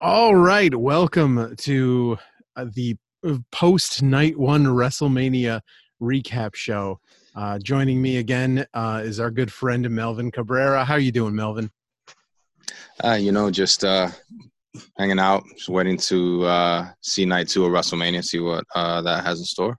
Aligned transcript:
All 0.00 0.36
right, 0.36 0.72
welcome 0.72 1.56
to 1.56 2.18
uh, 2.54 2.66
the 2.72 2.96
post 3.50 4.00
night 4.00 4.38
one 4.38 4.64
WrestleMania 4.64 5.60
recap 6.00 6.54
show. 6.54 7.00
Uh, 7.34 7.58
joining 7.58 8.00
me 8.00 8.18
again 8.18 8.64
uh, 8.74 9.02
is 9.04 9.18
our 9.18 9.32
good 9.32 9.52
friend 9.52 9.90
Melvin 9.90 10.30
Cabrera. 10.30 10.84
How 10.84 10.94
are 10.94 11.00
you 11.00 11.10
doing, 11.10 11.34
Melvin? 11.34 11.72
Uh, 13.02 13.14
you 13.14 13.32
know, 13.32 13.50
just 13.50 13.82
uh, 13.82 14.08
hanging 14.96 15.18
out, 15.18 15.42
just 15.56 15.68
waiting 15.68 15.96
to 15.96 16.44
uh, 16.44 16.88
see 17.00 17.26
night 17.26 17.48
two 17.48 17.64
of 17.64 17.72
WrestleMania, 17.72 18.22
see 18.22 18.38
what 18.38 18.62
uh, 18.76 19.02
that 19.02 19.24
has 19.24 19.40
in 19.40 19.46
store. 19.46 19.76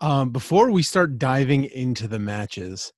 Um, 0.00 0.30
before 0.30 0.70
we 0.70 0.84
start 0.84 1.18
diving 1.18 1.64
into 1.64 2.06
the 2.06 2.20
matches, 2.20 2.92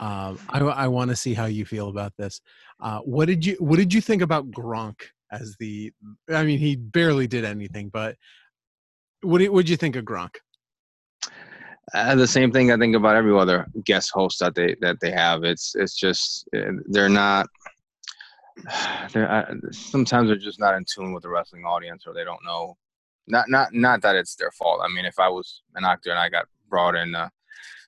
um, 0.00 0.38
I, 0.48 0.60
I 0.60 0.86
want 0.86 1.10
to 1.10 1.16
see 1.16 1.34
how 1.34 1.46
you 1.46 1.64
feel 1.64 1.88
about 1.88 2.12
this. 2.16 2.40
Uh, 2.80 3.00
what 3.00 3.26
did 3.26 3.44
you 3.44 3.56
What 3.58 3.76
did 3.76 3.92
you 3.92 4.00
think 4.00 4.22
about 4.22 4.50
Gronk 4.50 5.00
as 5.32 5.56
the? 5.58 5.92
I 6.30 6.44
mean, 6.44 6.58
he 6.58 6.76
barely 6.76 7.26
did 7.26 7.44
anything, 7.44 7.88
but 7.88 8.16
what 9.22 9.38
did 9.38 9.48
What 9.50 9.62
did 9.62 9.70
you 9.70 9.76
think 9.76 9.96
of 9.96 10.04
Gronk? 10.04 10.36
Uh, 11.94 12.14
the 12.14 12.26
same 12.26 12.52
thing 12.52 12.70
I 12.70 12.76
think 12.76 12.94
about 12.94 13.16
every 13.16 13.36
other 13.36 13.66
guest 13.84 14.10
host 14.12 14.38
that 14.40 14.54
they 14.54 14.76
that 14.80 15.00
they 15.00 15.10
have. 15.10 15.44
It's 15.44 15.74
it's 15.74 15.96
just 15.96 16.48
uh, 16.56 16.72
they're 16.86 17.08
not. 17.08 17.46
They're 19.12 19.30
uh, 19.30 19.54
sometimes 19.70 20.28
they're 20.28 20.36
just 20.36 20.58
not 20.58 20.74
in 20.74 20.84
tune 20.84 21.12
with 21.12 21.22
the 21.22 21.28
wrestling 21.28 21.64
audience, 21.64 22.04
or 22.06 22.12
they 22.12 22.24
don't 22.24 22.44
know. 22.44 22.76
Not 23.28 23.48
not 23.48 23.68
not 23.72 24.02
that 24.02 24.16
it's 24.16 24.34
their 24.34 24.50
fault. 24.50 24.80
I 24.82 24.88
mean, 24.92 25.04
if 25.04 25.18
I 25.18 25.28
was 25.28 25.62
an 25.76 25.84
actor 25.84 26.10
and 26.10 26.18
I 26.18 26.28
got 26.28 26.46
brought 26.68 26.96
in, 26.96 27.14
uh, 27.14 27.28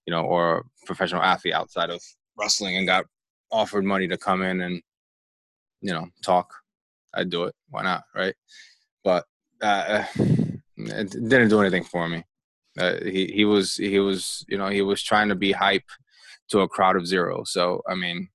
you 0.06 0.12
know, 0.12 0.22
or 0.22 0.58
a 0.58 0.62
professional 0.86 1.22
athlete 1.22 1.54
outside 1.54 1.90
of 1.90 2.00
wrestling 2.38 2.76
and 2.76 2.86
got 2.86 3.04
offered 3.50 3.84
money 3.84 4.06
to 4.08 4.16
come 4.16 4.42
in 4.42 4.60
and 4.60 4.80
you 5.80 5.92
know 5.92 6.06
talk 6.22 6.52
i'd 7.14 7.30
do 7.30 7.44
it. 7.44 7.54
Why 7.68 7.82
not 7.82 8.04
right? 8.14 8.34
But 9.04 9.24
uh, 9.62 10.04
it 10.76 11.10
didn't 11.10 11.48
do 11.48 11.60
anything 11.60 11.84
for 11.84 12.08
me. 12.08 12.24
Uh, 12.78 12.96
he 13.02 13.26
he 13.26 13.44
was 13.44 13.76
he 13.76 13.98
was 13.98 14.44
you 14.48 14.58
know 14.58 14.68
he 14.68 14.82
was 14.82 15.02
trying 15.02 15.28
to 15.28 15.34
be 15.34 15.52
hype 15.52 15.88
to 16.50 16.60
a 16.60 16.68
crowd 16.68 16.96
of 16.96 17.06
zero. 17.06 17.42
So 17.44 17.82
i 17.88 17.94
mean 17.94 18.28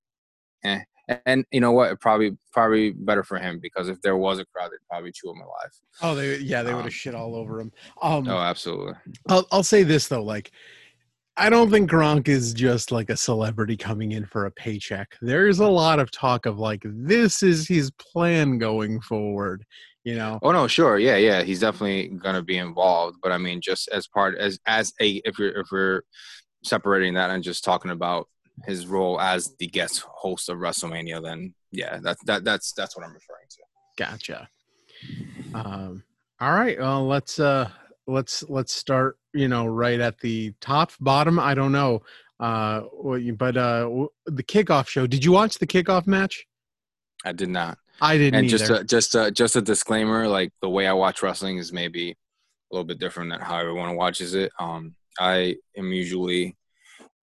eh. 0.64 0.80
and 1.24 1.44
you 1.50 1.60
know 1.60 1.72
what? 1.72 2.00
Probably 2.00 2.36
probably 2.52 2.90
better 2.92 3.22
for 3.22 3.38
him 3.38 3.58
because 3.60 3.88
if 3.88 4.00
there 4.02 4.16
was 4.16 4.38
a 4.38 4.44
crowd 4.46 4.70
they'd 4.70 4.88
probably 4.88 5.12
chew 5.12 5.30
him 5.30 5.40
alive. 5.40 5.72
Oh 6.02 6.14
they 6.14 6.36
yeah 6.38 6.62
they 6.62 6.72
would 6.72 6.80
have 6.80 6.86
um, 6.86 6.90
shit 6.90 7.14
all 7.14 7.34
over 7.34 7.60
him. 7.60 7.72
Um 8.02 8.28
oh 8.28 8.38
absolutely. 8.38 8.94
I'll, 9.28 9.46
I'll 9.50 9.62
say 9.62 9.82
this 9.82 10.08
though 10.08 10.22
like 10.22 10.52
I 11.38 11.50
don't 11.50 11.70
think 11.70 11.90
Gronk 11.90 12.28
is 12.28 12.54
just 12.54 12.90
like 12.90 13.10
a 13.10 13.16
celebrity 13.16 13.76
coming 13.76 14.12
in 14.12 14.24
for 14.24 14.46
a 14.46 14.50
paycheck. 14.50 15.16
There's 15.20 15.58
a 15.58 15.68
lot 15.68 15.98
of 15.98 16.10
talk 16.10 16.46
of 16.46 16.58
like 16.58 16.82
this 16.84 17.42
is 17.42 17.68
his 17.68 17.90
plan 17.90 18.56
going 18.58 19.00
forward, 19.02 19.64
you 20.02 20.14
know. 20.14 20.38
Oh 20.42 20.52
no, 20.52 20.66
sure. 20.66 20.98
Yeah, 20.98 21.16
yeah. 21.16 21.42
He's 21.42 21.60
definitely 21.60 22.08
going 22.08 22.36
to 22.36 22.42
be 22.42 22.56
involved, 22.56 23.18
but 23.22 23.32
I 23.32 23.38
mean 23.38 23.60
just 23.60 23.88
as 23.88 24.06
part 24.08 24.38
as 24.38 24.58
as 24.66 24.94
a 25.00 25.20
if 25.26 25.38
you're 25.38 25.60
if 25.60 25.66
we're 25.70 26.02
separating 26.64 27.14
that 27.14 27.30
and 27.30 27.44
just 27.44 27.64
talking 27.64 27.90
about 27.90 28.28
his 28.64 28.86
role 28.86 29.20
as 29.20 29.54
the 29.58 29.66
guest 29.66 30.00
host 30.08 30.48
of 30.48 30.56
WrestleMania 30.58 31.22
then 31.22 31.54
yeah, 31.70 31.98
that 32.02 32.16
that 32.24 32.44
that's 32.44 32.72
that's 32.72 32.96
what 32.96 33.04
I'm 33.04 33.12
referring 33.12 33.46
to. 33.50 33.62
Gotcha. 33.98 34.48
Um 35.54 36.02
all 36.40 36.52
right, 36.52 36.78
well 36.78 37.06
let's 37.06 37.38
uh 37.38 37.68
let's 38.06 38.42
let's 38.48 38.74
start 38.74 39.18
you 39.36 39.48
know 39.48 39.66
right 39.66 40.00
at 40.00 40.18
the 40.20 40.52
top 40.60 40.92
bottom 41.00 41.38
i 41.38 41.54
don't 41.54 41.72
know 41.72 42.02
uh 42.40 42.82
but 43.36 43.56
uh 43.56 43.88
the 44.26 44.42
kickoff 44.42 44.88
show. 44.88 45.06
Did 45.06 45.24
you 45.24 45.32
watch 45.32 45.58
the 45.58 45.66
kickoff 45.66 46.06
match? 46.06 46.46
I 47.24 47.32
did 47.32 47.48
not. 47.48 47.78
I 48.00 48.18
didn't 48.18 48.34
and 48.34 48.46
either. 48.46 48.58
just 48.58 48.70
a, 48.70 48.84
just 48.84 49.14
a, 49.14 49.30
just 49.30 49.56
a 49.56 49.62
disclaimer 49.62 50.28
like 50.28 50.52
the 50.60 50.68
way 50.68 50.86
i 50.86 50.92
watch 50.92 51.22
wrestling 51.22 51.56
is 51.56 51.72
maybe 51.72 52.10
a 52.10 52.74
little 52.74 52.84
bit 52.84 52.98
different 52.98 53.30
than 53.30 53.40
how 53.40 53.58
everyone 53.58 53.96
watches 53.96 54.34
it. 54.34 54.52
Um 54.58 54.94
i 55.18 55.56
am 55.76 55.92
usually 55.92 56.56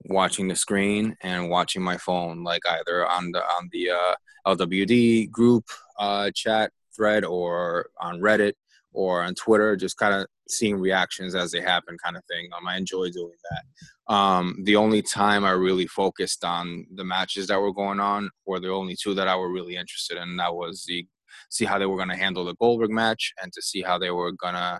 watching 0.05 0.47
the 0.47 0.55
screen 0.55 1.15
and 1.21 1.49
watching 1.49 1.81
my 1.81 1.97
phone 1.97 2.43
like 2.43 2.63
either 2.67 3.07
on 3.07 3.31
the 3.31 3.43
on 3.43 3.69
the 3.71 3.91
uh 3.91 4.15
lwd 4.47 5.29
group 5.29 5.65
uh 5.99 6.29
chat 6.33 6.71
thread 6.95 7.23
or 7.23 7.87
on 8.01 8.19
reddit 8.19 8.53
or 8.93 9.23
on 9.23 9.33
Twitter, 9.35 9.75
just 9.75 9.97
kind 9.97 10.13
of 10.13 10.27
seeing 10.47 10.79
reactions 10.79 11.35
as 11.35 11.51
they 11.51 11.61
happen, 11.61 11.97
kind 12.03 12.17
of 12.17 12.23
thing. 12.25 12.49
Um, 12.55 12.67
I 12.67 12.77
enjoy 12.77 13.09
doing 13.09 13.37
that. 13.49 14.13
Um, 14.13 14.59
the 14.63 14.75
only 14.75 15.01
time 15.01 15.45
I 15.45 15.51
really 15.51 15.87
focused 15.87 16.43
on 16.43 16.85
the 16.95 17.05
matches 17.05 17.47
that 17.47 17.61
were 17.61 17.73
going 17.73 17.99
on 17.99 18.29
were 18.45 18.59
the 18.59 18.69
only 18.69 18.95
two 19.01 19.13
that 19.13 19.27
I 19.27 19.35
were 19.35 19.51
really 19.51 19.75
interested 19.75 20.17
in. 20.17 20.37
That 20.37 20.53
was 20.53 20.83
the 20.87 21.05
see 21.49 21.65
how 21.65 21.77
they 21.77 21.85
were 21.85 21.97
going 21.97 22.09
to 22.09 22.15
handle 22.15 22.45
the 22.45 22.55
Goldberg 22.55 22.91
match 22.91 23.33
and 23.41 23.51
to 23.53 23.61
see 23.61 23.81
how 23.81 23.97
they 23.97 24.11
were 24.11 24.31
going 24.31 24.55
to 24.55 24.79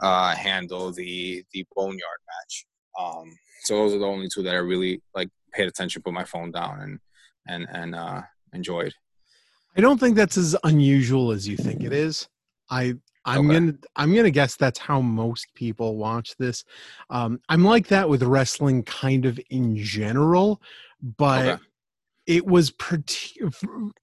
uh, 0.00 0.34
handle 0.34 0.92
the 0.92 1.44
the 1.52 1.64
Boneyard 1.74 2.20
match. 2.26 2.66
Um, 2.98 3.30
so 3.62 3.76
those 3.76 3.94
are 3.94 3.98
the 3.98 4.06
only 4.06 4.28
two 4.32 4.42
that 4.42 4.54
I 4.54 4.58
really 4.58 5.02
like 5.14 5.28
paid 5.52 5.68
attention, 5.68 6.02
put 6.02 6.12
my 6.12 6.24
phone 6.24 6.50
down, 6.50 6.80
and 6.80 6.98
and 7.48 7.66
and 7.70 7.94
uh, 7.94 8.22
enjoyed. 8.52 8.92
I 9.76 9.80
don't 9.80 9.98
think 9.98 10.16
that's 10.16 10.36
as 10.36 10.56
unusual 10.64 11.32
as 11.32 11.48
you 11.48 11.56
think 11.56 11.82
it 11.82 11.92
is. 11.92 12.28
I 12.70 12.94
I'm 13.24 13.50
okay. 13.50 13.58
gonna 13.58 13.74
I'm 13.96 14.14
gonna 14.14 14.30
guess 14.30 14.56
that's 14.56 14.78
how 14.78 15.00
most 15.00 15.46
people 15.54 15.96
watch 15.96 16.36
this. 16.38 16.64
Um, 17.10 17.40
I'm 17.48 17.64
like 17.64 17.88
that 17.88 18.08
with 18.08 18.22
wrestling, 18.22 18.82
kind 18.82 19.24
of 19.24 19.40
in 19.50 19.76
general, 19.76 20.60
but 21.00 21.46
okay. 21.46 21.62
it 22.26 22.46
was 22.46 22.70
pretty. 22.70 23.40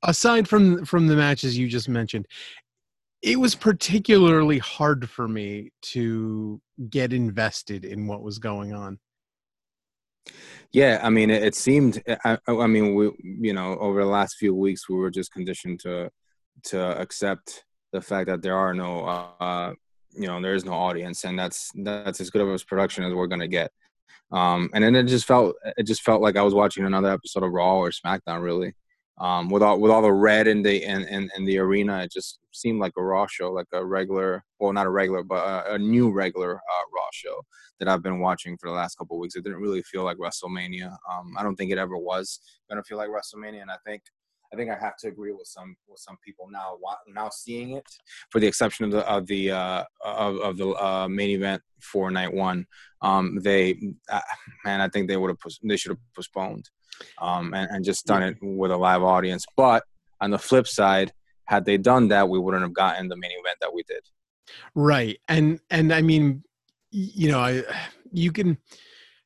Aside 0.04 0.48
from 0.48 0.86
from 0.86 1.08
the 1.08 1.16
matches 1.16 1.58
you 1.58 1.68
just 1.68 1.90
mentioned, 1.90 2.28
it 3.22 3.40
was 3.40 3.54
particularly 3.54 4.58
hard 4.58 5.09
for 5.09 5.28
me 5.28 5.72
to 5.82 6.59
get 6.90 7.14
invested 7.14 7.86
in 7.86 8.08
what 8.08 8.24
was 8.24 8.40
going 8.40 8.74
on. 8.74 9.00
Yeah, 10.72 11.00
I 11.03 11.09
mean, 11.09 11.30
it, 11.30 11.44
it 11.44 11.56
seemed. 11.56 12.02
I, 12.26 12.38
I 12.48 12.68
mean, 12.68 12.96
we 12.96 13.12
you 13.22 13.53
know 13.53 13.78
over 13.78 14.02
the 14.02 14.09
last 14.09 14.38
few 14.38 14.56
weeks 14.56 14.90
we 14.90 14.96
were 14.96 15.12
just 15.12 15.32
conditioned 15.32 15.80
to 15.82 16.09
to 16.64 17.00
accept 17.00 17.66
the 17.91 18.02
fact 18.02 18.28
that 18.28 18.41
there 18.41 18.57
are 18.57 18.74
no 18.74 19.06
uh, 19.40 19.74
you 20.13 20.28
know 20.28 20.41
there 20.41 20.56
is 20.56 20.66
no 20.66 20.74
audience 20.74 21.24
and 21.24 21.38
that's 21.38 21.72
that's 21.75 22.22
as 22.22 22.29
good 22.29 22.41
of 22.41 22.50
a 22.50 22.66
production 22.66 23.03
as 23.03 23.13
we're 23.13 23.28
gonna 23.28 23.47
get. 23.47 23.72
Um, 24.31 24.69
and 24.74 24.84
then 24.84 24.96
it 24.96 25.03
just 25.03 25.25
felt 25.25 25.56
it 25.78 25.84
just 25.84 26.03
felt 26.03 26.22
like 26.22 26.38
I 26.38 26.41
was 26.41 26.53
watching 26.53 26.85
another 26.85 27.12
episode 27.12 27.44
of 27.44 27.52
Raw 27.52 27.78
or 27.78 27.91
SmackDown 27.91 28.41
really. 28.41 28.74
Um, 29.18 29.50
with 29.50 29.62
all 29.62 29.79
with 29.79 29.91
all 29.91 30.02
the 30.02 30.12
red 30.12 30.47
in 30.47 30.63
the 30.63 30.84
in, 30.84 31.03
in, 31.03 31.29
in, 31.38 31.46
the 31.46 31.59
arena 31.59 32.02
it 32.02 32.12
just 32.12 32.40
seemed 32.53 32.79
like 32.79 32.94
a 32.97 33.03
Raw 33.03 33.28
show 33.28 33.52
like 33.52 33.68
a 33.72 33.85
regular 33.85 34.44
well 34.59 34.73
not 34.73 34.88
a 34.88 34.90
regular 34.90 35.22
but 35.22 35.46
a, 35.46 35.73
a 35.73 35.78
new 35.78 36.12
regular 36.12 36.56
uh, 36.56 36.84
Raw 36.96 37.08
show 37.12 37.41
that 37.79 37.88
I've 37.88 38.02
been 38.02 38.19
watching 38.19 38.58
for 38.58 38.69
the 38.69 38.75
last 38.75 38.96
couple 38.97 39.19
weeks. 39.19 39.35
It 39.35 39.44
didn't 39.44 39.59
really 39.59 39.84
feel 39.84 40.03
like 40.03 40.18
WrestleMania. 40.18 40.96
Um, 41.12 41.35
I 41.38 41.44
don't 41.44 41.56
think 41.56 41.72
it 41.72 41.78
ever 41.78 41.97
was 41.97 42.40
gonna 42.69 42.84
feel 42.84 42.97
like 42.97 43.09
WrestleMania 43.09 43.62
and 43.62 43.69
I 43.69 43.78
think 43.85 44.02
I 44.54 44.58
think 44.58 44.70
I 44.70 44.76
have 44.76 44.98
to 44.98 45.08
agree 45.08 45.32
with 45.32 45.48
some 45.48 45.76
with 45.88 46.00
some 46.00 46.18
people 46.26 46.48
now 46.52 46.78
now 47.08 47.30
seeing 47.30 47.72
it, 47.72 47.88
for 48.30 48.40
the 48.40 48.48
exception 48.48 48.86
of 48.86 48.92
the 48.92 49.08
of 49.10 49.26
the 49.28 49.52
uh, 49.52 49.84
of, 50.04 50.38
of 50.38 50.58
the 50.58 50.70
uh, 50.70 51.08
main 51.08 51.30
event 51.30 51.62
for 51.80 52.12
night 52.12 52.34
one. 52.34 52.66
Um, 53.02 53.40
they 53.42 53.80
uh, 54.10 54.22
man, 54.66 54.82
I 54.82 54.90
think 54.90 55.08
they 55.08 55.18
would 55.18 55.30
have 55.30 55.38
they 55.64 55.78
should 55.78 55.92
have 55.92 56.00
postponed 56.16 56.70
um, 57.20 57.54
and, 57.54 57.70
and 57.72 57.86
just 57.86 58.06
done 58.06 58.24
it 58.24 58.38
with 58.42 58.72
a 58.72 58.78
live 58.78 59.04
audience. 59.04 59.46
But 59.56 59.84
on 60.20 60.32
the 60.32 60.40
flip 60.40 60.68
side, 60.68 61.12
had 61.46 61.66
they 61.66 61.78
done 61.78 62.10
that, 62.10 62.28
we 62.30 62.40
wouldn't 62.40 62.64
have 62.64 62.74
gotten 62.74 63.08
the 63.08 63.18
main 63.18 63.32
event 63.32 63.58
that 63.62 63.74
we 63.74 63.84
did. 63.84 64.02
Right, 64.76 65.18
and 65.30 65.60
and 65.70 65.94
I 65.94 66.02
mean, 66.02 66.44
you 66.92 67.32
know, 67.32 67.40
I 67.40 67.64
you 68.12 68.32
can 68.32 68.58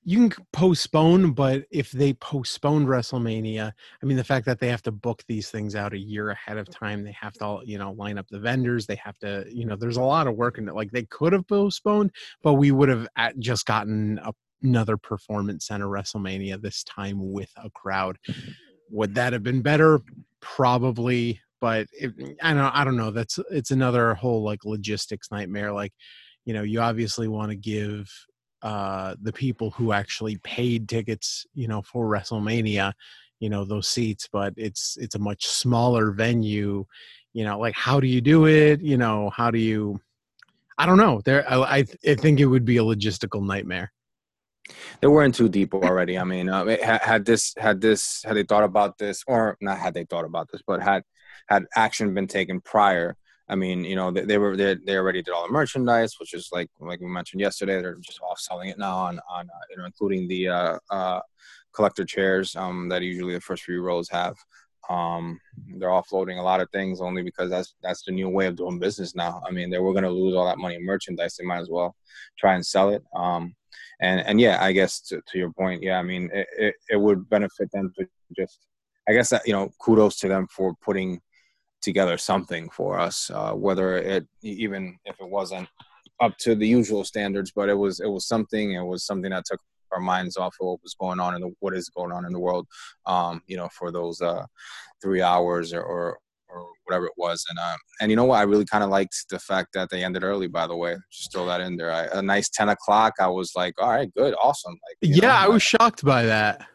you 0.07 0.29
can 0.29 0.45
postpone, 0.53 1.31
but 1.31 1.63
if 1.71 1.89
they 1.89 2.13
postpone 2.13 2.85
WrestleMania, 2.85 3.71
I 4.01 4.05
mean, 4.05 4.17
the 4.17 4.23
fact 4.23 4.45
that 4.45 4.59
they 4.59 4.67
have 4.69 4.83
to 4.83 4.91
book 4.91 5.23
these 5.27 5.49
things 5.49 5.75
out 5.75 5.93
a 5.93 5.97
year 5.97 6.29
ahead 6.29 6.57
of 6.57 6.69
time, 6.69 7.03
they 7.03 7.15
have 7.19 7.33
to, 7.33 7.61
you 7.65 7.79
know, 7.79 7.91
line 7.93 8.19
up 8.19 8.27
the 8.27 8.39
vendors, 8.39 8.85
they 8.85 8.97
have 9.03 9.17
to, 9.19 9.45
you 9.51 9.65
know, 9.65 9.75
there's 9.75 9.97
a 9.97 10.03
lot 10.03 10.27
of 10.27 10.35
work 10.35 10.59
in 10.59 10.69
it. 10.69 10.75
Like 10.75 10.91
they 10.91 11.05
could 11.05 11.33
have 11.33 11.47
postponed, 11.47 12.11
but 12.43 12.53
we 12.53 12.71
would 12.71 12.87
have 12.87 13.07
just 13.39 13.65
gotten 13.65 14.19
a, 14.23 14.31
another 14.61 14.95
performance 14.95 15.65
center 15.65 15.87
WrestleMania 15.87 16.61
this 16.61 16.83
time 16.83 17.31
with 17.33 17.51
a 17.57 17.71
crowd. 17.71 18.17
Would 18.91 19.15
that 19.15 19.33
have 19.33 19.41
been 19.41 19.63
better? 19.63 20.01
Probably, 20.39 21.41
but 21.59 21.87
it, 21.91 22.13
I 22.43 22.53
don't, 22.53 22.75
I 22.75 22.83
don't 22.83 22.97
know. 22.97 23.09
That's 23.09 23.39
it's 23.49 23.71
another 23.71 24.13
whole 24.13 24.43
like 24.43 24.65
logistics 24.65 25.31
nightmare. 25.31 25.71
Like, 25.71 25.93
you 26.45 26.53
know, 26.53 26.61
you 26.61 26.79
obviously 26.79 27.27
want 27.27 27.49
to 27.49 27.55
give 27.55 28.07
uh, 28.65 29.13
the 29.21 29.31
people 29.31 29.69
who 29.69 29.91
actually 29.91 30.37
paid 30.37 30.89
tickets, 30.89 31.45
you 31.53 31.67
know, 31.67 31.83
for 31.83 32.07
WrestleMania, 32.07 32.93
you 33.39 33.47
know, 33.47 33.63
those 33.63 33.87
seats, 33.87 34.27
but 34.31 34.55
it's 34.57 34.97
it's 34.97 35.13
a 35.13 35.19
much 35.19 35.45
smaller 35.45 36.09
venue. 36.09 36.83
You 37.33 37.43
know, 37.43 37.59
like 37.59 37.75
how 37.75 37.99
do 37.99 38.07
you 38.07 38.21
do 38.21 38.47
it? 38.47 38.81
You 38.81 38.97
know, 38.97 39.29
how 39.29 39.51
do 39.51 39.59
you? 39.59 40.01
I 40.79 40.87
don't 40.87 40.97
know. 40.97 41.21
There, 41.23 41.47
I 41.47 41.85
I 42.05 42.15
think 42.15 42.39
it 42.39 42.47
would 42.47 42.65
be 42.65 42.77
a 42.77 42.81
logistical 42.81 43.45
nightmare. 43.45 43.91
They 44.99 45.09
weren't 45.09 45.35
too 45.35 45.47
deep 45.47 45.75
already. 45.75 46.17
I 46.17 46.23
mean, 46.23 46.49
uh, 46.49 46.65
had, 46.81 47.01
had 47.01 47.25
this 47.25 47.53
had 47.59 47.81
this 47.81 48.23
had 48.25 48.35
they 48.35 48.43
thought 48.43 48.63
about 48.63 48.97
this, 48.97 49.23
or 49.27 49.57
not 49.61 49.77
had 49.77 49.93
they 49.93 50.05
thought 50.05 50.25
about 50.25 50.49
this, 50.51 50.63
but 50.65 50.81
had 50.81 51.03
had 51.47 51.65
action 51.75 52.15
been 52.15 52.25
taken 52.25 52.61
prior, 52.61 53.15
I 53.47 53.55
mean, 53.55 53.83
you 53.83 53.95
know, 53.95 54.11
they, 54.11 54.21
they 54.21 54.37
were 54.37 54.57
they, 54.57 54.75
they 54.85 54.97
already 54.97 55.21
did 55.21 55.33
all 55.33 55.45
the 55.45 55.53
merchandise, 55.53 56.15
which 56.19 56.33
is 56.33 56.49
like 56.51 56.69
like 56.79 56.99
we 56.99 57.07
mentioned 57.07 57.41
yesterday. 57.41 57.81
They're 57.81 57.95
just 57.95 58.21
off 58.21 58.39
selling 58.39 58.69
it 58.69 58.79
now 58.79 58.97
on 58.97 59.19
on 59.29 59.47
uh, 59.49 59.65
you 59.69 59.77
know, 59.77 59.85
including 59.85 60.27
the 60.27 60.49
uh, 60.49 60.79
uh, 60.89 61.19
collector 61.73 62.05
chairs 62.05 62.55
um, 62.55 62.89
that 62.89 63.03
usually 63.03 63.33
the 63.33 63.41
first 63.41 63.63
few 63.63 63.81
rows 63.81 64.09
have. 64.09 64.35
Um, 64.89 65.39
they're 65.77 65.89
offloading 65.89 66.39
a 66.39 66.43
lot 66.43 66.61
of 66.61 66.69
things 66.71 67.01
only 67.01 67.23
because 67.23 67.49
that's 67.49 67.75
that's 67.83 68.03
the 68.03 68.11
new 68.11 68.29
way 68.29 68.47
of 68.47 68.55
doing 68.55 68.79
business 68.79 69.15
now. 69.15 69.41
I 69.47 69.51
mean, 69.51 69.69
they 69.69 69.79
were 69.79 69.93
going 69.93 70.03
to 70.03 70.09
lose 70.09 70.35
all 70.35 70.45
that 70.45 70.57
money 70.57 70.75
in 70.75 70.85
merchandise. 70.85 71.35
They 71.35 71.45
might 71.45 71.61
as 71.61 71.69
well 71.69 71.95
try 72.37 72.55
and 72.55 72.65
sell 72.65 72.89
it. 72.89 73.03
Um, 73.15 73.55
and 73.99 74.21
and 74.21 74.39
yeah, 74.39 74.63
I 74.63 74.71
guess 74.71 75.01
to, 75.01 75.21
to 75.27 75.37
your 75.37 75.51
point, 75.51 75.83
yeah, 75.83 75.99
I 75.99 76.03
mean, 76.03 76.29
it, 76.33 76.47
it, 76.57 76.75
it 76.89 76.97
would 76.97 77.29
benefit 77.29 77.71
them 77.71 77.91
to 77.97 78.07
just, 78.35 78.59
I 79.07 79.13
guess 79.13 79.29
that 79.29 79.47
you 79.47 79.53
know, 79.53 79.69
kudos 79.79 80.17
to 80.17 80.27
them 80.27 80.47
for 80.47 80.75
putting 80.83 81.21
together 81.85 82.17
something 82.17 82.69
for 82.69 82.99
us, 82.99 83.31
uh, 83.33 83.53
whether 83.53 83.95
it 83.95 84.27
even 84.41 84.97
if 85.05 85.15
it 85.21 85.29
wasn't 85.29 85.69
up 86.19 86.37
to 86.39 86.55
the 86.55 86.67
usual 86.67 87.03
standards, 87.03 87.51
but 87.55 87.69
it 87.69 87.77
was 87.85 88.01
it 88.01 88.09
was 88.09 88.27
something. 88.27 88.73
It 88.73 88.83
was 88.83 89.05
something 89.05 89.31
that 89.31 89.45
took 89.45 89.61
our 89.93 90.01
minds 90.01 90.35
off 90.35 90.55
of 90.59 90.67
what 90.67 90.83
was 90.83 90.95
going 90.99 91.19
on 91.21 91.39
the 91.39 91.51
what 91.59 91.73
is 91.73 91.89
going 91.89 92.11
on 92.11 92.25
in 92.25 92.33
the 92.33 92.39
world. 92.39 92.67
Um, 93.05 93.41
you 93.47 93.55
know, 93.55 93.69
for 93.77 93.91
those 93.91 94.21
uh, 94.21 94.45
three 95.01 95.21
hours 95.21 95.71
or, 95.73 95.83
or 95.83 96.17
or 96.49 96.67
whatever 96.85 97.05
it 97.05 97.13
was. 97.17 97.45
And 97.49 97.59
uh, 97.59 97.75
and 98.01 98.09
you 98.11 98.17
know 98.17 98.25
what? 98.25 98.39
I 98.39 98.43
really 98.43 98.65
kind 98.65 98.83
of 98.83 98.89
liked 98.89 99.15
the 99.29 99.39
fact 99.39 99.69
that 99.73 99.89
they 99.89 100.03
ended 100.03 100.23
early. 100.23 100.47
By 100.47 100.67
the 100.67 100.75
way, 100.75 100.95
just 101.11 101.31
throw 101.31 101.45
that 101.45 101.61
in 101.61 101.77
there. 101.77 101.91
I, 101.91 102.05
a 102.19 102.21
nice 102.21 102.49
ten 102.49 102.69
o'clock. 102.69 103.13
I 103.19 103.27
was 103.27 103.51
like, 103.55 103.73
all 103.79 103.89
right, 103.89 104.13
good, 104.15 104.33
awesome. 104.41 104.73
Like, 104.73 104.97
yeah, 105.01 105.27
know, 105.27 105.33
I 105.33 105.47
was 105.47 105.63
shocked 105.63 106.03
by 106.03 106.23
that. 106.23 106.67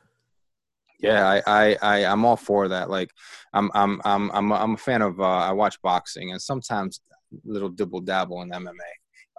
Yeah, 1.02 1.26
I, 1.26 1.42
I, 1.46 1.76
I, 1.80 1.98
am 2.00 2.24
all 2.24 2.36
for 2.36 2.68
that. 2.68 2.90
Like, 2.90 3.10
I'm, 3.54 3.70
I'm, 3.74 4.00
I'm, 4.04 4.30
I'm, 4.32 4.52
a, 4.52 4.54
I'm 4.54 4.74
a 4.74 4.76
fan 4.76 5.02
of. 5.02 5.18
Uh, 5.20 5.24
I 5.24 5.52
watch 5.52 5.80
boxing 5.82 6.32
and 6.32 6.40
sometimes 6.40 7.00
a 7.32 7.36
little 7.44 7.70
dibble 7.70 8.00
dabble 8.00 8.42
in 8.42 8.50
MMA, 8.50 8.74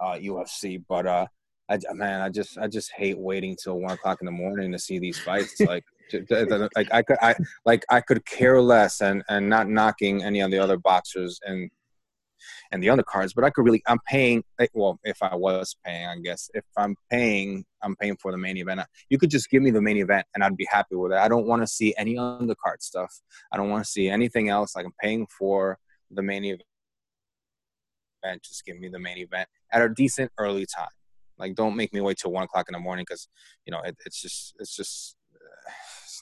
uh, 0.00 0.14
UFC. 0.14 0.82
But 0.88 1.06
uh, 1.06 1.26
I, 1.68 1.78
man, 1.92 2.20
I 2.20 2.28
just, 2.28 2.58
I 2.58 2.66
just 2.66 2.90
hate 2.96 3.18
waiting 3.18 3.56
till 3.62 3.78
one 3.78 3.92
o'clock 3.92 4.18
in 4.20 4.26
the 4.26 4.32
morning 4.32 4.72
to 4.72 4.78
see 4.78 4.98
these 4.98 5.18
fights. 5.18 5.60
like, 5.60 5.84
like 6.12 6.92
I 6.92 7.02
could, 7.02 7.16
I 7.22 7.34
like 7.64 7.84
I 7.88 8.00
could 8.00 8.26
care 8.26 8.60
less, 8.60 9.00
and 9.00 9.22
and 9.28 9.48
not 9.48 9.68
knocking 9.68 10.22
any 10.22 10.40
of 10.40 10.50
the 10.50 10.58
other 10.58 10.76
boxers 10.76 11.38
and 11.44 11.70
and 12.70 12.82
the 12.82 12.88
undercards, 12.88 13.34
but 13.34 13.44
I 13.44 13.50
could 13.50 13.64
really, 13.64 13.82
I'm 13.86 13.98
paying, 14.06 14.42
eh, 14.58 14.66
well, 14.74 14.98
if 15.04 15.22
I 15.22 15.34
was 15.34 15.76
paying, 15.84 16.06
I 16.06 16.18
guess, 16.18 16.50
if 16.54 16.64
I'm 16.76 16.96
paying, 17.10 17.64
I'm 17.82 17.96
paying 17.96 18.16
for 18.16 18.32
the 18.32 18.38
main 18.38 18.56
event. 18.56 18.80
You 19.08 19.18
could 19.18 19.30
just 19.30 19.50
give 19.50 19.62
me 19.62 19.70
the 19.70 19.82
main 19.82 19.96
event 19.98 20.26
and 20.34 20.42
I'd 20.42 20.56
be 20.56 20.68
happy 20.70 20.96
with 20.96 21.12
it. 21.12 21.18
I 21.18 21.28
don't 21.28 21.46
want 21.46 21.62
to 21.62 21.66
see 21.66 21.94
any 21.96 22.16
undercard 22.16 22.80
stuff. 22.80 23.20
I 23.52 23.56
don't 23.56 23.70
want 23.70 23.84
to 23.84 23.90
see 23.90 24.08
anything 24.08 24.48
else. 24.48 24.76
Like 24.76 24.86
I'm 24.86 24.94
paying 25.00 25.26
for 25.26 25.78
the 26.10 26.22
main 26.22 26.44
event. 26.44 26.62
Just 28.42 28.64
give 28.64 28.78
me 28.78 28.88
the 28.88 29.00
main 29.00 29.18
event 29.18 29.48
at 29.72 29.82
a 29.82 29.88
decent 29.88 30.30
early 30.38 30.66
time. 30.66 30.86
Like, 31.38 31.54
don't 31.54 31.74
make 31.74 31.92
me 31.92 32.00
wait 32.00 32.18
till 32.18 32.30
one 32.30 32.44
o'clock 32.44 32.66
in 32.68 32.72
the 32.72 32.78
morning 32.78 33.04
because, 33.08 33.28
you 33.66 33.72
know, 33.72 33.80
it, 33.80 33.96
it's 34.06 34.20
just, 34.20 34.54
it's 34.60 34.76
just, 34.76 35.16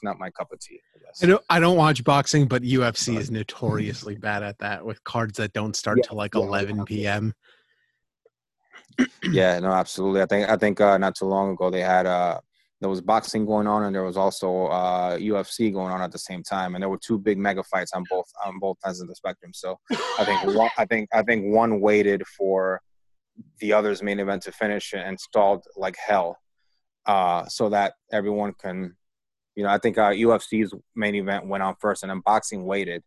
not 0.03 0.19
my 0.19 0.29
cup 0.31 0.51
of 0.51 0.59
tea. 0.59 0.81
I 0.95 0.99
guess. 0.99 1.23
I 1.23 1.27
don't, 1.27 1.43
I 1.49 1.59
don't 1.59 1.77
watch 1.77 2.03
boxing, 2.03 2.47
but 2.47 2.63
UFC 2.63 3.17
is 3.17 3.31
notoriously 3.31 4.15
bad 4.15 4.43
at 4.43 4.57
that 4.59 4.85
with 4.85 5.03
cards 5.03 5.37
that 5.37 5.53
don't 5.53 5.75
start 5.75 5.99
yeah, 5.99 6.03
till 6.07 6.17
like 6.17 6.35
yeah, 6.35 6.41
11 6.41 6.85
p.m. 6.85 7.33
yeah, 9.31 9.59
no, 9.59 9.71
absolutely. 9.71 10.21
I 10.21 10.25
think 10.25 10.49
I 10.49 10.57
think 10.57 10.81
uh, 10.81 10.97
not 10.97 11.15
too 11.15 11.25
long 11.25 11.51
ago 11.51 11.69
they 11.69 11.81
had 11.81 12.05
uh, 12.05 12.39
there 12.81 12.89
was 12.89 12.99
boxing 12.99 13.45
going 13.45 13.67
on 13.67 13.83
and 13.83 13.95
there 13.95 14.03
was 14.03 14.17
also 14.17 14.65
uh, 14.65 15.17
UFC 15.17 15.71
going 15.71 15.91
on 15.91 16.01
at 16.01 16.11
the 16.11 16.17
same 16.17 16.43
time, 16.43 16.75
and 16.75 16.81
there 16.81 16.89
were 16.89 16.99
two 16.99 17.19
big 17.19 17.37
mega 17.37 17.63
fights 17.63 17.93
on 17.93 18.03
both 18.09 18.29
on 18.45 18.59
both 18.59 18.77
ends 18.85 19.01
of 19.01 19.07
the 19.07 19.15
spectrum. 19.15 19.51
So 19.53 19.79
I 20.19 20.25
think 20.25 20.43
one, 20.55 20.69
I 20.77 20.85
think 20.85 21.09
I 21.13 21.21
think 21.21 21.53
one 21.53 21.79
waited 21.79 22.25
for 22.27 22.81
the 23.59 23.73
other's 23.73 24.01
main 24.03 24.19
event 24.19 24.43
to 24.43 24.51
finish 24.51 24.93
and 24.93 25.19
stalled 25.19 25.63
like 25.77 25.95
hell, 25.95 26.37
uh, 27.05 27.45
so 27.45 27.69
that 27.69 27.93
everyone 28.11 28.53
can 28.59 28.95
you 29.55 29.63
know, 29.63 29.69
I 29.69 29.77
think 29.77 29.97
uh, 29.97 30.11
UFC's 30.11 30.73
main 30.95 31.15
event 31.15 31.47
went 31.47 31.63
on 31.63 31.75
first, 31.79 32.03
and 32.03 32.09
then 32.09 32.21
boxing 32.25 32.65
waited 32.65 33.03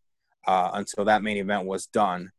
uh, 0.46 0.70
until 0.75 1.05
that 1.06 1.23
main 1.23 1.38
event 1.38 1.67
was 1.67 1.87
done, 1.87 2.31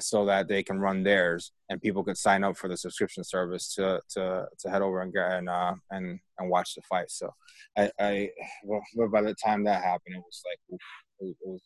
so 0.00 0.24
that 0.26 0.48
they 0.48 0.62
can 0.62 0.80
run 0.80 1.02
theirs, 1.02 1.52
and 1.68 1.80
people 1.80 2.02
could 2.02 2.16
sign 2.16 2.42
up 2.44 2.56
for 2.56 2.68
the 2.68 2.76
subscription 2.76 3.22
service 3.22 3.74
to 3.74 4.00
to 4.10 4.46
to 4.58 4.70
head 4.70 4.82
over 4.82 5.02
and 5.02 5.14
and 5.14 5.48
uh, 5.48 5.74
and 5.90 6.18
and 6.38 6.50
watch 6.50 6.74
the 6.74 6.82
fight. 6.82 7.10
So, 7.10 7.30
I, 7.78 7.90
I 8.00 8.30
well, 8.64 8.82
by 9.10 9.22
the 9.22 9.34
time 9.34 9.64
that 9.64 9.82
happened, 9.82 10.16
it 10.16 10.22
was 10.24 10.42
like 10.44 10.58
oof, 10.72 10.80
it, 11.20 11.36
was. 11.44 11.60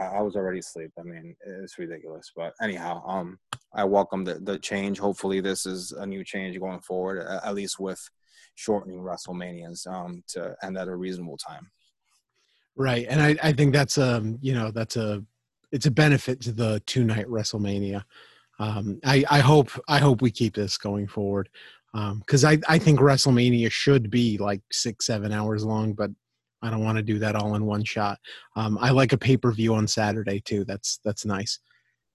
I 0.00 0.22
was 0.22 0.36
already 0.36 0.60
asleep. 0.60 0.92
I 0.98 1.02
mean, 1.02 1.34
it's 1.44 1.76
ridiculous. 1.76 2.30
But 2.34 2.54
anyhow, 2.62 3.02
um, 3.04 3.38
I 3.74 3.84
welcome 3.84 4.24
the 4.24 4.34
the 4.34 4.58
change. 4.58 4.98
Hopefully, 4.98 5.40
this 5.40 5.66
is 5.66 5.92
a 5.92 6.06
new 6.06 6.24
change 6.24 6.58
going 6.58 6.80
forward. 6.80 7.26
At 7.44 7.54
least 7.54 7.78
with 7.78 8.00
shortening 8.56 8.98
WrestleManias 8.98 9.86
um, 9.86 10.24
to 10.28 10.56
end 10.62 10.76
at 10.76 10.88
a 10.88 10.96
reasonable 10.96 11.36
time. 11.36 11.70
Right, 12.74 13.06
and 13.08 13.22
I, 13.22 13.36
I 13.42 13.52
think 13.52 13.72
that's 13.72 13.96
um 13.96 14.38
you 14.42 14.52
know 14.52 14.70
that's 14.70 14.96
a 14.96 15.24
it's 15.72 15.86
a 15.86 15.90
benefit 15.90 16.40
to 16.42 16.52
the 16.52 16.82
two 16.86 17.04
night 17.04 17.26
WrestleMania. 17.26 18.02
Um, 18.58 18.98
I 19.04 19.24
I 19.30 19.38
hope 19.38 19.70
I 19.88 19.98
hope 19.98 20.20
we 20.20 20.30
keep 20.30 20.54
this 20.54 20.76
going 20.76 21.06
forward 21.06 21.48
because 21.92 22.44
um, 22.44 22.50
I 22.50 22.74
I 22.74 22.78
think 22.78 23.00
WrestleMania 23.00 23.70
should 23.70 24.10
be 24.10 24.36
like 24.38 24.60
six 24.72 25.06
seven 25.06 25.32
hours 25.32 25.64
long, 25.64 25.92
but 25.92 26.10
I 26.62 26.70
don't 26.70 26.84
want 26.84 26.96
to 26.96 27.02
do 27.02 27.18
that 27.18 27.36
all 27.36 27.54
in 27.54 27.64
one 27.64 27.84
shot. 27.84 28.18
Um, 28.56 28.78
I 28.80 28.90
like 28.90 29.12
a 29.12 29.18
pay 29.18 29.36
per 29.36 29.52
view 29.52 29.74
on 29.74 29.86
Saturday 29.86 30.40
too. 30.40 30.64
That's 30.64 30.98
that's 31.04 31.24
nice. 31.24 31.58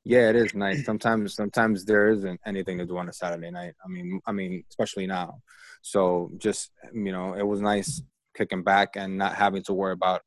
Yeah, 0.03 0.29
it 0.29 0.35
is 0.35 0.55
nice. 0.55 0.83
Sometimes 0.83 1.35
sometimes 1.35 1.85
there 1.85 2.09
isn't 2.09 2.39
anything 2.45 2.79
to 2.79 2.85
do 2.85 2.97
on 2.97 3.09
a 3.09 3.13
Saturday 3.13 3.51
night. 3.51 3.73
I 3.85 3.87
mean 3.87 4.19
I 4.25 4.31
mean 4.31 4.63
especially 4.69 5.07
now. 5.07 5.41
So 5.81 6.31
just 6.37 6.71
you 6.93 7.11
know, 7.11 7.33
it 7.33 7.45
was 7.45 7.61
nice 7.61 8.01
kicking 8.35 8.63
back 8.63 8.95
and 8.95 9.17
not 9.17 9.35
having 9.35 9.63
to 9.63 9.73
worry 9.73 9.93
about, 9.93 10.21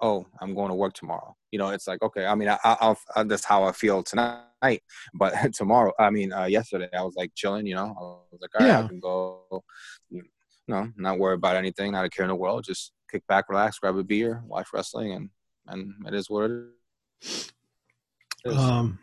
oh, 0.00 0.26
I'm 0.40 0.54
going 0.54 0.68
to 0.68 0.74
work 0.74 0.94
tomorrow. 0.94 1.34
You 1.50 1.58
know, 1.58 1.70
it's 1.70 1.86
like 1.86 2.02
okay. 2.02 2.26
I 2.26 2.34
mean, 2.34 2.48
I, 2.48 2.58
I'll, 2.64 2.98
I'll 3.14 3.24
that's 3.24 3.44
how 3.44 3.64
I 3.64 3.72
feel 3.72 4.02
tonight. 4.02 4.42
But 5.14 5.34
tomorrow, 5.54 5.92
I 5.96 6.10
mean, 6.10 6.32
uh, 6.32 6.46
yesterday, 6.46 6.88
I 6.92 7.02
was 7.02 7.14
like 7.14 7.30
chilling. 7.36 7.66
You 7.66 7.76
know, 7.76 7.84
I 7.84 8.32
was 8.32 8.40
like, 8.40 8.50
all 8.58 8.66
right, 8.66 8.72
yeah. 8.72 8.84
I 8.84 8.88
can 8.88 8.98
go. 8.98 9.62
You 10.10 10.24
know, 10.66 10.90
not 10.96 11.20
worry 11.20 11.34
about 11.34 11.54
anything, 11.54 11.92
not 11.92 12.04
a 12.04 12.08
care 12.08 12.24
in 12.24 12.30
the 12.30 12.34
world. 12.34 12.64
Just 12.64 12.92
kick 13.08 13.24
back, 13.28 13.48
relax, 13.48 13.78
grab 13.78 13.96
a 13.96 14.02
beer, 14.02 14.42
watch 14.44 14.68
wrestling, 14.72 15.12
and 15.12 15.30
and 15.68 15.92
it 16.06 16.14
is 16.14 16.28
what 16.28 16.50
it 16.50 16.66
is. 17.22 17.52
Um, 18.46 18.98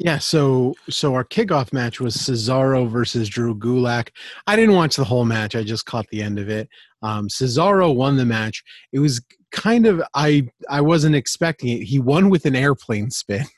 yeah, 0.00 0.16
so 0.16 0.74
so 0.88 1.14
our 1.14 1.24
kickoff 1.24 1.74
match 1.74 2.00
was 2.00 2.16
Cesaro 2.16 2.88
versus 2.88 3.28
Drew 3.28 3.54
Gulak. 3.54 4.08
I 4.46 4.56
didn't 4.56 4.74
watch 4.74 4.96
the 4.96 5.04
whole 5.04 5.26
match; 5.26 5.54
I 5.54 5.62
just 5.62 5.84
caught 5.84 6.08
the 6.08 6.22
end 6.22 6.38
of 6.38 6.48
it. 6.48 6.70
Um, 7.02 7.28
Cesaro 7.28 7.94
won 7.94 8.16
the 8.16 8.24
match. 8.24 8.64
It 8.92 9.00
was 9.00 9.20
kind 9.52 9.84
of 9.84 10.02
I 10.14 10.48
I 10.70 10.80
wasn't 10.80 11.16
expecting 11.16 11.68
it. 11.68 11.84
He 11.84 11.98
won 11.98 12.30
with 12.30 12.46
an 12.46 12.56
airplane 12.56 13.10
spin. 13.10 13.44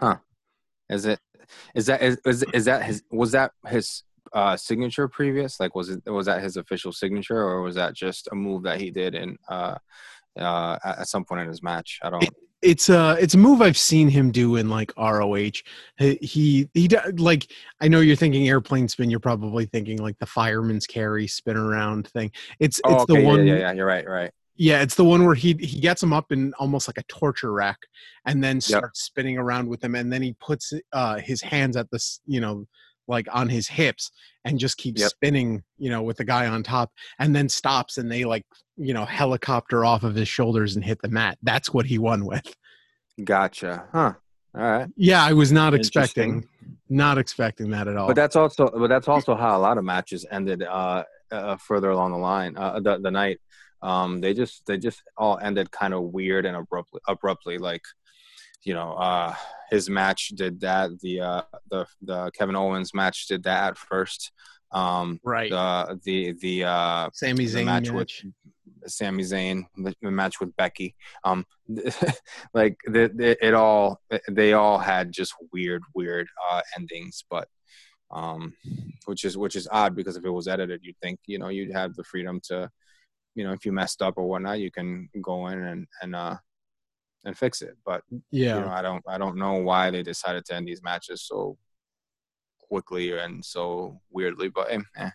Huh? 0.00 0.18
Is 0.88 1.06
it? 1.06 1.18
Is 1.74 1.86
that 1.86 2.00
is 2.02 2.18
is, 2.24 2.44
is 2.54 2.64
that 2.66 2.84
his? 2.84 3.02
Was 3.10 3.32
that 3.32 3.50
his 3.66 4.04
uh, 4.32 4.56
signature 4.56 5.08
previous? 5.08 5.58
Like, 5.58 5.74
was 5.74 5.88
it 5.88 6.02
was 6.06 6.26
that 6.26 6.40
his 6.40 6.56
official 6.56 6.92
signature, 6.92 7.36
or 7.36 7.62
was 7.62 7.74
that 7.74 7.94
just 7.94 8.28
a 8.30 8.36
move 8.36 8.62
that 8.62 8.80
he 8.80 8.92
did 8.92 9.16
in 9.16 9.36
uh, 9.48 9.74
uh, 10.38 10.78
at 10.84 11.08
some 11.08 11.24
point 11.24 11.42
in 11.42 11.48
his 11.48 11.62
match? 11.62 11.98
I 12.02 12.10
don't. 12.10 12.22
It, 12.22 12.34
it's 12.60 12.88
a 12.88 13.16
it's 13.20 13.34
a 13.34 13.38
move 13.38 13.62
I've 13.62 13.78
seen 13.78 14.08
him 14.08 14.32
do 14.32 14.56
in 14.56 14.68
like 14.68 14.92
ROH. 14.98 15.52
He 15.96 16.18
he, 16.20 16.68
he 16.74 16.88
like 17.16 17.50
I 17.80 17.88
know 17.88 18.00
you're 18.00 18.16
thinking 18.16 18.48
airplane 18.48 18.88
spin. 18.88 19.10
You're 19.10 19.20
probably 19.20 19.66
thinking 19.66 19.98
like 19.98 20.18
the 20.18 20.26
fireman's 20.26 20.86
carry 20.86 21.26
spin 21.28 21.56
around 21.56 22.08
thing. 22.08 22.32
It's 22.58 22.80
oh, 22.84 22.94
it's 22.94 23.02
okay, 23.04 23.20
the 23.20 23.26
one. 23.26 23.46
Yeah, 23.46 23.54
yeah, 23.54 23.60
yeah, 23.60 23.72
you're 23.72 23.86
right, 23.86 24.08
right. 24.08 24.30
Yeah, 24.56 24.82
it's 24.82 24.96
the 24.96 25.04
one 25.04 25.24
where 25.24 25.36
he 25.36 25.54
he 25.60 25.78
gets 25.80 26.02
him 26.02 26.12
up 26.12 26.32
in 26.32 26.52
almost 26.54 26.88
like 26.88 26.98
a 26.98 27.04
torture 27.04 27.52
rack, 27.52 27.78
and 28.26 28.42
then 28.42 28.60
starts 28.60 29.00
yep. 29.04 29.12
spinning 29.12 29.38
around 29.38 29.68
with 29.68 29.82
him, 29.82 29.94
and 29.94 30.12
then 30.12 30.20
he 30.20 30.34
puts 30.40 30.72
uh, 30.92 31.18
his 31.18 31.40
hands 31.40 31.76
at 31.76 31.88
this, 31.92 32.20
you 32.26 32.40
know, 32.40 32.66
like 33.08 33.26
on 33.32 33.48
his 33.48 33.68
hips, 33.68 34.10
and 34.44 34.58
just 34.58 34.76
keeps 34.76 35.00
yep. 35.00 35.10
spinning, 35.10 35.62
you 35.78 35.90
know, 35.90 36.02
with 36.02 36.18
the 36.18 36.24
guy 36.24 36.46
on 36.46 36.62
top, 36.62 36.92
and 37.18 37.34
then 37.34 37.48
stops, 37.48 37.98
and 37.98 38.10
they 38.10 38.24
like 38.24 38.44
you 38.76 38.94
know 38.94 39.04
helicopter 39.04 39.84
off 39.84 40.04
of 40.04 40.14
his 40.14 40.28
shoulders 40.28 40.76
and 40.76 40.84
hit 40.84 41.00
the 41.02 41.08
mat. 41.08 41.38
That's 41.42 41.72
what 41.72 41.86
he 41.86 41.98
won 41.98 42.24
with. 42.24 42.54
Gotcha. 43.22 43.86
Huh. 43.92 44.14
All 44.54 44.62
right. 44.62 44.88
Yeah, 44.96 45.22
I 45.22 45.32
was 45.32 45.52
not 45.52 45.74
expecting 45.74 46.46
not 46.88 47.18
expecting 47.18 47.70
that 47.70 47.86
at 47.86 47.96
all. 47.96 48.06
But 48.06 48.16
that's 48.16 48.36
also 48.36 48.68
but 48.68 48.88
that's 48.88 49.08
also 49.08 49.34
how 49.34 49.56
a 49.56 49.60
lot 49.60 49.78
of 49.78 49.84
matches 49.84 50.24
ended 50.30 50.62
uh, 50.62 51.04
uh 51.30 51.56
further 51.56 51.90
along 51.90 52.12
the 52.12 52.18
line 52.18 52.56
uh, 52.56 52.80
the 52.80 52.98
the 52.98 53.10
night. 53.10 53.40
Um 53.82 54.20
they 54.20 54.34
just 54.34 54.64
they 54.66 54.78
just 54.78 55.02
all 55.16 55.38
ended 55.38 55.70
kind 55.70 55.94
of 55.94 56.02
weird 56.04 56.46
and 56.46 56.56
abruptly 56.56 57.00
abruptly 57.06 57.58
like 57.58 57.82
you 58.64 58.74
know 58.74 58.92
uh 58.94 59.34
his 59.70 59.88
match 59.90 60.28
did 60.28 60.60
that 60.60 60.90
the 61.00 61.20
uh 61.20 61.42
the 61.70 61.86
the 62.02 62.30
Kevin 62.36 62.56
Owens 62.56 62.92
match 62.94 63.26
did 63.26 63.42
that 63.44 63.68
at 63.70 63.78
first 63.78 64.32
Um, 64.70 65.18
Right. 65.24 65.50
the 65.50 65.98
the 66.04 66.32
the 66.40 66.64
uh, 66.64 67.08
Sami 67.12 67.46
the 67.46 67.52
Zayn 67.58 67.64
match 67.64 67.90
match. 67.92 68.24
with 68.24 68.90
Sami 68.92 69.22
Zayn, 69.24 69.64
the, 69.76 69.94
the 70.02 70.10
match 70.10 70.40
with 70.40 70.54
Becky. 70.56 70.94
Um, 71.24 71.44
like 72.54 72.76
the, 72.86 73.10
the, 73.14 73.36
it 73.44 73.54
all, 73.54 74.00
they 74.30 74.52
all 74.52 74.78
had 74.78 75.10
just 75.10 75.32
weird, 75.52 75.82
weird 75.94 76.28
uh, 76.50 76.60
endings. 76.76 77.24
But 77.30 77.48
um, 78.10 78.54
which 79.06 79.24
is 79.24 79.36
which 79.36 79.56
is 79.56 79.68
odd 79.70 79.94
because 79.96 80.16
if 80.16 80.24
it 80.24 80.30
was 80.30 80.48
edited, 80.48 80.80
you'd 80.82 80.98
think 81.02 81.18
you 81.26 81.38
know 81.38 81.48
you'd 81.48 81.72
have 81.72 81.94
the 81.94 82.04
freedom 82.04 82.40
to, 82.48 82.70
you 83.34 83.44
know, 83.44 83.52
if 83.52 83.64
you 83.66 83.72
messed 83.72 84.02
up 84.02 84.14
or 84.16 84.26
whatnot, 84.28 84.60
you 84.60 84.70
can 84.70 85.08
go 85.22 85.46
in 85.48 85.58
and 85.62 85.86
and 86.02 86.14
uh 86.14 86.36
and 87.24 87.36
fix 87.36 87.62
it. 87.62 87.76
But 87.84 88.02
Yeah. 88.30 88.56
you 88.56 88.60
know, 88.62 88.68
I 88.70 88.82
don't 88.82 89.04
I 89.08 89.18
don't 89.18 89.36
know 89.36 89.54
why 89.54 89.90
they 89.90 90.02
decided 90.02 90.44
to 90.46 90.54
end 90.54 90.66
these 90.68 90.82
matches 90.82 91.22
so 91.22 91.58
quickly 92.60 93.16
and 93.18 93.44
so 93.44 94.00
weirdly. 94.10 94.48
But 94.48 94.70
eh, 94.70 94.80
eh. 94.96 95.10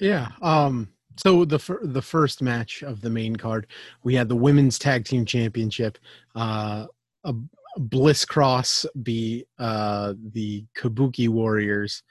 Yeah. 0.00 0.28
Um. 0.40 0.88
So 1.18 1.44
the 1.44 1.58
fir- 1.58 1.84
the 1.84 2.00
first 2.02 2.40
match 2.40 2.82
of 2.82 3.00
the 3.02 3.10
main 3.10 3.36
card, 3.36 3.66
we 4.02 4.14
had 4.14 4.28
the 4.28 4.36
women's 4.36 4.78
tag 4.78 5.04
team 5.04 5.24
championship. 5.26 5.98
Uh, 6.34 6.86
a 7.24 7.34
Bliss 7.78 8.24
Cross 8.24 8.86
be 9.02 9.44
uh 9.58 10.14
the 10.32 10.66
Kabuki 10.76 11.28
Warriors 11.28 12.02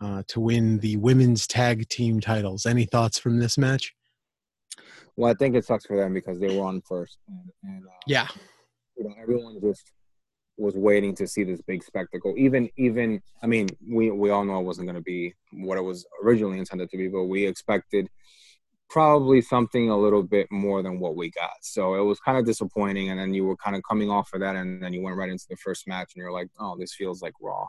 uh, 0.00 0.22
to 0.28 0.40
win 0.40 0.78
the 0.78 0.96
women's 0.96 1.46
tag 1.46 1.88
team 1.88 2.20
titles. 2.20 2.66
Any 2.66 2.84
thoughts 2.86 3.18
from 3.18 3.38
this 3.38 3.56
match? 3.58 3.94
Well, 5.20 5.30
I 5.30 5.34
think 5.34 5.54
it 5.54 5.66
sucks 5.66 5.84
for 5.84 5.98
them 5.98 6.14
because 6.14 6.40
they 6.40 6.56
were 6.56 6.64
on 6.64 6.80
first, 6.80 7.18
and, 7.28 7.50
and 7.62 7.84
uh, 7.86 7.90
Yeah. 8.06 8.26
you 8.96 9.04
know 9.04 9.14
everyone 9.20 9.60
just 9.60 9.92
was 10.56 10.74
waiting 10.76 11.14
to 11.16 11.26
see 11.26 11.44
this 11.44 11.60
big 11.60 11.82
spectacle. 11.84 12.34
Even 12.38 12.70
even 12.78 13.20
i 13.42 13.46
mean 13.46 13.68
we 13.86 14.10
we 14.10 14.30
all 14.30 14.44
know 14.44 14.58
it 14.60 14.64
wasn't 14.64 14.86
going 14.86 14.96
to 15.02 15.02
be 15.02 15.34
what 15.52 15.76
it 15.76 15.84
was 15.90 16.06
originally 16.24 16.58
intended 16.58 16.88
to 16.90 16.96
be 16.96 17.08
but 17.08 17.24
we 17.24 17.46
expected 17.46 18.08
probably 18.88 19.40
something 19.40 19.90
a 19.90 19.96
little 20.04 20.22
bit 20.22 20.46
more 20.50 20.82
than 20.82 20.98
what 20.98 21.14
we 21.16 21.30
got. 21.30 21.56
So 21.60 21.94
it 21.94 22.02
was 22.10 22.18
kind 22.20 22.36
of 22.38 22.44
disappointing 22.44 23.10
and 23.10 23.20
then 23.20 23.32
you 23.32 23.44
were 23.44 23.56
kind 23.64 23.76
of 23.76 23.82
coming 23.88 24.10
off 24.10 24.30
of 24.34 24.40
that 24.40 24.56
and 24.56 24.82
then 24.82 24.92
you 24.94 25.02
went 25.02 25.16
right 25.16 25.30
into 25.30 25.46
the 25.50 25.56
first 25.56 25.86
match 25.86 26.12
and 26.14 26.20
you're 26.22 26.32
like 26.40 26.48
oh 26.58 26.76
this 26.80 26.94
feels 26.94 27.20
like 27.20 27.34
raw. 27.42 27.66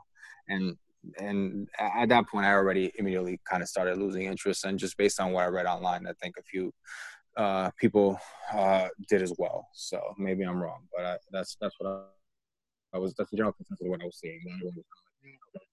And 0.47 0.77
and 1.19 1.67
at 1.79 2.09
that 2.09 2.27
point 2.29 2.45
i 2.45 2.51
already 2.51 2.91
immediately 2.99 3.39
kind 3.49 3.63
of 3.63 3.69
started 3.69 3.97
losing 3.97 4.23
interest 4.25 4.65
and 4.65 4.77
just 4.77 4.95
based 4.97 5.19
on 5.19 5.31
what 5.31 5.43
i 5.43 5.47
read 5.47 5.65
online 5.65 6.05
i 6.05 6.13
think 6.21 6.35
a 6.37 6.43
few 6.43 6.71
uh, 7.37 7.71
people 7.79 8.19
uh, 8.53 8.87
did 9.09 9.21
as 9.21 9.33
well. 9.37 9.67
So 9.73 10.01
maybe 10.17 10.43
I'm 10.43 10.61
wrong, 10.61 10.87
but 10.95 11.05
I, 11.05 11.17
that's 11.31 11.57
that's 11.59 11.75
what 11.79 11.89
I, 11.89 12.97
I 12.97 12.99
was. 12.99 13.13
That's 13.13 13.29
the 13.31 13.37
general 13.37 13.53
consensus 13.53 13.85
of 13.85 13.89
what 13.89 14.01
I 14.01 14.05
was 14.05 14.19
seeing. 14.19 14.39
Everyone 14.41 14.75
was 14.75 14.85
kind 14.85 15.05
of 15.05 15.23
like, 15.23 15.39
"Yeah, 15.55 15.59
okay, 15.59 15.65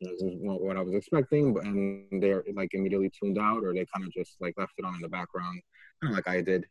this 0.00 0.22
is 0.22 0.38
what 0.40 0.76
I 0.76 0.82
was 0.82 0.94
expecting, 0.94 1.54
but 1.54 1.64
and 1.64 2.22
they're 2.22 2.44
like 2.54 2.74
immediately 2.74 3.10
tuned 3.10 3.38
out, 3.38 3.64
or 3.64 3.72
they 3.72 3.86
kind 3.94 4.06
of 4.06 4.12
just 4.12 4.36
like 4.40 4.54
left 4.56 4.74
it 4.78 4.84
on 4.84 4.94
in 4.94 5.00
the 5.00 5.08
background, 5.08 5.60
kind 6.02 6.12
of 6.12 6.16
like 6.16 6.28
I 6.28 6.40
did. 6.40 6.66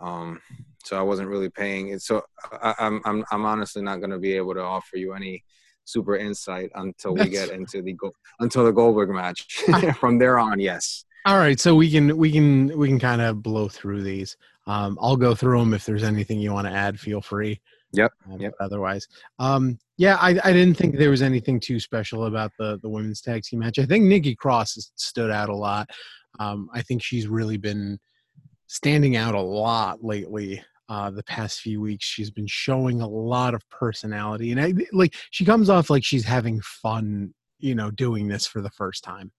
Um, 0.00 0.40
so 0.84 0.98
I 0.98 1.02
wasn't 1.02 1.28
really 1.28 1.50
paying 1.50 1.88
it. 1.88 2.02
So 2.02 2.22
I, 2.52 2.74
I'm 2.78 3.00
I'm 3.04 3.24
I'm 3.30 3.44
honestly 3.44 3.82
not 3.82 4.00
going 4.00 4.10
to 4.10 4.18
be 4.18 4.34
able 4.34 4.54
to 4.54 4.62
offer 4.62 4.96
you 4.96 5.14
any 5.14 5.44
super 5.84 6.16
insight 6.16 6.70
until 6.74 7.14
we 7.14 7.28
get 7.28 7.50
into 7.50 7.82
the 7.82 7.92
go 7.94 8.12
until 8.38 8.64
the 8.64 8.72
Goldberg 8.72 9.10
match. 9.10 9.62
From 9.98 10.18
there 10.18 10.38
on, 10.38 10.60
yes. 10.60 11.04
All 11.26 11.36
right, 11.36 11.60
so 11.60 11.74
we 11.74 11.90
can 11.90 12.16
we 12.16 12.32
can 12.32 12.76
we 12.78 12.88
can 12.88 12.98
kind 12.98 13.20
of 13.20 13.42
blow 13.42 13.68
through 13.68 14.02
these. 14.02 14.36
Um, 14.66 14.98
I'll 15.00 15.16
go 15.16 15.34
through 15.34 15.58
them. 15.58 15.74
If 15.74 15.84
there's 15.84 16.02
anything 16.02 16.38
you 16.38 16.52
want 16.52 16.66
to 16.66 16.72
add, 16.72 16.98
feel 16.98 17.20
free. 17.20 17.60
Yep, 17.92 18.12
Um, 18.30 18.40
yep. 18.40 18.54
Otherwise, 18.60 19.08
um, 19.38 19.78
yeah, 19.96 20.16
I, 20.16 20.38
I 20.44 20.52
didn't 20.52 20.76
think 20.76 20.96
there 20.96 21.10
was 21.10 21.22
anything 21.22 21.58
too 21.58 21.80
special 21.80 22.26
about 22.26 22.52
the 22.58 22.78
the 22.82 22.88
women's 22.88 23.20
tag 23.20 23.42
team 23.42 23.58
match. 23.58 23.78
I 23.78 23.84
think 23.84 24.04
Nikki 24.04 24.34
Cross 24.34 24.76
has 24.76 24.92
stood 24.94 25.30
out 25.30 25.48
a 25.48 25.56
lot. 25.56 25.90
Um, 26.38 26.68
I 26.72 26.82
think 26.82 27.02
she's 27.02 27.26
really 27.26 27.56
been 27.56 27.98
standing 28.68 29.16
out 29.16 29.34
a 29.34 29.40
lot 29.40 30.04
lately. 30.04 30.62
Uh, 30.88 31.10
the 31.10 31.22
past 31.24 31.60
few 31.60 31.80
weeks, 31.80 32.04
she's 32.04 32.30
been 32.30 32.46
showing 32.46 33.00
a 33.00 33.08
lot 33.08 33.54
of 33.54 33.68
personality, 33.68 34.52
and 34.52 34.60
I 34.60 34.72
like 34.92 35.14
she 35.30 35.44
comes 35.44 35.68
off 35.68 35.90
like 35.90 36.04
she's 36.04 36.24
having 36.24 36.60
fun, 36.62 37.34
you 37.58 37.74
know, 37.74 37.90
doing 37.90 38.26
this 38.26 38.46
for 38.46 38.60
the 38.62 38.70
first 38.70 39.04
time. 39.04 39.32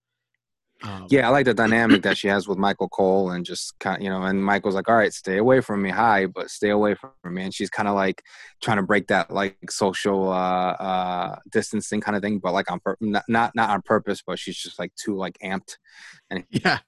Um, 0.84 1.06
Yeah, 1.10 1.26
I 1.28 1.30
like 1.30 1.46
the 1.46 1.54
dynamic 1.54 2.02
that 2.02 2.16
she 2.18 2.28
has 2.28 2.48
with 2.48 2.58
Michael 2.58 2.88
Cole 2.88 3.30
and 3.30 3.44
just 3.44 3.78
kind 3.78 3.96
of, 3.96 4.02
you 4.02 4.10
know, 4.10 4.22
and 4.22 4.44
Michael's 4.44 4.74
like, 4.74 4.88
all 4.88 4.96
right, 4.96 5.12
stay 5.12 5.38
away 5.38 5.60
from 5.60 5.82
me. 5.82 5.90
Hi, 5.90 6.26
but 6.26 6.50
stay 6.50 6.70
away 6.70 6.94
from 6.94 7.12
me. 7.24 7.42
And 7.44 7.54
she's 7.54 7.70
kind 7.70 7.88
of 7.88 7.94
like 7.94 8.22
trying 8.62 8.78
to 8.78 8.82
break 8.82 9.06
that 9.08 9.30
like 9.30 9.56
social 9.70 10.30
uh, 10.30 10.72
uh, 10.72 11.36
distancing 11.50 12.00
kind 12.00 12.16
of 12.16 12.22
thing, 12.22 12.38
but 12.38 12.52
like 12.52 12.70
on 12.70 12.80
pur- 12.80 12.96
not, 13.00 13.24
not, 13.28 13.54
not 13.54 13.70
on 13.70 13.82
purpose, 13.82 14.22
but 14.26 14.38
she's 14.38 14.56
just 14.56 14.78
like 14.78 14.92
too 14.96 15.16
like 15.16 15.36
amped. 15.42 15.76
And 16.30 16.44
yeah, 16.50 16.78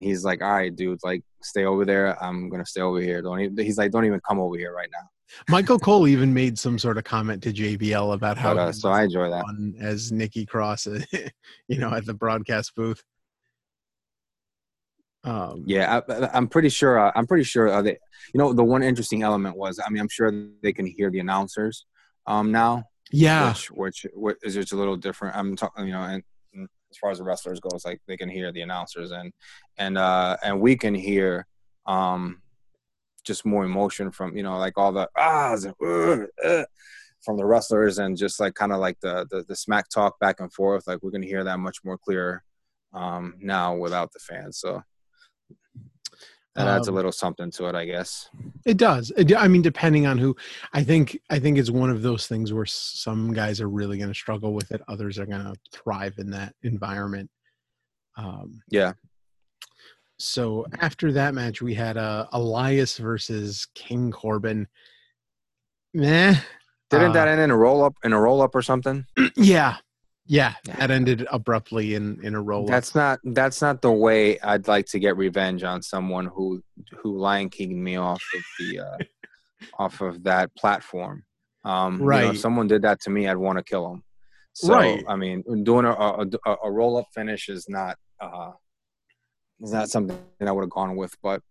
He's 0.00 0.24
like, 0.24 0.42
all 0.42 0.50
right, 0.50 0.74
dude, 0.74 0.98
like 1.04 1.22
stay 1.42 1.64
over 1.66 1.84
there. 1.84 2.22
I'm 2.22 2.48
going 2.48 2.62
to 2.64 2.68
stay 2.68 2.80
over 2.80 3.00
here. 3.00 3.20
Don't 3.20 3.40
even, 3.40 3.64
he's 3.64 3.76
like, 3.76 3.90
don't 3.90 4.06
even 4.06 4.20
come 4.26 4.40
over 4.40 4.56
here 4.56 4.74
right 4.74 4.88
now. 4.90 5.08
Michael 5.48 5.78
Cole 5.78 6.08
even 6.08 6.32
made 6.32 6.58
some 6.58 6.78
sort 6.78 6.98
of 6.98 7.04
comment 7.04 7.42
to 7.44 7.52
JBL 7.52 8.14
about 8.14 8.36
how 8.36 8.54
But, 8.54 8.60
uh, 8.60 8.72
so 8.72 8.90
I 8.90 9.04
enjoy 9.04 9.30
that. 9.30 9.44
as 9.80 10.12
Nikki 10.12 10.46
Cross, 10.46 10.86
you 11.68 11.78
know, 11.78 11.92
at 11.92 12.06
the 12.06 12.14
broadcast 12.14 12.74
booth. 12.74 13.02
Um, 15.22 15.64
Yeah, 15.66 16.00
I, 16.08 16.28
I'm 16.32 16.48
pretty 16.48 16.70
sure. 16.70 16.98
Uh, 16.98 17.12
I'm 17.14 17.26
pretty 17.26 17.44
sure. 17.44 17.68
Uh, 17.68 17.82
they, 17.82 17.98
you 18.32 18.38
know, 18.38 18.52
the 18.52 18.64
one 18.64 18.82
interesting 18.82 19.22
element 19.22 19.56
was, 19.56 19.78
I 19.84 19.90
mean, 19.90 20.00
I'm 20.00 20.08
sure 20.08 20.32
they 20.62 20.72
can 20.72 20.86
hear 20.86 21.10
the 21.10 21.20
announcers 21.20 21.86
um, 22.26 22.52
now. 22.52 22.84
yeah, 23.10 23.48
which, 23.48 23.70
which 23.70 24.06
which 24.14 24.36
is 24.42 24.54
just 24.54 24.72
a 24.72 24.76
little 24.76 24.96
different. 24.96 25.36
I'm 25.36 25.56
talking, 25.56 25.86
you 25.86 25.92
know, 25.92 26.02
and, 26.02 26.22
and 26.54 26.68
as 26.90 26.96
far 26.98 27.10
as 27.10 27.18
the 27.18 27.24
wrestlers 27.24 27.60
goes, 27.60 27.84
like 27.84 28.00
they 28.06 28.16
can 28.16 28.28
hear 28.28 28.52
the 28.52 28.62
announcers 28.62 29.10
and 29.10 29.32
and 29.78 29.98
uh 29.98 30.36
and 30.42 30.60
we 30.60 30.76
can 30.76 30.94
hear 30.94 31.46
um 31.86 32.40
just 33.20 33.44
more 33.46 33.64
emotion 33.64 34.10
from 34.10 34.36
you 34.36 34.42
know 34.42 34.58
like 34.58 34.76
all 34.76 34.92
the 34.92 35.08
ahs 35.16 35.64
and, 35.64 35.74
"Ugh, 35.84 36.26
uh," 36.44 36.64
from 37.24 37.36
the 37.36 37.44
wrestlers 37.44 37.98
and 37.98 38.16
just 38.16 38.40
like 38.40 38.54
kind 38.54 38.72
of 38.72 38.78
like 38.78 38.98
the, 39.00 39.26
the 39.30 39.44
the 39.48 39.56
smack 39.56 39.88
talk 39.88 40.18
back 40.20 40.40
and 40.40 40.52
forth. 40.52 40.86
Like 40.86 41.02
we're 41.02 41.10
gonna 41.10 41.26
hear 41.26 41.44
that 41.44 41.58
much 41.58 41.78
more 41.84 41.98
clear 41.98 42.42
um 42.92 43.34
now 43.40 43.76
without 43.76 44.12
the 44.12 44.18
fans. 44.20 44.58
So 44.58 44.82
that 46.56 46.66
adds 46.66 46.88
a 46.88 46.90
Um, 46.90 46.96
little 46.96 47.12
something 47.12 47.50
to 47.52 47.66
it, 47.68 47.74
I 47.76 47.84
guess. 47.84 48.28
it 48.66 48.76
does. 48.76 49.12
It, 49.16 49.34
I 49.36 49.46
mean, 49.46 49.62
depending 49.62 50.06
on 50.06 50.18
who, 50.18 50.34
I 50.72 50.82
think, 50.82 51.16
I 51.30 51.38
think 51.38 51.58
it's 51.58 51.70
one 51.70 51.90
of 51.90 52.02
those 52.02 52.26
things 52.26 52.52
where 52.52 52.66
some 52.66 53.32
guys 53.32 53.60
are 53.60 53.68
really 53.68 53.98
going 53.98 54.10
to 54.10 54.14
struggle 54.18 54.52
with 54.52 54.72
it. 54.72 54.82
Others 54.88 55.18
are 55.20 55.26
going 55.26 55.44
to 55.44 55.54
thrive 55.72 56.18
in 56.18 56.30
that 56.30 56.54
environment. 56.62 57.30
Um, 58.16 58.60
Yeah. 58.68 58.94
So 60.20 60.66
after 60.80 61.12
that 61.12 61.34
match, 61.34 61.60
we 61.62 61.74
had 61.74 61.96
uh, 61.96 62.26
Elias 62.32 62.98
versus 62.98 63.66
King 63.74 64.10
Corbin. 64.10 64.66
Meh. 65.94 66.36
Didn't 66.90 67.10
Uh, 67.10 67.12
that 67.14 67.28
end 67.28 67.40
in 67.40 67.50
a 67.50 67.56
roll 67.56 67.82
up 67.84 67.94
in 68.04 68.12
a 68.12 68.20
roll 68.20 68.42
up 68.42 68.54
or 68.54 68.62
something? 68.62 69.06
Yeah, 69.36 69.76
yeah, 70.26 70.54
that 70.64 70.90
ended 70.90 71.26
abruptly 71.30 71.94
in 71.94 72.20
in 72.24 72.34
a 72.34 72.40
roll. 72.42 72.64
Up. 72.64 72.68
That's 72.70 72.94
not 72.94 73.18
that's 73.24 73.60
not 73.62 73.80
the 73.82 73.90
way 73.92 74.38
I'd 74.40 74.68
like 74.68 74.86
to 74.86 74.98
get 74.98 75.16
revenge 75.16 75.62
on 75.64 75.82
someone 75.82 76.26
who 76.26 76.62
who 77.00 77.16
Lion 77.18 77.48
King 77.48 77.82
me 77.82 77.96
off 77.96 78.22
of 78.36 78.42
the 78.58 78.80
uh, 78.80 78.98
off 79.78 80.00
of 80.00 80.22
that 80.24 80.54
platform. 80.56 81.24
Um, 81.64 81.94
you 81.94 81.98
know, 82.00 82.06
Right. 82.06 82.30
if 82.30 82.38
someone 82.38 82.66
did 82.68 82.82
that 82.82 83.00
to 83.02 83.10
me, 83.10 83.28
I'd 83.28 83.36
want 83.36 83.58
to 83.58 83.64
kill 83.64 83.88
them. 83.88 84.02
So 84.52 84.74
Right. 84.74 85.04
I 85.08 85.16
mean, 85.16 85.42
doing 85.64 85.84
a 85.86 85.90
a, 85.92 86.26
a, 86.46 86.56
a 86.64 86.70
roll 86.70 86.96
up 86.96 87.06
finish 87.14 87.48
is 87.48 87.68
not 87.68 87.96
uh, 88.20 88.50
is 89.62 89.72
not 89.72 89.90
something 89.90 90.18
that 90.38 90.48
I 90.48 90.52
would 90.52 90.62
have 90.62 90.70
gone 90.70 90.96
with. 90.96 91.16
But 91.22 91.42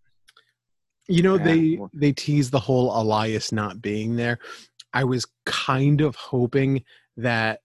You 1.07 1.23
know, 1.23 1.35
Yeah, 1.35 1.43
they 1.43 1.79
they 1.93 2.11
tease 2.11 2.49
the 2.49 2.59
whole 2.59 2.99
Elias 2.99 3.51
not 3.51 3.81
being 3.81 4.15
there. 4.15 4.39
I 4.93 5.03
was 5.03 5.25
kind 5.45 6.01
of 6.01 6.15
hoping 6.15 6.83
that 7.17 7.61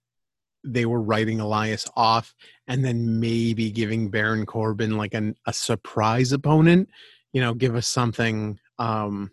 they 0.63 0.85
were 0.85 1.01
writing 1.01 1.39
Elias 1.39 1.87
off 1.95 2.33
and 2.67 2.83
then 2.83 3.19
maybe 3.19 3.69
giving 3.69 4.09
Baron 4.09 4.45
Corbin 4.45 4.97
like 4.97 5.13
an, 5.13 5.35
a 5.45 5.53
surprise 5.53 6.31
opponent. 6.31 6.89
You 7.33 7.41
know, 7.41 7.53
give 7.53 7.75
us 7.75 7.87
something. 7.87 8.59
Um, 8.79 9.31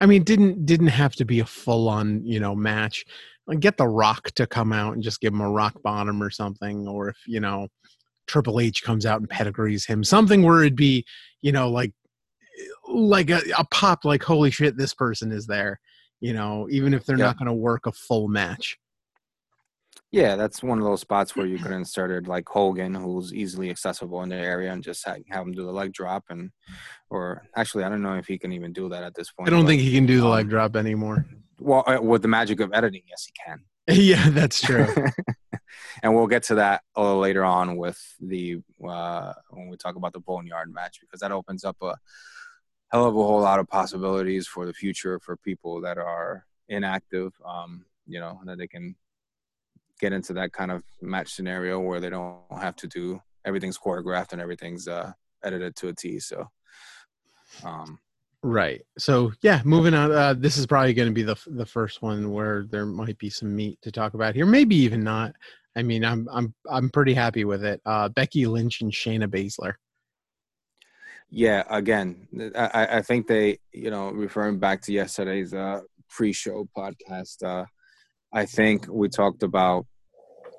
I 0.00 0.06
mean, 0.06 0.24
didn't 0.24 0.66
didn't 0.66 0.88
have 0.88 1.14
to 1.16 1.24
be 1.24 1.40
a 1.40 1.46
full 1.46 1.88
on 1.88 2.24
you 2.24 2.40
know 2.40 2.54
match. 2.54 3.04
Like, 3.46 3.60
get 3.60 3.76
the 3.76 3.88
Rock 3.88 4.30
to 4.32 4.46
come 4.46 4.72
out 4.72 4.94
and 4.94 5.02
just 5.02 5.20
give 5.20 5.32
him 5.32 5.40
a 5.40 5.50
rock 5.50 5.82
bottom 5.82 6.22
or 6.22 6.30
something, 6.30 6.86
or 6.86 7.08
if 7.08 7.16
you 7.26 7.40
know 7.40 7.68
Triple 8.26 8.60
H 8.60 8.82
comes 8.82 9.04
out 9.06 9.20
and 9.20 9.28
pedigrees 9.28 9.84
him, 9.86 10.04
something 10.04 10.42
where 10.42 10.60
it'd 10.60 10.76
be 10.76 11.04
you 11.40 11.52
know 11.52 11.70
like 11.70 11.92
like 12.88 13.30
a, 13.30 13.40
a 13.58 13.64
pop 13.70 14.04
like 14.04 14.22
holy 14.22 14.50
shit 14.50 14.76
this 14.76 14.94
person 14.94 15.32
is 15.32 15.46
there 15.46 15.80
you 16.20 16.32
know 16.32 16.68
even 16.70 16.92
if 16.94 17.04
they're 17.06 17.18
Yeah. 17.18 17.26
not 17.26 17.38
going 17.38 17.46
to 17.46 17.52
work 17.54 17.86
a 17.86 17.92
full 17.92 18.28
match 18.28 18.78
yeah, 20.14 20.36
that's 20.36 20.62
one 20.62 20.76
of 20.76 20.84
those 20.84 21.00
spots 21.00 21.34
where 21.34 21.46
you 21.46 21.56
could 21.58 21.72
insert 21.72 22.10
it 22.10 22.26
like 22.28 22.46
Hogan, 22.46 22.94
who's 22.94 23.32
easily 23.32 23.70
accessible 23.70 24.22
in 24.22 24.28
the 24.28 24.36
area, 24.36 24.70
and 24.70 24.82
just 24.82 25.02
ha- 25.06 25.16
have 25.30 25.46
him 25.46 25.52
do 25.52 25.64
the 25.64 25.72
leg 25.72 25.94
drop 25.94 26.24
and 26.28 26.50
or 27.08 27.46
actually, 27.56 27.84
I 27.84 27.88
don't 27.88 28.02
know 28.02 28.16
if 28.16 28.26
he 28.26 28.36
can 28.38 28.52
even 28.52 28.74
do 28.74 28.90
that 28.90 29.02
at 29.04 29.14
this 29.14 29.30
point. 29.32 29.48
i 29.48 29.50
don't 29.50 29.62
but- 29.62 29.68
think 29.68 29.80
he 29.80 29.90
can 29.94 30.04
do 30.04 30.20
the 30.20 30.28
leg 30.28 30.44
um, 30.44 30.48
drop 30.50 30.76
anymore 30.76 31.24
Well, 31.58 31.82
uh, 31.86 31.98
with 32.02 32.20
the 32.20 32.28
magic 32.28 32.60
of 32.60 32.70
editing, 32.74 33.00
yes, 33.08 33.24
he 33.24 33.32
can. 33.42 33.64
yeah 33.88 34.28
that's 34.28 34.60
true 34.60 34.86
and 36.02 36.14
we'll 36.14 36.26
get 36.26 36.42
to 36.44 36.56
that 36.56 36.82
a 36.96 37.02
little 37.02 37.18
later 37.18 37.44
on 37.44 37.76
with 37.76 38.00
the 38.20 38.58
uh, 38.86 39.32
when 39.50 39.68
we 39.68 39.76
talk 39.76 39.96
about 39.96 40.12
the 40.12 40.20
boneyard 40.20 40.72
match 40.72 41.00
because 41.00 41.20
that 41.20 41.32
opens 41.32 41.64
up 41.64 41.76
a 41.82 41.96
hell 42.90 43.06
of 43.06 43.14
a 43.14 43.18
whole 43.18 43.40
lot 43.40 43.58
of 43.58 43.68
possibilities 43.68 44.46
for 44.46 44.66
the 44.66 44.72
future 44.72 45.18
for 45.20 45.36
people 45.36 45.80
that 45.80 45.98
are 45.98 46.46
inactive. 46.68 47.32
Um, 47.44 47.84
you 48.06 48.20
know 48.20 48.40
that 48.44 48.58
they 48.58 48.66
can 48.66 48.96
get 50.00 50.12
into 50.12 50.32
that 50.32 50.52
kind 50.52 50.70
of 50.70 50.82
match 51.00 51.32
scenario 51.32 51.78
where 51.78 52.00
they 52.00 52.10
don't 52.10 52.40
have 52.50 52.74
to 52.74 52.88
do 52.88 53.20
everything's 53.44 53.78
choreographed 53.78 54.32
and 54.32 54.40
everything's 54.40 54.88
uh, 54.88 55.12
edited 55.42 55.76
to 55.76 55.88
a 55.88 55.92
T. 55.92 56.18
So, 56.18 56.48
um, 57.64 57.98
right. 58.42 58.82
So 58.98 59.32
yeah, 59.42 59.62
moving 59.64 59.94
on. 59.94 60.12
Uh, 60.12 60.34
this 60.34 60.56
is 60.56 60.66
probably 60.66 60.94
going 60.94 61.08
to 61.08 61.14
be 61.14 61.22
the 61.22 61.36
the 61.46 61.66
first 61.66 62.02
one 62.02 62.32
where 62.32 62.66
there 62.70 62.86
might 62.86 63.18
be 63.18 63.30
some 63.30 63.54
meat 63.54 63.78
to 63.82 63.92
talk 63.92 64.14
about 64.14 64.34
here. 64.34 64.46
Maybe 64.46 64.76
even 64.76 65.02
not. 65.02 65.34
I 65.76 65.82
mean, 65.82 66.04
I'm 66.04 66.28
I'm 66.30 66.54
I'm 66.68 66.90
pretty 66.90 67.14
happy 67.14 67.44
with 67.44 67.64
it. 67.64 67.80
Uh, 67.86 68.08
Becky 68.08 68.46
Lynch 68.46 68.80
and 68.82 68.92
Shayna 68.92 69.26
Baszler. 69.26 69.74
Yeah, 71.30 71.64
again, 71.70 72.28
I, 72.54 72.98
I 72.98 73.02
think 73.02 73.26
they, 73.26 73.58
you 73.72 73.90
know, 73.90 74.10
referring 74.10 74.58
back 74.58 74.82
to 74.82 74.92
yesterday's 74.92 75.54
uh, 75.54 75.80
pre-show 76.10 76.68
podcast, 76.76 77.42
uh, 77.42 77.64
I 78.34 78.44
think 78.44 78.86
we 78.86 79.08
talked 79.08 79.42
about 79.42 79.86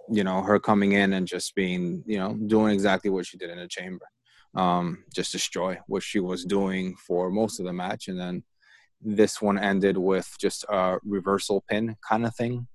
you 0.09 0.23
know 0.23 0.41
her 0.41 0.59
coming 0.59 0.93
in 0.93 1.13
and 1.13 1.27
just 1.27 1.55
being 1.55 2.03
you 2.05 2.17
know 2.17 2.33
doing 2.47 2.73
exactly 2.73 3.09
what 3.09 3.25
she 3.25 3.37
did 3.37 3.49
in 3.49 3.57
the 3.57 3.67
chamber 3.67 4.05
um 4.55 5.03
just 5.15 5.31
destroy 5.31 5.77
what 5.87 6.03
she 6.03 6.19
was 6.19 6.43
doing 6.43 6.95
for 6.95 7.29
most 7.29 7.59
of 7.59 7.65
the 7.65 7.73
match 7.73 8.07
and 8.07 8.19
then 8.19 8.43
this 9.01 9.41
one 9.41 9.57
ended 9.57 9.97
with 9.97 10.29
just 10.39 10.65
a 10.69 10.97
reversal 11.03 11.63
pin 11.69 11.95
kind 12.07 12.25
of 12.25 12.35
thing 12.35 12.67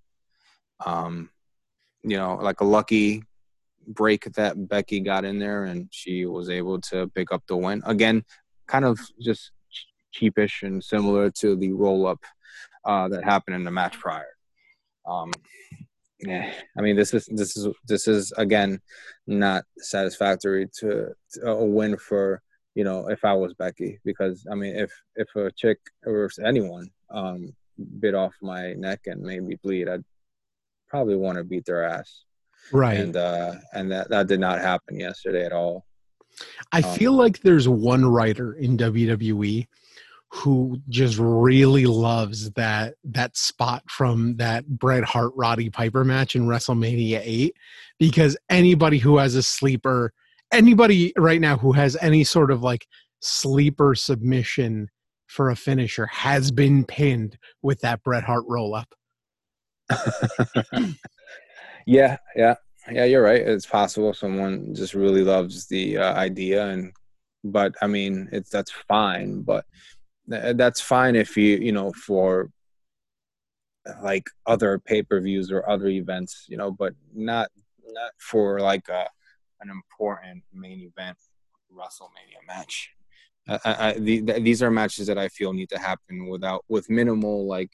um 0.87 1.30
you 2.02 2.17
know 2.17 2.37
like 2.37 2.61
a 2.61 2.64
lucky 2.64 3.23
break 3.87 4.25
that 4.35 4.69
Becky 4.69 5.00
got 5.00 5.25
in 5.25 5.38
there 5.38 5.64
and 5.64 5.88
she 5.90 6.26
was 6.26 6.50
able 6.50 6.81
to 6.83 7.09
pick 7.09 7.33
up 7.33 7.43
the 7.47 7.57
win. 7.57 7.83
Again 7.87 8.25
kind 8.67 8.85
of 8.85 8.99
just 9.21 9.52
cheapish 10.14 10.62
and 10.62 10.85
similar 10.85 11.31
to 11.31 11.57
the 11.57 11.73
roll 11.73 12.07
up 12.07 12.23
uh, 12.85 13.09
that 13.09 13.25
happened 13.25 13.57
in 13.57 13.64
the 13.64 13.71
match 13.71 13.99
prior. 13.99 14.26
Um 15.07 15.33
yeah, 16.21 16.52
I 16.76 16.83
mean 16.83 16.97
this 16.97 17.14
is 17.14 17.26
this 17.26 17.57
is 17.57 17.69
this 17.87 18.09
is 18.09 18.33
again 18.37 18.81
not 19.26 19.64
satisfactory 19.78 20.69
to, 20.81 21.12
to, 21.33 21.47
a 21.47 21.64
win 21.64 21.97
for 21.97 22.43
you 22.75 22.85
know 22.85 23.09
if 23.09 23.25
I 23.25 23.35
was 23.35 23.55
Becky 23.55 24.00
because 24.05 24.45
I 24.50 24.55
mean 24.55 24.76
if 24.76 24.93
if 25.14 25.28
a 25.37 25.50
chick 25.52 25.78
or 26.05 26.28
anyone 26.45 26.90
um 27.11 27.55
bit 28.00 28.14
off 28.14 28.35
my 28.43 28.73
neck 28.73 29.02
and 29.07 29.23
made 29.23 29.45
me 29.45 29.57
bleed 29.62 29.88
I'd 29.88 30.05
probably 30.88 31.16
want 31.16 31.38
to 31.38 31.45
beat 31.45 31.64
their 31.64 31.85
ass. 31.85 32.25
Right. 32.73 32.99
And 33.00 33.16
uh 33.16 33.54
and 33.73 33.90
that 33.92 34.11
that 34.11 34.26
did 34.26 34.40
not 34.40 34.59
happen 34.61 34.99
yesterday 34.99 35.45
at 35.45 35.52
all. 35.52 35.87
I 36.73 36.80
um, 36.80 36.95
feel 36.97 37.12
like 37.12 37.40
there's 37.40 37.68
one 37.68 38.04
writer 38.04 38.54
in 38.54 38.76
WWE 38.76 39.66
who 40.30 40.78
just 40.88 41.18
really 41.18 41.87
loves 41.87 42.50
that 42.50 42.95
that 43.04 43.37
spot 43.37 43.83
from 43.88 44.37
that 44.37 44.66
Bret 44.66 45.04
Hart 45.04 45.33
Roddy 45.35 45.71
Piper 45.71 46.04
match 46.04 46.37
in 46.37 46.47
WrestleMania 46.47 47.21
8 47.25 47.57
because 47.99 48.37
anybody 48.50 48.99
who 48.99 49.16
has 49.16 49.35
a 49.35 49.42
sleeper 49.42 50.12
anybody 50.52 51.12
right 51.16 51.40
now 51.40 51.57
who 51.57 51.73
has 51.73 51.97
any 52.00 52.25
sort 52.25 52.50
of 52.50 52.62
like 52.62 52.87
sleeper 53.21 53.95
submission 53.95 54.88
for 55.26 55.50
a 55.50 55.57
finisher 55.57 56.07
has 56.07 56.50
been 56.50 56.85
pinned 56.85 57.38
with 57.62 57.80
that 57.80 58.02
Bret 58.02 58.25
Hart 58.25 58.45
roll 58.47 58.75
up. 58.75 58.95
yeah, 61.87 62.16
yeah. 62.37 62.54
Yeah, 62.90 63.04
you're 63.04 63.23
right. 63.23 63.42
It's 63.42 63.66
possible 63.66 64.14
someone 64.14 64.75
just 64.75 64.95
really 64.95 65.23
loves 65.23 65.66
the 65.66 65.99
uh, 65.99 66.14
idea 66.14 66.68
and 66.68 66.92
but 67.45 67.75
I 67.83 67.87
mean, 67.87 68.28
it's 68.33 68.50
that's 68.50 68.73
fine, 68.88 69.42
but 69.42 69.64
that's 70.28 70.80
fine 70.80 71.16
if 71.16 71.37
you 71.37 71.57
you 71.57 71.73
know 71.73 71.92
for 71.92 72.50
like 74.02 74.28
other 74.47 74.78
pay-per-views 74.78 75.50
or 75.50 75.68
other 75.68 75.88
events 75.88 76.44
you 76.48 76.57
know 76.59 76.70
but 76.70 76.92
not 77.14 77.48
not 77.87 78.11
for 78.18 78.61
like 78.61 78.87
a, 78.88 79.07
an 79.62 79.70
important 79.70 80.42
main 80.53 80.81
event 80.81 81.16
wrestlemania 81.72 82.46
match 82.46 82.90
I, 83.48 83.61
I, 83.64 83.92
the, 83.94 84.20
these 84.40 84.62
are 84.62 84.70
matches 84.70 85.07
that 85.07 85.16
i 85.16 85.29
feel 85.29 85.55
need 85.55 85.70
to 85.70 85.79
happen 85.79 86.27
without 86.29 86.66
with 86.68 86.90
minimal 86.90 87.46
like 87.46 87.70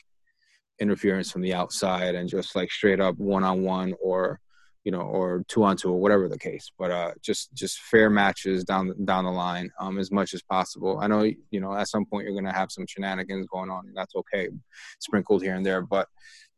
interference 0.81 1.31
from 1.31 1.43
the 1.43 1.55
outside 1.55 2.15
and 2.15 2.29
just 2.29 2.57
like 2.57 2.71
straight 2.71 3.01
up 3.01 3.17
one-on-one 3.19 3.95
or 4.03 4.41
you 4.85 4.93
know, 4.93 5.01
or 5.01 5.45
two 5.49 5.65
on 5.65 5.77
two 5.77 5.89
or 5.91 5.99
whatever 5.99 6.29
the 6.29 6.39
case. 6.39 6.71
But 6.79 6.91
uh, 6.91 7.13
just 7.23 7.55
just 7.55 7.81
fair 7.81 8.11
matches 8.11 8.65
down 8.65 8.95
down 9.05 9.25
the 9.25 9.31
line 9.31 9.71
um, 9.81 9.99
as 9.99 10.13
much 10.13 10.35
as 10.35 10.43
possible. 10.43 10.99
I 11.01 11.07
know 11.07 11.23
you 11.23 11.61
know 11.61 11.75
at 11.75 11.89
some 11.89 12.05
point 12.05 12.25
you're 12.25 12.35
going 12.35 12.45
to 12.45 12.53
have 12.53 12.71
some 12.71 12.87
shenanigans 12.87 13.47
going 13.47 13.71
on, 13.71 13.87
and 13.87 13.97
that's 13.97 14.15
okay, 14.15 14.51
sprinkled 15.01 15.43
here 15.43 15.55
and 15.55 15.65
there. 15.65 15.81
But 15.81 16.07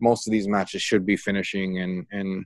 most 0.01 0.27
of 0.27 0.33
these 0.33 0.49
matches 0.49 0.83
should 0.83 1.07
be 1.07 1.17
finishing, 1.17 1.79
and 1.79 2.07
and 2.11 2.45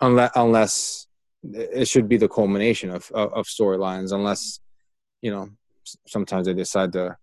unless 0.00 0.30
unless 0.34 1.06
it 1.52 1.86
should 1.86 2.08
be 2.08 2.16
the 2.16 2.28
culmination 2.28 2.88
of 2.90 3.10
of, 3.12 3.32
of 3.34 3.46
storylines, 3.46 4.12
unless 4.12 4.60
you 5.20 5.30
know 5.30 5.50
sometimes 6.06 6.46
they 6.46 6.54
decide 6.54 6.92
to 6.94 7.16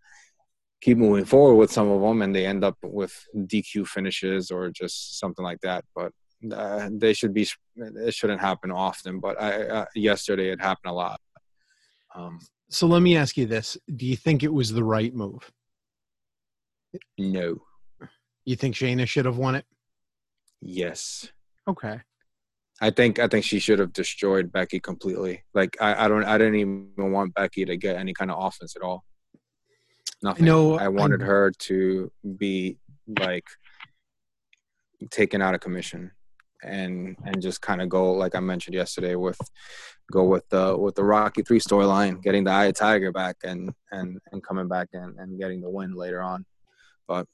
keep 0.82 0.98
moving 0.98 1.26
forward 1.26 1.56
with 1.56 1.72
some 1.72 1.90
of 1.90 2.02
them 2.02 2.22
and 2.22 2.36
they 2.36 2.46
end 2.46 2.64
up 2.64 2.78
with 2.84 3.14
DQ 3.36 3.88
finishes 3.88 4.52
or 4.52 4.70
just 4.70 5.20
something 5.20 5.44
like 5.44 5.62
that. 5.62 5.84
But 5.96 6.12
uh, 6.52 6.90
they 6.92 7.14
should 7.14 7.34
be 7.34 7.48
it 7.76 8.14
shouldn't 8.14 8.42
happen 8.42 8.72
often 8.72 9.20
but 9.20 9.42
I, 9.42 9.64
uh, 9.68 9.86
yesterday 9.96 10.52
it 10.52 10.62
happened 10.62 10.92
a 10.92 10.94
lot 10.94 11.20
um, 12.14 12.40
so 12.70 12.88
let 12.88 13.02
me 13.02 13.18
ask 13.18 13.38
you 13.38 13.46
this 13.46 13.78
do 13.96 14.06
you 14.06 14.16
think 14.16 14.44
it 14.44 14.54
was 14.54 14.72
the 14.72 14.84
right 14.84 15.14
move 15.14 15.52
no 17.18 17.62
you 18.46 18.56
think 18.56 18.76
Shayna 18.76 19.08
should 19.08 19.26
have 19.26 19.38
won 19.38 19.56
it 19.56 19.66
yes 20.62 21.30
okay 21.68 22.02
I 22.82 22.90
think 22.90 23.20
I 23.20 23.30
think 23.30 23.46
she 23.46 23.60
should 23.60 23.80
have 23.80 23.94
destroyed 23.94 24.52
Becky 24.52 24.82
completely. 24.82 25.46
Like 25.54 25.78
I, 25.80 26.04
I 26.04 26.08
don't 26.10 26.26
I 26.26 26.38
didn't 26.38 26.56
even 26.56 26.92
want 26.98 27.34
Becky 27.34 27.64
to 27.64 27.78
get 27.78 27.96
any 27.96 28.14
kind 28.14 28.30
of 28.30 28.44
offense 28.44 28.76
at 28.76 28.82
all. 28.82 29.06
Nothing. 30.26 30.46
No, 30.46 30.74
I 30.80 30.88
wanted 30.88 31.22
I, 31.22 31.26
her 31.26 31.52
to 31.52 32.12
be 32.38 32.80
like 33.20 33.46
taken 35.12 35.40
out 35.40 35.54
of 35.54 35.62
commission 35.62 36.10
and 36.64 37.16
and 37.26 37.44
just 37.44 37.62
kind 37.62 37.80
of 37.80 37.90
go 37.90 38.12
like 38.12 38.34
I 38.34 38.40
mentioned 38.40 38.74
yesterday 38.74 39.14
with 39.14 39.38
go 40.12 40.24
with 40.24 40.50
the 40.50 40.76
with 40.76 40.96
the 40.96 41.04
Rocky 41.04 41.44
three 41.44 41.60
storyline, 41.60 42.24
getting 42.24 42.44
the 42.44 42.50
Eye 42.50 42.66
of 42.66 42.74
Tiger 42.74 43.12
back 43.12 43.38
and 43.44 43.72
and 43.92 44.18
and 44.32 44.44
coming 44.44 44.68
back 44.68 44.88
and 44.94 45.16
and 45.20 45.40
getting 45.40 45.62
the 45.62 45.70
win 45.70 45.94
later 45.94 46.24
on. 46.24 46.44
But 47.08 47.28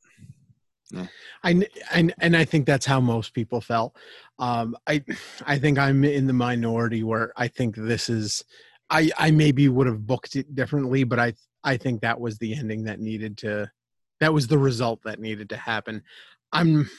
yeah. 0.91 1.07
I 1.45 1.65
and 1.93 2.13
and 2.19 2.35
I 2.35 2.43
think 2.43 2.65
that's 2.65 2.85
how 2.85 2.99
most 2.99 3.33
people 3.33 3.61
felt. 3.61 3.95
Um, 4.37 4.75
I 4.85 5.01
I 5.45 5.59
think 5.59 5.79
I'm 5.79 6.03
in 6.03 6.27
the 6.27 6.33
minority 6.33 7.03
where 7.03 7.31
I 7.37 7.47
think 7.47 7.77
this 7.77 8.09
is. 8.09 8.43
I 8.89 9.11
I 9.17 9.31
maybe 9.31 9.69
would 9.69 9.87
have 9.87 10.05
booked 10.05 10.35
it 10.35 10.53
differently, 10.53 11.05
but 11.05 11.19
I 11.19 11.35
I 11.63 11.77
think 11.77 12.01
that 12.01 12.19
was 12.19 12.37
the 12.37 12.55
ending 12.55 12.83
that 12.85 12.99
needed 12.99 13.37
to. 13.39 13.71
That 14.19 14.33
was 14.33 14.47
the 14.47 14.57
result 14.57 15.01
that 15.03 15.19
needed 15.19 15.49
to 15.49 15.57
happen. 15.57 16.03
I'm 16.51 16.89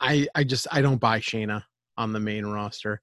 I 0.00 0.26
I 0.34 0.44
just 0.44 0.66
I 0.70 0.82
don't 0.82 1.00
buy 1.00 1.20
Shayna 1.20 1.62
on 1.96 2.12
the 2.12 2.20
main 2.20 2.44
roster. 2.46 3.00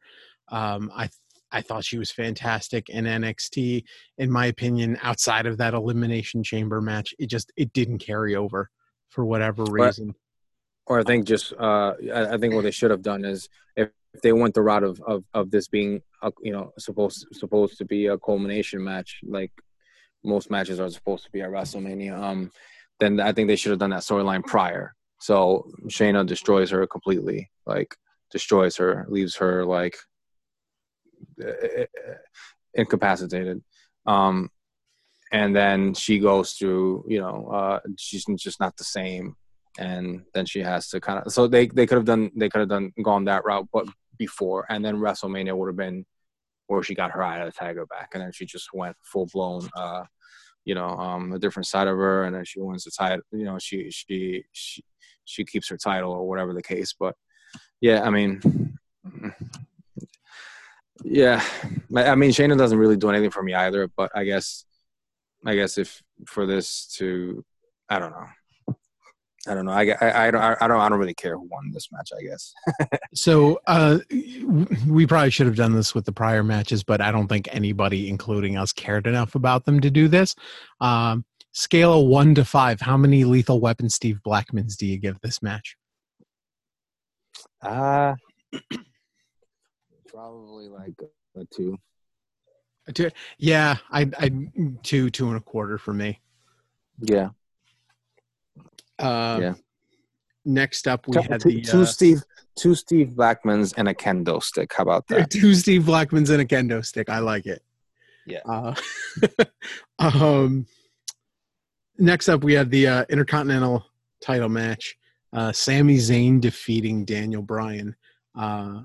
Um, 0.50 0.92
I 0.96 1.10
I 1.52 1.62
thought 1.62 1.86
she 1.86 1.98
was 1.98 2.12
fantastic 2.12 2.90
in 2.90 3.06
NXT. 3.06 3.84
In 4.18 4.32
my 4.32 4.48
opinion, 4.48 4.98
outside 5.02 5.46
of 5.46 5.58
that 5.58 5.74
elimination 5.74 6.44
chamber 6.44 6.82
match, 6.82 7.14
it 7.20 7.28
just 7.28 7.52
it 7.56 7.74
didn't 7.74 8.00
carry 8.00 8.36
over 8.36 8.70
for 9.10 9.24
whatever 9.24 9.64
reason. 9.66 10.16
Or, 10.88 10.98
or 10.98 11.00
I 11.00 11.04
think 11.04 11.26
just 11.26 11.54
uh, 11.54 11.94
I, 12.14 12.34
I 12.34 12.38
think 12.38 12.56
what 12.56 12.64
they 12.64 12.72
should 12.72 12.92
have 12.92 13.04
done 13.04 13.24
is 13.24 13.48
if, 13.76 13.90
if 14.14 14.22
they 14.22 14.34
went 14.34 14.56
the 14.56 14.64
route 14.64 14.84
of, 14.84 15.00
of, 15.02 15.24
of 15.34 15.52
this 15.52 15.68
being 15.68 16.02
a, 16.24 16.32
you 16.42 16.52
know 16.52 16.74
supposed 16.80 17.28
supposed 17.32 17.78
to 17.78 17.86
be 17.86 18.08
a 18.08 18.18
culmination 18.18 18.84
match 18.84 19.20
like 19.24 19.52
most 20.24 20.50
matches 20.50 20.80
are 20.80 20.90
supposed 20.90 21.26
to 21.26 21.32
be 21.32 21.42
at 21.42 21.50
WrestleMania, 21.50 22.18
um, 22.18 22.52
then 23.00 23.20
I 23.20 23.34
think 23.34 23.48
they 23.48 23.56
should 23.56 23.72
have 23.72 23.80
done 23.80 23.90
that 23.92 24.02
storyline 24.02 24.46
prior. 24.46 24.96
So 25.20 25.70
Shayna 25.88 26.26
destroys 26.26 26.70
her 26.72 26.86
completely, 26.88 27.50
like 27.66 27.96
destroys 28.32 28.76
her, 28.78 29.06
leaves 29.10 29.36
her 29.38 29.66
like 29.66 29.96
incapacitated. 32.74 33.62
Um, 34.06 34.50
and 35.32 35.56
then 35.56 35.94
she 35.94 36.20
goes 36.20 36.54
through, 36.54 37.06
you 37.08 37.20
know, 37.20 37.48
uh, 37.48 37.80
she's 37.98 38.26
just 38.38 38.60
not 38.60 38.78
the 38.78 38.84
same. 38.84 39.36
And 39.80 40.24
then 40.34 40.46
she 40.46 40.60
has 40.60 40.90
to 40.90 41.02
kind 41.02 41.20
of, 41.20 41.34
so 41.34 41.48
they, 41.48 41.68
they 41.68 41.88
could 41.88 41.96
have 41.96 42.06
done, 42.06 42.30
they 42.36 42.50
could 42.50 42.60
have 42.60 42.70
done, 42.70 42.92
gone 43.02 43.26
that 43.26 43.44
route, 43.44 43.68
but 43.74 43.88
before, 44.18 44.68
and 44.70 44.86
then 44.86 44.98
WrestleMania 44.98 45.58
would 45.58 45.68
have 45.68 45.76
been 45.76 46.06
where 46.68 46.84
she 46.84 46.96
got 46.96 47.12
her 47.12 47.24
eye 47.24 47.40
of 47.40 47.46
the 47.46 47.52
tiger 47.52 47.86
back. 47.86 48.10
And 48.14 48.24
then 48.24 48.32
she 48.32 48.46
just 48.46 48.70
went 48.74 48.96
full 49.04 49.28
blown, 49.34 49.70
uh, 49.76 50.04
you 50.66 50.76
know, 50.76 50.90
um, 50.90 51.34
a 51.34 51.40
different 51.40 51.68
side 51.68 51.88
of 51.88 51.98
her. 51.98 52.24
And 52.24 52.36
then 52.36 52.46
she 52.46 52.60
wins 52.60 52.84
the 52.84 52.92
title, 52.92 53.24
you 53.32 53.46
know, 53.46 53.60
she, 53.60 53.90
she, 53.92 54.44
she, 54.52 54.84
she 55.26 55.46
keeps 55.46 55.70
her 55.70 55.78
title 55.78 56.12
or 56.12 56.28
whatever 56.28 56.54
the 56.54 56.64
case. 56.64 56.94
But 56.98 57.16
yeah, 57.82 58.04
I 58.04 58.10
mean, 58.10 58.74
Yeah, 61.04 61.44
I 61.96 62.16
mean 62.16 62.32
Shayna 62.32 62.58
doesn't 62.58 62.78
really 62.78 62.98
do 62.98 63.10
anything 63.10 63.32
for 63.32 63.44
me 63.44 63.54
either. 63.54 63.90
But 63.96 64.12
I 64.16 64.24
guess, 64.24 64.66
I 65.46 65.56
guess 65.56 65.78
if 65.78 66.02
for 66.26 66.46
this 66.46 66.88
to, 66.98 67.44
I 67.90 68.00
don't 68.00 68.12
know. 68.12 68.28
I 69.48 69.54
don't 69.54 69.66
know. 69.66 69.74
I, 69.74 69.96
I, 70.00 70.28
I 70.28 70.32
don't 70.32 70.42
I 70.42 70.68
don't 70.68 70.80
I 70.80 70.90
don't 70.90 71.00
really 71.00 71.14
care 71.14 71.38
who 71.38 71.48
won 71.52 71.72
this 71.72 71.90
match. 71.92 72.12
I 72.18 72.24
guess. 72.24 72.54
so 73.14 73.60
uh, 73.68 74.00
we 74.88 75.06
probably 75.06 75.32
should 75.32 75.48
have 75.48 75.56
done 75.56 75.74
this 75.74 75.94
with 75.94 76.06
the 76.06 76.14
prior 76.14 76.44
matches, 76.44 76.84
but 76.84 77.02
I 77.02 77.12
don't 77.12 77.28
think 77.28 77.50
anybody, 77.52 78.10
including 78.10 78.58
us, 78.58 78.72
cared 78.72 79.06
enough 79.06 79.36
about 79.36 79.66
them 79.66 79.82
to 79.82 79.92
do 79.92 80.08
this. 80.08 80.36
Um, 80.80 81.26
scale 81.52 82.02
of 82.02 82.08
one 82.08 82.36
to 82.36 82.46
five, 82.46 82.80
how 82.80 82.96
many 82.96 83.26
Lethal 83.26 83.60
Weapon 83.60 83.90
Steve 83.90 84.20
Blackmans 84.26 84.78
do 84.78 84.86
you 84.86 84.98
give 84.98 85.20
this 85.22 85.42
match? 85.42 85.76
Uh 87.62 88.16
probably 90.14 90.70
like 90.70 90.94
a 91.36 91.46
two. 91.46 91.78
A 92.88 92.94
two. 92.94 93.10
Yeah, 93.38 93.78
I 93.92 94.10
I 94.18 94.32
two 94.84 95.10
two 95.10 95.28
and 95.28 95.38
a 95.38 95.42
quarter 95.42 95.78
for 95.78 95.94
me. 95.94 96.20
Yeah. 97.00 97.30
Uh, 99.00 99.40
yeah. 99.42 99.54
Next 100.46 100.88
up, 100.88 101.08
we 101.08 101.14
two, 101.14 101.22
had 101.22 101.42
the 101.42 101.62
two 101.62 101.82
uh, 101.82 101.86
Steve 101.86 102.22
two 102.56 102.76
Steve 102.76 103.10
Blackmans 103.10 103.74
and 103.78 103.88
a 103.88 103.94
kendo 103.94 104.42
stick. 104.42 104.74
How 104.76 104.84
about 104.84 105.08
that? 105.08 105.30
Two 105.32 105.56
Steve 105.56 105.84
Blackmans 105.84 106.30
and 106.30 106.42
a 106.42 106.46
kendo 106.46 106.86
stick. 106.86 107.10
I 107.10 107.20
like 107.20 107.46
it. 107.46 107.64
Yeah. 108.26 108.40
Uh, 108.46 108.76
um. 110.00 110.68
Next 111.98 112.28
up, 112.28 112.44
we 112.44 112.54
had 112.54 112.72
the 112.72 112.88
uh, 112.88 113.06
Intercontinental 113.10 113.86
title 114.20 114.50
match. 114.50 114.98
Uh, 115.32 115.52
Sami 115.52 115.98
Zayn 115.98 116.42
defeating 116.42 117.06
Daniel 117.06 117.42
Bryan. 117.42 117.96
Uh, 118.36 118.82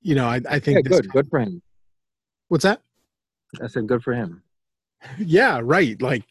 you 0.00 0.14
know, 0.14 0.26
I, 0.26 0.40
I 0.48 0.58
think 0.58 0.78
yeah, 0.78 0.82
good, 0.82 1.08
good 1.10 1.28
for 1.28 1.40
him. 1.40 1.62
What's 2.48 2.64
that? 2.64 2.80
I 3.62 3.66
said 3.66 3.86
good 3.86 4.02
for 4.02 4.14
him. 4.14 4.42
Yeah, 5.18 5.60
right. 5.60 6.00
Like 6.00 6.22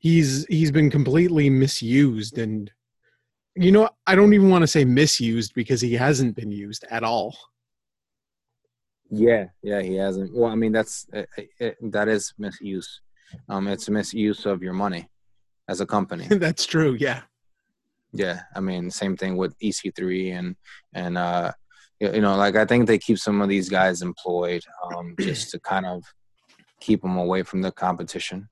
he's 0.00 0.44
he's 0.46 0.72
been 0.72 0.90
completely 0.90 1.48
misused, 1.48 2.38
and 2.38 2.70
you 3.54 3.70
know, 3.70 3.88
I 4.06 4.16
don't 4.16 4.34
even 4.34 4.50
want 4.50 4.62
to 4.62 4.66
say 4.66 4.84
misused 4.84 5.52
because 5.54 5.80
he 5.80 5.94
hasn't 5.94 6.34
been 6.34 6.50
used 6.50 6.84
at 6.90 7.04
all. 7.04 7.36
Yeah, 9.10 9.46
yeah, 9.62 9.82
he 9.82 9.96
hasn't. 9.96 10.34
Well, 10.34 10.50
I 10.50 10.56
mean, 10.56 10.72
that's 10.72 11.06
it, 11.12 11.28
it, 11.58 11.92
that 11.92 12.08
is 12.08 12.32
misuse. 12.38 13.00
Um, 13.48 13.68
it's 13.68 13.88
misuse 13.88 14.46
of 14.46 14.62
your 14.62 14.72
money 14.72 15.08
as 15.68 15.80
a 15.80 15.86
company. 15.86 16.26
that's 16.30 16.66
true. 16.66 16.96
Yeah. 16.98 17.22
Yeah, 18.12 18.40
I 18.56 18.60
mean, 18.60 18.90
same 18.90 19.16
thing 19.16 19.36
with 19.36 19.56
EC3 19.60 20.36
and 20.36 20.56
and 20.94 21.16
uh, 21.16 21.52
you 22.00 22.20
know, 22.20 22.36
like 22.36 22.56
I 22.56 22.64
think 22.64 22.86
they 22.86 22.98
keep 22.98 23.18
some 23.18 23.40
of 23.40 23.48
these 23.48 23.68
guys 23.68 24.02
employed 24.02 24.62
um, 24.84 25.14
just 25.20 25.50
to 25.50 25.60
kind 25.60 25.86
of 25.86 26.02
keep 26.80 27.02
them 27.02 27.18
away 27.18 27.44
from 27.44 27.62
the 27.62 27.70
competition. 27.70 28.48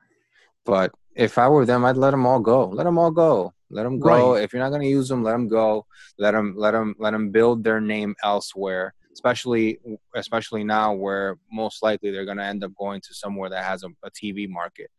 But 0.68 0.92
if 1.16 1.38
I 1.38 1.48
were 1.48 1.64
them, 1.64 1.86
I'd 1.86 1.96
let 1.96 2.10
them 2.10 2.26
all 2.26 2.40
go. 2.40 2.66
Let 2.66 2.84
them 2.84 2.98
all 2.98 3.10
go. 3.10 3.54
Let 3.70 3.84
them 3.84 3.98
go. 3.98 4.34
Right. 4.34 4.44
If 4.44 4.52
you're 4.52 4.62
not 4.62 4.68
going 4.68 4.82
to 4.82 4.88
use 4.88 5.08
them, 5.08 5.22
let 5.22 5.32
them 5.32 5.48
go. 5.48 5.86
Let 6.18 6.32
them 6.32 6.54
let 6.58 6.72
them 6.72 6.94
let 6.98 7.12
them 7.12 7.30
build 7.30 7.64
their 7.64 7.80
name 7.80 8.14
elsewhere. 8.22 8.92
Especially 9.10 9.78
especially 10.14 10.64
now, 10.64 10.92
where 10.92 11.38
most 11.50 11.82
likely 11.82 12.10
they're 12.10 12.26
going 12.26 12.36
to 12.36 12.44
end 12.44 12.62
up 12.62 12.72
going 12.78 13.00
to 13.00 13.14
somewhere 13.14 13.48
that 13.48 13.64
has 13.64 13.82
a, 13.82 13.88
a 14.04 14.10
TV 14.10 14.46
market 14.46 14.90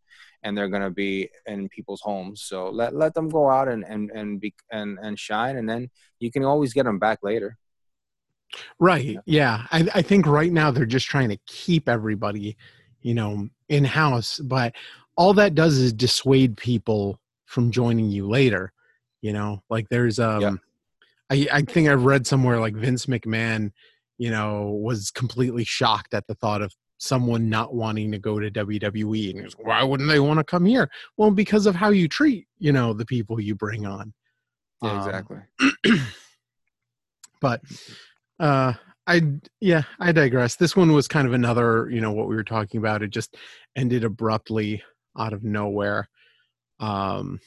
and 0.41 0.57
they're 0.57 0.69
going 0.69 0.81
to 0.81 0.89
be 0.89 1.29
in 1.45 1.69
people's 1.69 2.01
homes. 2.01 2.41
So 2.41 2.69
let 2.69 2.95
let 2.95 3.13
them 3.13 3.29
go 3.29 3.47
out 3.47 3.67
and 3.67 3.85
and 3.85 4.09
and 4.09 4.41
be 4.41 4.55
and 4.71 4.97
and 5.03 5.19
shine, 5.19 5.55
and 5.57 5.69
then 5.69 5.91
you 6.19 6.31
can 6.31 6.43
always 6.43 6.73
get 6.73 6.85
them 6.85 6.97
back 6.97 7.19
later. 7.21 7.57
Right. 8.79 9.19
Yeah. 9.27 9.67
I, 9.71 9.87
I 9.93 10.01
think 10.01 10.25
right 10.25 10.51
now 10.51 10.71
they're 10.71 10.87
just 10.87 11.05
trying 11.05 11.29
to 11.29 11.37
keep 11.45 11.87
everybody, 11.87 12.57
you 13.01 13.13
know, 13.13 13.47
in 13.67 13.85
house, 13.85 14.39
but 14.39 14.73
all 15.19 15.33
that 15.33 15.53
does 15.53 15.77
is 15.77 15.91
dissuade 15.91 16.55
people 16.55 17.19
from 17.45 17.71
joining 17.71 18.09
you 18.09 18.25
later. 18.25 18.71
You 19.21 19.33
know, 19.33 19.61
like 19.69 19.89
there's 19.89 20.17
um 20.17 20.41
yeah. 20.41 20.55
I, 21.29 21.47
I 21.57 21.61
think 21.61 21.89
I've 21.89 22.05
read 22.05 22.25
somewhere 22.25 22.59
like 22.59 22.73
Vince 22.73 23.05
McMahon, 23.05 23.71
you 24.17 24.31
know, 24.31 24.79
was 24.81 25.11
completely 25.11 25.65
shocked 25.65 26.13
at 26.13 26.25
the 26.25 26.35
thought 26.35 26.61
of 26.61 26.73
someone 26.99 27.49
not 27.49 27.75
wanting 27.75 28.13
to 28.13 28.17
go 28.17 28.39
to 28.39 28.49
WWE. 28.49 29.31
And 29.31 29.43
goes, 29.43 29.55
why 29.59 29.83
wouldn't 29.83 30.09
they 30.09 30.21
want 30.21 30.39
to 30.39 30.43
come 30.45 30.65
here? 30.65 30.89
Well, 31.17 31.31
because 31.31 31.65
of 31.65 31.75
how 31.75 31.89
you 31.89 32.07
treat, 32.07 32.47
you 32.57 32.71
know, 32.71 32.93
the 32.93 33.05
people 33.05 33.41
you 33.41 33.55
bring 33.55 33.85
on. 33.85 34.13
Yeah, 34.81 34.91
um, 34.91 34.97
exactly. 34.99 35.37
but 37.41 37.61
uh 38.39 38.73
I 39.05 39.21
yeah, 39.59 39.83
I 39.99 40.13
digress. 40.13 40.55
This 40.55 40.77
one 40.77 40.93
was 40.93 41.09
kind 41.09 41.27
of 41.27 41.33
another, 41.33 41.89
you 41.89 41.99
know, 41.99 42.13
what 42.13 42.29
we 42.29 42.35
were 42.35 42.43
talking 42.43 42.77
about. 42.77 43.03
It 43.03 43.09
just 43.09 43.35
ended 43.75 44.05
abruptly 44.05 44.81
out 45.19 45.33
of 45.33 45.43
nowhere. 45.43 46.07
Um 46.79 47.39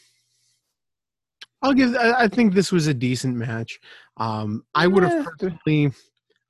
I'll 1.63 1.75
give 1.75 1.95
I, 1.97 2.25
I 2.25 2.29
think 2.29 2.55
this 2.55 2.73
was 2.73 2.87
a 2.87 2.95
decent 2.95 3.37
match. 3.37 3.79
Um 4.17 4.65
I 4.75 4.87
would 4.87 5.03
have 5.03 5.27
personally 5.39 5.93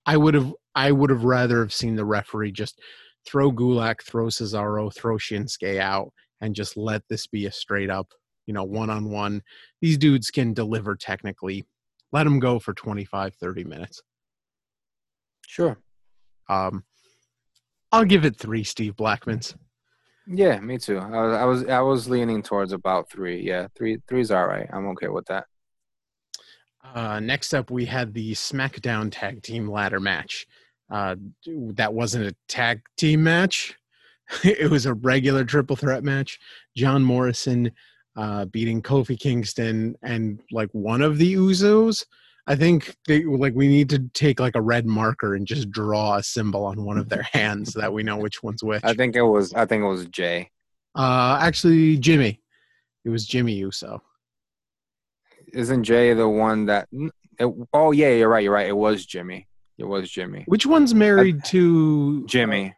I 0.07 0.17
would 0.17 0.35
have 0.35 0.53
I 0.75 0.91
would 0.91 1.11
have 1.11 1.25
rather 1.25 1.61
have 1.61 1.73
seen 1.73 1.97
the 1.97 2.05
referee 2.05 2.53
just 2.53 2.81
throw 3.27 3.53
Gulak, 3.53 4.03
throw 4.03 4.27
Cesaro, 4.27 4.93
throw 4.93 5.17
Shinsuke 5.17 5.79
out, 5.79 6.13
and 6.41 6.55
just 6.55 6.77
let 6.77 7.03
this 7.09 7.27
be 7.27 7.47
a 7.47 7.53
straight 7.53 7.91
up, 7.91 8.09
you 8.47 8.55
know, 8.55 8.65
one 8.65 8.91
on 8.91 9.11
one. 9.11 9.43
These 9.81 9.99
dudes 9.99 10.31
can 10.31 10.53
deliver 10.55 10.97
technically. 10.97 11.65
Let 12.13 12.25
them 12.25 12.41
go 12.41 12.59
for 12.59 12.75
25, 12.75 13.35
30 13.37 13.65
minutes. 13.65 14.03
Sure. 15.47 15.79
Um, 16.49 16.85
I'll 17.91 18.05
give 18.05 18.25
it 18.25 18.37
three 18.37 18.65
Steve 18.65 18.97
Blackmans. 18.97 19.55
Yeah, 20.27 20.61
me 20.61 20.79
too. 20.79 20.99
I 20.99 21.09
was, 21.09 21.33
I 21.33 21.45
was 21.45 21.65
I 21.67 21.81
was 21.81 22.09
leaning 22.09 22.43
towards 22.43 22.73
about 22.73 23.11
three. 23.11 23.43
Yeah, 23.43 23.69
three 23.77 23.99
three's 24.07 24.31
all 24.31 24.47
right. 24.47 24.69
I'm 24.73 24.87
okay 24.89 25.09
with 25.09 25.27
that. 25.27 25.47
Uh, 26.95 27.21
next 27.21 27.55
up, 27.55 27.71
we 27.71 27.85
had 27.85 28.13
the 28.15 28.33
SmackDown 28.33 29.09
Tag 29.11 29.43
Team 29.43 29.69
Ladder 29.69 30.01
match. 30.01 30.47
Uh, 30.91 31.17
that 31.75 31.93
wasn't 31.93 32.27
a 32.27 32.37
tag 32.49 32.83
team 32.97 33.25
match; 33.25 33.77
it 34.45 34.71
was 34.71 34.87
a 34.87 34.95
regular 34.95 35.45
triple 35.45 35.77
threat 35.77 36.05
match. 36.05 36.39
John 36.77 37.03
Morrison 37.03 37.73
uh, 38.17 38.45
beating 38.47 38.83
Kofi 38.83 39.19
Kingston 39.19 39.97
and 40.03 40.41
like 40.51 40.71
one 40.73 41.03
of 41.03 41.19
the 41.19 41.35
Usos. 41.35 42.05
I 42.46 42.57
think 42.57 42.96
they 43.07 43.24
like 43.24 43.55
we 43.55 43.68
need 43.68 43.88
to 43.90 44.00
take 44.14 44.40
like 44.40 44.57
a 44.57 44.61
red 44.61 44.87
marker 44.87 45.35
and 45.35 45.46
just 45.46 45.70
draw 45.70 46.16
a 46.16 46.22
symbol 46.22 46.64
on 46.64 46.85
one 46.85 46.98
of 46.98 47.09
their 47.09 47.22
hands 47.33 47.72
so 47.72 47.81
that 47.81 47.92
we 47.92 48.02
know 48.02 48.16
which 48.16 48.42
one's 48.42 48.62
which. 48.62 48.83
I 48.85 48.94
think 48.94 49.16
it 49.16 49.22
was 49.22 49.52
I 49.55 49.66
think 49.66 49.83
it 49.83 49.88
was 49.88 50.07
Jey. 50.07 50.50
Uh 50.96 51.38
actually 51.40 51.98
Jimmy. 51.98 52.40
It 53.05 53.11
was 53.11 53.26
Jimmy 53.26 53.55
Uso 53.55 54.02
isn't 55.52 55.85
Jey 55.85 56.14
the 56.14 56.28
one 56.28 56.66
that? 56.66 56.88
It, 56.92 57.55
oh 57.72 57.92
yeah, 57.92 58.11
you're 58.11 58.28
right. 58.28 58.42
You're 58.42 58.52
right. 58.52 58.68
It 58.68 58.76
was 58.76 59.07
Jimmy. 59.07 59.48
It 59.78 59.85
was 59.85 60.11
Jimmy. 60.11 60.44
Which 60.46 60.66
one's 60.66 60.94
married 60.94 61.40
I, 61.44 61.48
to 61.48 62.26
Jimmy? 62.26 62.74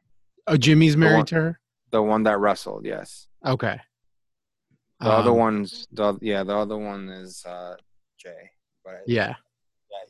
Oh, 0.46 0.56
Jimmy's 0.56 0.96
married 0.96 1.16
one, 1.16 1.26
to 1.26 1.34
her. 1.36 1.60
The 1.90 2.02
one 2.02 2.22
that 2.24 2.38
wrestled, 2.38 2.84
yes. 2.84 3.28
Okay. 3.44 3.80
The 5.00 5.06
um, 5.06 5.20
other 5.20 5.32
one's 5.32 5.86
the 5.92 6.18
yeah. 6.20 6.44
The 6.44 6.56
other 6.56 6.78
one 6.78 7.08
is 7.08 7.44
uh, 7.46 7.76
Jey. 8.18 8.50
But 8.84 9.02
yeah. 9.06 9.34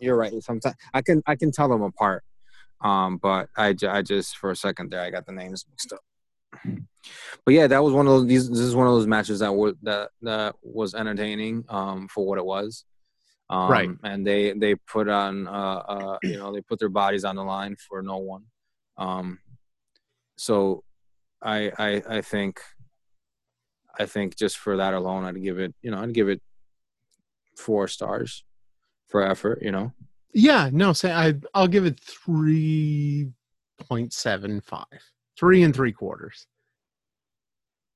You're 0.00 0.16
right. 0.16 0.32
Sometimes 0.42 0.74
I 0.92 1.02
can 1.02 1.22
I 1.26 1.36
can 1.36 1.52
tell 1.52 1.68
them 1.68 1.82
apart. 1.82 2.24
Um, 2.80 3.16
but 3.16 3.48
I, 3.56 3.74
I 3.88 4.02
just 4.02 4.36
for 4.36 4.50
a 4.50 4.56
second 4.56 4.90
there 4.90 5.00
I 5.00 5.10
got 5.10 5.26
the 5.26 5.32
names 5.32 5.64
mixed 5.70 5.92
up 5.92 6.00
but 7.44 7.54
yeah, 7.54 7.66
that 7.66 7.82
was 7.82 7.92
one 7.92 8.06
of 8.06 8.12
those. 8.12 8.26
These, 8.26 8.50
this 8.50 8.60
is 8.60 8.74
one 8.74 8.86
of 8.86 8.92
those 8.94 9.06
matches 9.06 9.40
that 9.40 9.52
were 9.52 9.74
that 9.82 10.10
that 10.22 10.56
was 10.62 10.94
entertaining 10.94 11.64
um, 11.68 12.08
for 12.08 12.26
what 12.26 12.38
it 12.38 12.44
was. 12.44 12.84
Um, 13.50 13.70
right. 13.70 13.90
And 14.02 14.26
they 14.26 14.52
they 14.52 14.74
put 14.74 15.08
on 15.08 15.46
uh, 15.46 15.50
uh, 15.50 16.18
you 16.22 16.38
know 16.38 16.52
they 16.52 16.60
put 16.60 16.78
their 16.78 16.88
bodies 16.88 17.24
on 17.24 17.36
the 17.36 17.44
line 17.44 17.76
for 17.76 18.02
no 18.02 18.18
one. 18.18 18.44
Um, 18.96 19.38
so 20.36 20.84
I 21.42 21.72
I 21.78 22.02
I 22.08 22.20
think 22.22 22.60
I 23.98 24.06
think 24.06 24.36
just 24.36 24.56
for 24.56 24.76
that 24.78 24.94
alone, 24.94 25.24
I'd 25.24 25.42
give 25.42 25.58
it 25.58 25.74
you 25.82 25.90
know 25.90 25.98
I'd 25.98 26.14
give 26.14 26.28
it 26.28 26.40
four 27.56 27.86
stars 27.86 28.44
for 29.08 29.22
effort. 29.22 29.60
You 29.62 29.72
know. 29.72 29.92
Yeah. 30.32 30.70
No. 30.72 30.92
Say 30.92 31.12
I 31.12 31.34
I'll 31.54 31.68
give 31.68 31.86
it 31.86 32.00
three 32.00 33.28
point 33.78 34.12
seven 34.12 34.60
five 34.60 34.84
three 35.38 35.62
and 35.62 35.74
three 35.74 35.92
quarters. 35.92 36.46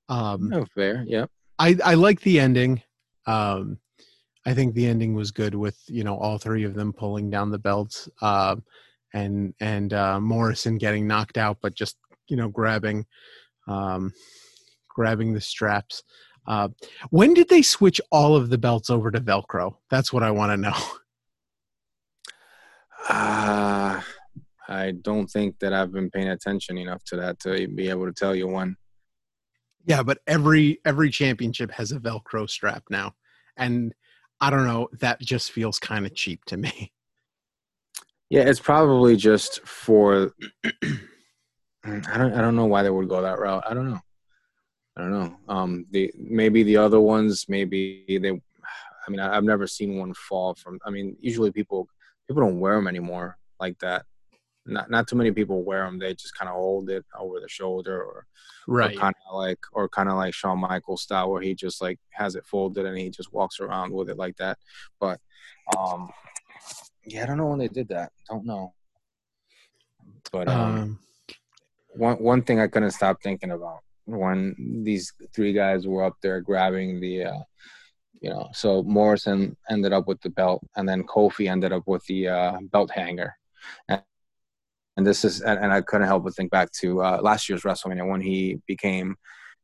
Um, 0.09 0.53
oh, 0.55 0.65
fair. 0.75 1.05
Yep. 1.07 1.31
I 1.59 1.77
I 1.85 1.95
like 1.95 2.21
the 2.21 2.41
ending. 2.41 2.83
Um, 3.27 3.79
I 4.47 4.55
think 4.55 4.75
the 4.75 4.87
ending 4.87 5.15
was 5.15 5.31
good 5.31 5.55
with 5.55 5.79
you 5.89 6.05
know 6.05 6.17
all 6.17 6.39
three 6.39 6.65
of 6.65 6.75
them 6.75 6.93
pulling 6.93 7.31
down 7.31 7.51
the 7.51 7.59
belts, 7.59 8.09
uh, 8.23 8.57
and 9.13 9.55
and 9.61 9.93
uh, 9.93 10.21
Morrison 10.21 10.79
getting 10.79 11.07
knocked 11.07 11.37
out, 11.37 11.59
but 11.61 11.75
just 11.75 11.99
you 12.29 12.37
know 12.37 12.49
grabbing, 12.49 13.05
um, 13.67 14.13
grabbing 14.89 15.35
the 15.35 15.41
straps. 15.41 16.03
Uh, 16.49 16.71
when 17.11 17.35
did 17.35 17.51
they 17.51 17.61
switch 17.61 18.01
all 18.11 18.35
of 18.35 18.49
the 18.49 18.57
belts 18.57 18.89
over 18.89 19.11
to 19.11 19.21
Velcro? 19.21 19.77
That's 19.91 20.13
what 20.13 20.23
I 20.23 20.31
want 20.31 20.51
to 20.53 20.57
know. 20.57 20.77
Uh, 23.09 24.01
I 24.69 24.93
don't 25.03 25.29
think 25.29 25.59
that 25.61 25.73
I've 25.73 25.93
been 25.93 26.11
paying 26.11 26.29
attention 26.29 26.79
enough 26.79 27.05
to 27.05 27.17
that 27.17 27.39
to 27.41 27.69
be 27.69 27.91
able 27.91 28.07
to 28.07 28.13
tell 28.13 28.35
you 28.35 28.49
when. 28.49 28.77
Yeah, 29.87 30.03
but 30.03 30.19
every 30.27 30.81
every 30.85 31.11
championship 31.11 31.71
has 31.73 31.93
a 31.93 32.01
Velcro 32.01 32.49
strap 32.49 32.83
now, 32.91 33.15
and 33.57 33.95
I 34.41 34.51
don't 34.51 34.67
know. 34.67 34.89
That 35.01 35.21
just 35.21 35.53
feels 35.53 35.79
kind 35.79 36.05
of 36.05 36.15
cheap 36.15 36.45
to 36.47 36.57
me. 36.57 36.93
Yeah, 38.29 38.43
it's 38.43 38.61
probably 38.61 39.17
just 39.17 39.67
for. 39.67 40.35
I 41.85 42.19
don't. 42.19 42.35
I 42.35 42.41
don't 42.43 42.57
know 42.57 42.67
why 42.67 42.83
they 42.83 42.91
would 42.91 43.09
go 43.09 43.23
that 43.23 43.39
route. 43.39 43.65
I 43.69 43.73
don't 43.73 43.89
know. 43.91 44.01
I 44.99 45.03
don't 45.03 45.13
know. 45.13 45.37
Um, 45.49 45.87
the 45.93 46.13
maybe 46.19 46.65
the 46.65 46.77
other 46.77 47.01
ones, 47.01 47.47
maybe 47.49 48.05
they. 48.09 48.31
I 48.31 49.11
mean, 49.11 49.21
I, 49.21 49.35
have 49.35 49.45
never 49.45 49.67
seen 49.67 49.97
one 49.97 50.13
fall 50.13 50.55
from. 50.55 50.81
I 50.85 50.91
mean, 50.91 51.17
usually 51.21 51.53
people 51.53 51.89
people 52.27 52.43
don't 52.43 52.61
wear 52.61 52.75
them 52.75 52.89
anymore 52.89 53.39
like 53.61 53.79
that. 53.79 54.05
Not 54.67 54.91
not 54.91 55.07
too 55.07 55.15
many 55.15 55.31
people 55.31 55.63
wear 55.63 55.85
them. 55.85 55.99
They 55.99 56.15
just 56.15 56.37
kind 56.37 56.49
of 56.49 56.57
hold 56.57 56.91
it 56.91 57.07
over 57.17 57.39
the 57.39 57.49
shoulder, 57.49 58.03
or 58.03 58.27
right, 58.67 58.99
kind 58.99 59.15
of 59.31 59.37
like, 59.37 59.61
or 59.73 59.89
kind 59.89 60.09
of 60.09 60.17
like 60.17 60.35
Shawn 60.35 60.59
Michaels 60.59 61.03
style, 61.03 61.31
where 61.31 61.43
he 61.43 61.55
just 61.55 61.81
like 61.81 62.01
has 62.11 62.35
it 62.35 62.45
folded 62.45 62.85
and 62.85 62.99
he 62.99 63.09
just 63.09 63.33
walks 63.33 63.61
around 63.61 63.93
with 63.93 64.11
it 64.11 64.19
like 64.19 64.37
that. 64.39 64.59
But, 65.01 65.21
um, 65.77 66.11
yeah, 67.07 67.23
I 67.23 67.27
don't 67.27 67.39
know 67.39 67.47
when 67.47 67.61
they 67.61 67.69
did 67.69 67.89
that. 67.89 68.11
Don't 68.29 68.45
know. 68.45 68.75
But 70.33 70.49
um, 70.49 70.61
um 70.61 70.99
one 71.95 72.17
one 72.17 72.43
thing 72.43 72.61
I 72.61 72.67
couldn't 72.67 72.91
stop 72.91 73.23
thinking 73.23 73.53
about 73.53 73.81
when 74.09 74.55
these 74.85 75.13
three 75.35 75.53
guys 75.53 75.87
were 75.87 76.03
up 76.03 76.15
there 76.23 76.41
grabbing 76.41 76.99
the 76.99 77.25
uh, 77.25 77.41
you 78.21 78.31
know 78.31 78.49
so 78.55 78.83
morrison 78.85 79.55
ended 79.69 79.93
up 79.93 80.09
with 80.09 80.21
the 80.23 80.31
belt 80.31 80.67
and 80.77 80.89
then 80.89 81.05
kofi 81.05 81.51
ended 81.51 81.73
up 81.73 81.83
with 81.87 82.05
the 82.07 82.27
uh, 82.27 82.59
belt 82.73 82.91
hanger. 82.91 83.35
And, 83.89 84.03
and 84.97 85.07
this 85.07 85.25
is 85.25 85.43
and, 85.43 85.59
and, 85.63 85.73
i 85.73 85.83
couldn't 85.83 86.07
help 86.07 86.25
but 86.25 86.35
think 86.35 86.51
back 86.51 86.73
to 86.81 87.03
uh, 87.03 87.21
last 87.23 87.49
year's 87.49 87.63
wrestlemania 87.63 88.09
when 88.09 88.23
he 88.23 88.59
became 88.67 89.15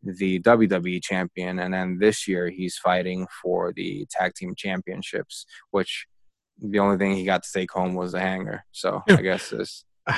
the 0.02 0.38
wwe 0.40 1.02
champion 1.02 1.58
and 1.58 1.72
then 1.72 1.98
this 1.98 2.28
year 2.28 2.50
he's 2.50 2.76
fighting 2.76 3.26
for 3.42 3.72
the 3.72 4.06
tag 4.10 4.34
team 4.34 4.54
championships 4.54 5.46
which 5.70 6.06
the 6.58 6.78
only 6.78 6.98
thing 6.98 7.16
he 7.16 7.24
got 7.24 7.42
to 7.42 7.52
take 7.52 7.70
home 7.72 7.94
was 7.94 8.12
the 8.12 8.20
hanger. 8.20 8.62
So 8.72 9.02
i 9.08 9.16
guess 9.16 9.48
this 9.48 9.84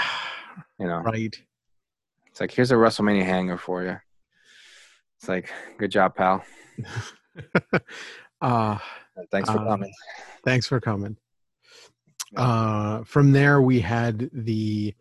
you 0.80 0.86
know. 0.88 0.98
Right. 0.98 1.34
It's 2.28 2.40
like 2.40 2.50
here's 2.50 2.72
a 2.72 2.74
wrestlemania 2.74 3.24
hanger 3.24 3.56
for 3.56 3.84
you 3.84 3.98
it's 5.18 5.29
like, 5.29 5.50
good 5.79 5.90
job, 5.90 6.14
pal. 6.14 6.44
uh, 8.40 8.79
thanks 9.31 9.50
for 9.50 9.59
uh, 9.59 9.64
coming. 9.64 9.92
Thanks 10.44 10.66
for 10.66 10.81
coming. 10.81 11.16
Uh, 12.35 13.02
from 13.05 13.33
there, 13.33 13.62
we 13.62 13.81
had 13.81 14.29
the 14.33 14.94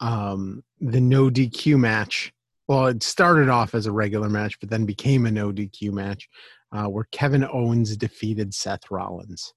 um, 0.00 0.62
the 0.80 1.00
no 1.00 1.30
DQ 1.30 1.78
match. 1.78 2.32
Well, 2.68 2.86
it 2.86 3.02
started 3.02 3.48
off 3.48 3.74
as 3.74 3.86
a 3.86 3.92
regular 3.92 4.28
match, 4.28 4.58
but 4.58 4.70
then 4.70 4.84
became 4.84 5.26
a 5.26 5.30
no 5.30 5.52
DQ 5.52 5.92
match, 5.92 6.28
uh, 6.72 6.86
where 6.86 7.06
Kevin 7.12 7.44
Owens 7.44 7.96
defeated 7.96 8.54
Seth 8.54 8.90
Rollins. 8.90 9.54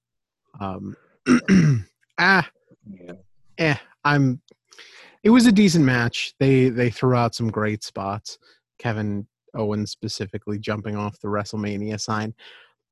Um, 0.59 0.95
ah, 2.17 2.49
yeah. 2.89 3.13
eh, 3.57 3.75
I'm. 4.03 4.41
It 5.23 5.31
was 5.31 5.45
a 5.45 5.51
decent 5.51 5.83
match. 5.83 6.33
They 6.39 6.69
they 6.69 6.89
threw 6.89 7.15
out 7.15 7.35
some 7.35 7.49
great 7.49 7.83
spots. 7.83 8.37
Kevin 8.79 9.27
Owens 9.53 9.91
specifically 9.91 10.59
jumping 10.59 10.95
off 10.95 11.19
the 11.19 11.27
WrestleMania 11.27 11.99
sign. 11.99 12.33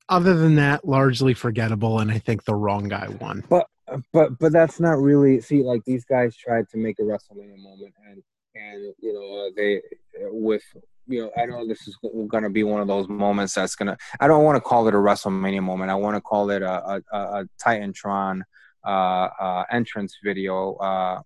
Other 0.08 0.34
than 0.34 0.54
that, 0.56 0.86
largely 0.86 1.34
forgettable, 1.34 1.98
and 1.98 2.10
I 2.10 2.18
think 2.18 2.44
the 2.44 2.54
wrong 2.54 2.88
guy 2.88 3.08
won. 3.20 3.44
But 3.48 3.66
but 4.12 4.38
but 4.38 4.52
that's 4.52 4.78
not 4.80 4.98
really 4.98 5.40
see 5.40 5.62
like 5.62 5.84
these 5.84 6.04
guys 6.04 6.36
tried 6.36 6.68
to 6.70 6.78
make 6.78 6.98
a 6.98 7.02
WrestleMania 7.02 7.58
moment, 7.58 7.94
and 8.08 8.22
and 8.54 8.94
you 9.00 9.12
know 9.12 9.46
uh, 9.46 9.50
they 9.56 9.82
with 10.30 10.62
you 11.08 11.22
know 11.22 11.30
I 11.36 11.46
know 11.46 11.66
this 11.66 11.88
is 11.88 11.96
going 12.28 12.44
to 12.44 12.50
be 12.50 12.62
one 12.62 12.80
of 12.80 12.88
those 12.88 13.08
moments 13.08 13.54
that's 13.54 13.74
gonna 13.74 13.96
I 14.20 14.28
don't 14.28 14.44
want 14.44 14.56
to 14.56 14.60
call 14.60 14.86
it 14.86 14.94
a 14.94 14.98
WrestleMania 14.98 15.62
moment. 15.62 15.90
I 15.90 15.96
want 15.96 16.16
to 16.16 16.20
call 16.20 16.50
it 16.50 16.62
a 16.62 17.02
a, 17.12 17.18
a 17.18 17.48
Titantron 17.64 18.42
uh, 18.84 19.28
uh, 19.40 19.64
entrance 19.70 20.18
video 20.22 20.74
uh, 20.74 21.20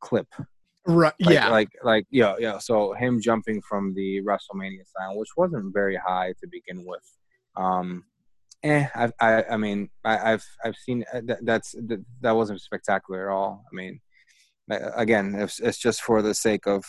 clip 0.00 0.28
Right. 0.86 1.12
Like, 1.20 1.34
yeah. 1.34 1.48
Like 1.48 1.70
like 1.84 2.06
yeah 2.10 2.34
yeah. 2.38 2.58
So 2.58 2.92
him 2.94 3.20
jumping 3.20 3.62
from 3.62 3.94
the 3.94 4.20
WrestleMania 4.22 4.84
sign, 4.86 5.16
which 5.16 5.30
wasn't 5.36 5.72
very 5.72 5.96
high 5.96 6.34
to 6.40 6.48
begin 6.50 6.84
with. 6.84 7.04
Um, 7.56 8.04
eh. 8.62 8.86
I 8.94 9.10
I, 9.20 9.44
I 9.50 9.56
mean 9.56 9.90
I, 10.04 10.30
have 10.30 10.44
I've 10.64 10.76
seen 10.76 11.04
uh, 11.12 11.20
that, 11.24 11.38
that's 11.44 11.72
that, 11.72 12.04
that 12.22 12.32
wasn't 12.32 12.60
spectacular 12.60 13.30
at 13.30 13.32
all. 13.32 13.64
I 13.70 13.74
mean, 13.74 14.00
again, 14.96 15.34
it's 15.36 15.60
it's 15.60 15.78
just 15.78 16.02
for 16.02 16.20
the 16.20 16.34
sake 16.34 16.66
of 16.66 16.84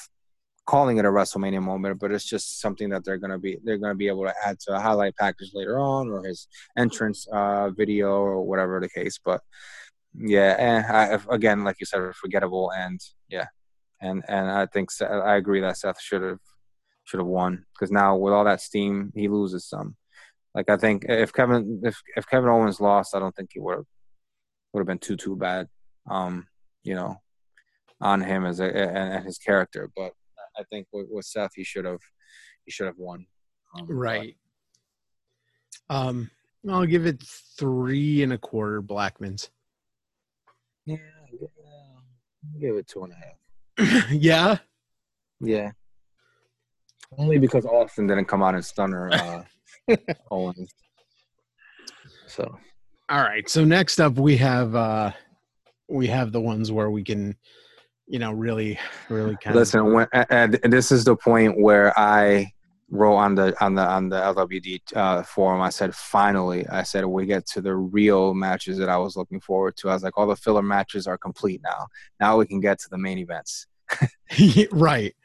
calling 0.66 0.98
it 0.98 1.06
a 1.06 1.10
WrestleMania 1.10 1.62
moment, 1.62 2.00
but 2.00 2.12
it's 2.12 2.26
just 2.26 2.62
something 2.62 2.90
that 2.90 3.04
they're 3.04 3.18
gonna 3.18 3.40
be 3.40 3.58
they're 3.64 3.78
gonna 3.78 3.96
be 3.96 4.08
able 4.08 4.24
to 4.24 4.34
add 4.46 4.60
to 4.62 4.76
a 4.76 4.80
highlight 4.80 5.16
package 5.18 5.52
later 5.54 5.80
on, 5.80 6.10
or 6.10 6.24
his 6.24 6.48
entrance 6.78 7.28
uh, 7.32 7.70
video, 7.70 8.10
or 8.10 8.42
whatever 8.44 8.80
the 8.80 8.90
case. 8.90 9.20
But 9.24 9.42
yeah, 10.16 10.56
eh, 10.58 10.84
I, 10.90 11.36
again, 11.36 11.64
like 11.64 11.78
you 11.80 11.86
said, 11.86 12.02
forgettable, 12.16 12.72
and 12.72 13.00
yeah, 13.30 13.48
and 14.04 14.24
and 14.28 14.52
I 14.52 14.66
think 14.66 14.90
I 15.02 15.36
agree 15.36 15.62
that 15.62 15.78
Seth 15.78 16.02
should 16.02 16.22
have 16.22 16.40
should 17.06 17.20
have 17.20 17.28
won 17.28 17.66
because 17.74 17.92
now 17.92 18.16
with 18.16 18.34
all 18.34 18.44
that 18.46 18.62
steam, 18.62 19.12
he 19.16 19.28
loses 19.28 19.68
some. 19.68 19.96
Like 20.54 20.70
I 20.70 20.78
think 20.78 21.06
if 21.08 21.34
Kevin 21.34 21.82
if 21.84 22.00
if 22.16 22.28
Kevin 22.28 22.50
Owens 22.50 22.80
lost, 22.80 23.16
I 23.16 23.20
don't 23.20 23.36
think 23.36 23.52
he 23.54 23.60
would 23.60 23.78
have 23.78 23.86
would 24.74 24.82
have 24.82 24.88
been 24.88 25.00
too 25.00 25.16
too 25.16 25.36
bad. 25.36 25.68
Um, 26.10 26.48
you 26.84 26.96
know, 26.96 27.16
on 28.02 28.22
him 28.22 28.46
as 28.46 28.60
a 28.60 28.66
and, 28.66 29.14
and 29.16 29.26
his 29.26 29.38
character, 29.38 29.90
but 29.96 30.12
I 30.58 30.64
think 30.70 30.88
with, 30.92 31.08
with 31.10 31.26
Seth, 31.26 31.52
he 31.56 31.64
should 31.64 31.86
have 31.86 32.02
he 32.66 32.72
should 32.72 32.88
have 32.88 32.98
won. 32.98 33.26
Um, 33.78 33.88
right. 33.90 34.36
But. 35.90 35.96
Um, 35.96 36.32
I'll 36.70 36.86
give 36.86 37.06
it 37.06 37.22
three 37.58 38.24
and 38.24 38.34
a 38.34 38.38
quarter 38.38 38.82
Blackmans. 38.82 39.50
Yeah, 40.86 40.98
give 42.60 42.76
it 42.76 42.88
two 42.88 43.04
and 43.04 43.12
a 43.12 43.16
half. 43.16 43.43
yeah. 44.12 44.58
Yeah. 45.40 45.72
Only 47.18 47.38
because 47.38 47.66
Austin 47.66 48.08
didn't 48.08 48.26
come 48.26 48.42
out 48.42 48.56
and 48.56 48.66
stunner 48.66 49.12
uh, 49.12 49.44
Owens. 50.32 50.72
So. 52.28 52.58
All 53.10 53.22
right. 53.22 53.48
So 53.50 53.64
next 53.64 54.00
up, 54.00 54.16
we 54.16 54.38
have 54.38 54.76
uh 54.76 55.12
we 55.90 56.08
have 56.08 56.32
the 56.32 56.42
ones 56.42 56.72
where 56.72 56.90
we 56.90 57.04
can, 57.04 57.36
you 58.08 58.18
know, 58.18 58.32
really, 58.32 58.80
really 59.10 59.38
kind 59.42 59.56
listen. 59.56 59.82
Of... 59.82 59.86
When 59.94 60.08
and 60.14 60.54
this 60.74 60.92
is 60.92 61.04
the 61.04 61.16
point 61.16 61.60
where 61.60 61.98
I 61.98 62.52
wrote 62.94 63.16
on 63.16 63.36
the 63.36 63.56
on 63.64 63.76
the 63.76 63.82
on 63.82 64.10
the 64.10 64.18
LWD 64.18 64.82
uh, 64.96 65.24
forum. 65.24 65.62
I 65.62 65.70
said, 65.70 65.96
finally, 65.96 66.68
I 66.68 66.84
said 66.84 67.06
we 67.06 67.26
get 67.26 67.46
to 67.48 67.62
the 67.62 67.76
real 67.76 68.34
matches 68.34 68.78
that 68.78 68.90
I 68.90 68.98
was 68.98 69.18
looking 69.18 69.40
forward 69.40 69.76
to. 69.78 69.90
I 69.90 69.94
was 69.94 70.04
like, 70.04 70.18
all 70.18 70.28
the 70.28 70.36
filler 70.36 70.62
matches 70.62 71.08
are 71.08 71.18
complete 71.18 71.62
now. 71.64 71.88
Now 72.20 72.38
we 72.38 72.46
can 72.46 72.60
get 72.60 72.80
to 72.80 72.90
the 72.90 72.98
main 72.98 73.18
events. 73.18 73.68
right. 74.72 75.16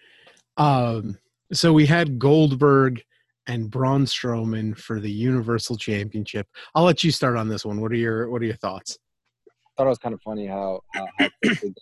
Um, 0.56 1.18
so 1.52 1.72
we 1.72 1.86
had 1.86 2.18
Goldberg 2.18 3.02
and 3.46 3.70
Braun 3.70 4.04
Strowman 4.04 4.76
for 4.76 5.00
the 5.00 5.10
Universal 5.10 5.76
Championship. 5.76 6.48
I'll 6.74 6.84
let 6.84 7.04
you 7.04 7.10
start 7.10 7.36
on 7.36 7.48
this 7.48 7.64
one. 7.64 7.80
What 7.80 7.92
are 7.92 7.96
your 7.96 8.30
What 8.30 8.42
are 8.42 8.46
your 8.46 8.56
thoughts? 8.56 8.98
I 9.46 9.52
thought 9.76 9.86
it 9.86 9.90
was 9.90 9.98
kind 9.98 10.14
of 10.14 10.20
funny 10.22 10.46
how, 10.46 10.80
how, 10.92 11.06
how 11.18 11.28
quickly 11.44 11.74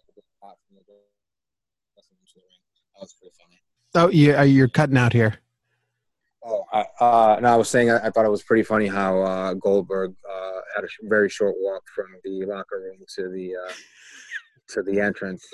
that 2.97 3.03
was 3.03 3.15
pretty 3.21 3.35
funny. 3.39 3.61
Oh, 3.95 4.11
yeah, 4.11 4.43
you're 4.43 4.69
cutting 4.69 4.97
out 4.97 5.13
here. 5.13 5.39
Oh, 6.49 6.65
uh, 7.01 7.39
no, 7.41 7.49
I 7.49 7.57
was 7.57 7.69
saying 7.69 7.91
I, 7.91 8.07
I, 8.07 8.11
thought 8.11 8.25
it 8.25 8.31
was 8.31 8.45
pretty 8.45 8.63
funny 8.63 8.87
how 8.87 9.21
uh, 9.21 9.55
Goldberg 9.55 10.15
uh, 10.31 10.61
had 10.77 10.85
a 10.85 10.89
sh- 10.89 11.01
very 11.03 11.29
short 11.29 11.57
walk 11.59 11.83
from 11.93 12.07
the 12.23 12.45
locker 12.47 12.79
room 12.79 12.99
to 13.17 13.29
the 13.29 13.57
uh, 13.57 13.73
to 14.69 14.83
the 14.83 15.01
entrance. 15.01 15.45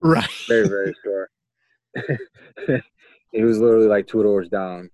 Right. 0.00 0.28
Very 0.48 0.66
very 0.66 0.94
short. 1.04 1.30
he 3.32 3.42
was 3.42 3.58
literally 3.58 3.88
like 3.88 4.06
two 4.06 4.22
doors 4.22 4.48
down, 4.48 4.88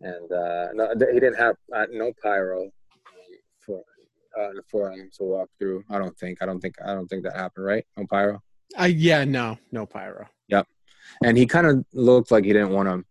and 0.00 0.32
uh, 0.32 0.68
no, 0.72 0.88
he 1.12 1.20
didn't 1.20 1.36
have 1.36 1.56
uh, 1.74 1.86
no 1.92 2.12
pyro 2.22 2.70
for 3.60 3.82
for 4.70 4.90
him 4.90 5.10
to 5.18 5.24
walk 5.24 5.50
through. 5.58 5.84
I 5.90 5.98
don't 5.98 6.16
think. 6.16 6.38
I 6.40 6.46
don't 6.46 6.60
think. 6.60 6.76
I 6.82 6.94
don't 6.94 7.08
think 7.08 7.24
that 7.24 7.36
happened. 7.36 7.66
Right? 7.66 7.84
No 7.98 8.06
pyro. 8.06 8.42
Uh, 8.78 8.84
yeah. 8.84 9.24
No. 9.24 9.58
No 9.70 9.84
pyro. 9.84 10.28
Yep. 10.48 10.66
And 11.22 11.36
he 11.36 11.46
kind 11.46 11.66
of 11.66 11.84
looked 11.92 12.30
like 12.30 12.44
he 12.44 12.52
didn't 12.52 12.70
want 12.70 12.88
to 12.88 13.04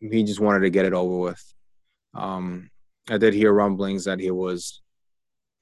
he 0.00 0.24
just 0.24 0.40
wanted 0.40 0.60
to 0.60 0.70
get 0.70 0.84
it 0.84 0.92
over 0.92 1.16
with. 1.16 1.54
Um, 2.14 2.70
I 3.10 3.18
did 3.18 3.34
hear 3.34 3.52
rumblings 3.52 4.04
that 4.04 4.20
he 4.20 4.30
was, 4.30 4.82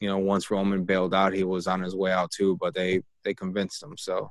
you 0.01 0.09
know, 0.09 0.19
once 0.19 0.51
Roman 0.51 0.85
bailed 0.85 1.15
out, 1.15 1.33
he 1.33 1.45
was 1.45 1.67
on 1.67 1.81
his 1.83 1.95
way 1.95 2.13
out 2.13 2.31
too, 2.31 2.57
but 2.61 2.75
they 2.75 3.03
they 3.25 3.35
convinced 3.35 3.83
him. 3.83 3.97
So 3.97 4.31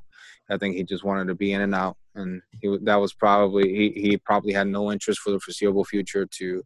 I 0.49 0.57
think 0.57 0.75
he 0.75 0.83
just 0.83 1.03
wanted 1.03 1.27
to 1.27 1.35
be 1.35 1.53
in 1.53 1.61
and 1.61 1.75
out, 1.75 1.97
and 2.15 2.41
he 2.61 2.77
that 2.83 2.95
was 2.95 3.13
probably 3.13 3.69
he 3.69 4.01
he 4.01 4.17
probably 4.17 4.53
had 4.53 4.67
no 4.67 4.91
interest 4.91 5.19
for 5.19 5.31
the 5.31 5.39
foreseeable 5.39 5.85
future 5.85 6.25
to 6.25 6.63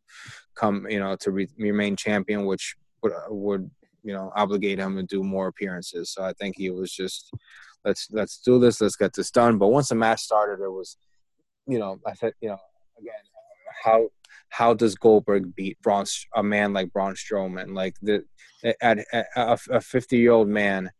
come, 0.56 0.88
you 0.90 1.00
know, 1.00 1.16
to 1.18 1.32
re, 1.32 1.48
remain 1.58 1.96
champion, 1.96 2.46
which 2.46 2.76
would 3.02 3.14
would 3.30 3.70
you 4.04 4.14
know 4.14 4.32
obligate 4.36 4.80
him 4.80 4.96
to 4.96 5.04
do 5.04 5.24
more 5.24 5.48
appearances. 5.48 6.12
So 6.12 6.24
I 6.24 6.34
think 6.34 6.56
he 6.58 6.70
was 6.70 6.92
just 6.92 7.32
let's 7.86 8.08
let's 8.12 8.40
do 8.40 8.60
this, 8.60 8.82
let's 8.82 8.96
get 8.96 9.14
this 9.14 9.32
done. 9.32 9.58
But 9.58 9.68
once 9.70 9.90
the 9.90 9.96
match 9.96 10.22
started, 10.22 10.64
it 10.64 10.70
was, 10.70 10.98
you 11.68 11.80
know, 11.80 12.00
I 12.06 12.14
said, 12.14 12.34
you 12.42 12.50
know, 12.50 12.58
again, 13.00 13.14
how 13.84 14.10
how 14.50 14.74
does 14.74 14.96
Goldberg 14.96 15.56
beat 15.56 15.82
Braun, 15.82 16.06
a 16.36 16.44
man 16.44 16.74
like 16.74 16.92
Braun 16.92 17.14
Strowman? 17.14 17.76
Like 17.76 17.96
the 18.02 18.26
at, 18.82 19.06
at 19.12 19.28
a 19.36 19.80
50 19.80 20.18
year 20.18 20.32
old 20.32 20.48
man, 20.48 20.92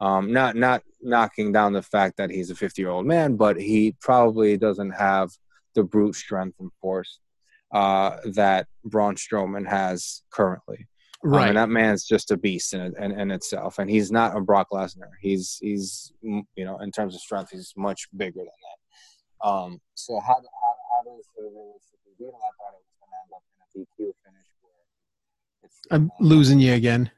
um, 0.00 0.32
not 0.32 0.56
not 0.56 0.82
knocking 1.00 1.52
down 1.52 1.72
the 1.72 1.82
fact 1.82 2.16
that 2.16 2.30
he's 2.30 2.50
a 2.50 2.54
50 2.54 2.80
year 2.80 2.90
old 2.90 3.06
man, 3.06 3.36
but 3.36 3.60
he 3.60 3.94
probably 4.00 4.56
doesn't 4.56 4.92
have 4.92 5.30
the 5.74 5.82
brute 5.82 6.14
strength 6.14 6.56
and 6.60 6.70
force 6.80 7.18
uh, 7.72 8.18
that 8.34 8.66
Braun 8.84 9.16
Strowman 9.16 9.68
has 9.68 10.22
currently. 10.30 10.86
Right, 11.24 11.42
um, 11.42 11.48
and 11.50 11.56
that 11.56 11.68
man's 11.68 12.04
just 12.04 12.32
a 12.32 12.36
beast 12.36 12.74
in, 12.74 12.94
in, 12.98 13.12
in 13.12 13.30
itself, 13.30 13.78
and 13.78 13.88
he's 13.88 14.10
not 14.10 14.36
a 14.36 14.40
Brock 14.40 14.68
Lesnar. 14.72 15.10
He's 15.20 15.58
he's 15.60 16.12
you 16.22 16.64
know 16.64 16.78
in 16.78 16.90
terms 16.90 17.14
of 17.14 17.20
strength, 17.20 17.50
he's 17.52 17.72
much 17.76 18.08
bigger 18.16 18.40
than 18.40 18.46
that. 18.46 19.48
Um, 19.48 19.80
so 19.94 20.18
how 20.18 20.34
how, 20.34 20.71
how 21.12 21.18
does 21.18 21.26
it 21.36 21.52
realistically 21.54 22.12
beat 22.18 22.26
him? 22.26 22.34
I 22.34 22.52
thought 22.56 22.72
it 22.72 22.82
was 22.82 22.96
going 23.00 23.12
to 23.12 23.18
end 23.20 23.32
up 23.36 23.44
in 23.52 23.58
a 23.62 23.68
DQ 23.76 24.12
finish. 24.24 24.48
Where 24.62 26.00
I'm 26.00 26.10
losing 26.20 26.58
you 26.58 26.74
again. 26.74 27.10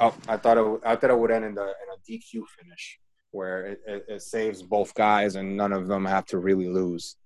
Oh, 0.00 0.14
I 0.28 0.36
thought 0.36 0.58
it. 0.58 0.80
I 0.84 0.96
thought 0.96 1.10
it 1.10 1.18
would 1.18 1.30
end 1.30 1.44
in, 1.44 1.54
the, 1.54 1.62
in 1.62 1.68
a 1.68 1.98
DQ 2.10 2.44
finish 2.58 2.98
where 3.30 3.66
it, 3.66 3.80
it, 3.86 4.04
it, 4.08 4.22
saves 4.22 4.62
both 4.62 4.92
guys 4.94 5.36
and 5.36 5.56
none 5.56 5.72
of 5.72 5.86
them 5.86 6.04
have 6.04 6.26
to 6.26 6.38
really 6.38 6.68
lose. 6.68 7.16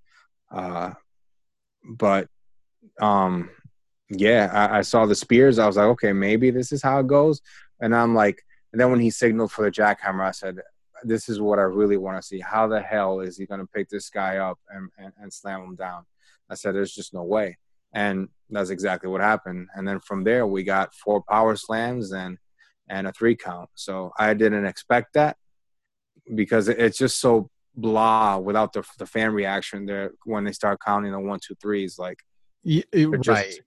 Uh, 0.52 0.92
but 1.84 2.28
um, 3.00 3.50
yeah, 4.08 4.50
I, 4.52 4.78
I, 4.78 4.82
saw 4.82 5.04
the 5.06 5.16
spears. 5.16 5.58
I 5.58 5.66
was 5.66 5.76
like, 5.76 5.86
okay, 5.86 6.12
maybe 6.12 6.50
this 6.50 6.70
is 6.70 6.80
how 6.80 7.00
it 7.00 7.08
goes. 7.08 7.40
And 7.80 7.94
I'm 7.94 8.14
like, 8.14 8.40
and 8.72 8.80
then 8.80 8.90
when 8.92 9.00
he 9.00 9.10
signaled 9.10 9.50
for 9.50 9.64
the 9.64 9.70
jackhammer, 9.72 10.24
I 10.24 10.30
said, 10.30 10.60
this 11.04 11.28
is 11.28 11.40
what 11.40 11.58
I 11.58 11.62
really 11.62 11.96
want 11.96 12.20
to 12.20 12.26
see. 12.26 12.40
How 12.40 12.66
the 12.66 12.80
hell 12.80 13.20
is 13.20 13.36
he 13.36 13.46
going 13.46 13.60
to 13.60 13.66
pick 13.66 13.88
this 13.88 14.08
guy 14.10 14.38
up 14.38 14.58
and, 14.70 14.90
and, 14.98 15.12
and 15.20 15.32
slam 15.32 15.62
him 15.62 15.76
down? 15.76 16.04
I 16.50 16.54
said, 16.54 16.74
there's 16.74 16.94
just 16.94 17.14
no 17.14 17.22
way. 17.22 17.58
And 17.92 18.28
that's 18.50 18.70
exactly 18.70 19.08
what 19.10 19.20
happened. 19.20 19.68
And 19.74 19.86
then 19.86 20.00
from 20.00 20.24
there, 20.24 20.46
we 20.46 20.62
got 20.62 20.94
four 20.94 21.22
power 21.22 21.56
slams 21.56 22.12
and 22.12 22.38
and 22.88 23.08
a 23.08 23.12
three 23.12 23.34
count. 23.34 23.68
So 23.74 24.12
I 24.16 24.34
didn't 24.34 24.64
expect 24.64 25.14
that 25.14 25.36
because 26.34 26.68
it's 26.68 26.98
just 26.98 27.20
so 27.20 27.50
blah 27.74 28.38
without 28.38 28.72
the 28.72 28.84
the 28.98 29.06
fan 29.06 29.32
reaction 29.32 29.86
there 29.86 30.12
when 30.24 30.44
they 30.44 30.52
start 30.52 30.78
counting 30.84 31.12
the 31.12 31.18
one 31.18 31.40
two 31.40 31.56
threes. 31.60 31.98
Like, 31.98 32.18
yeah, 32.62 32.82
just, 32.92 33.28
right 33.28 33.60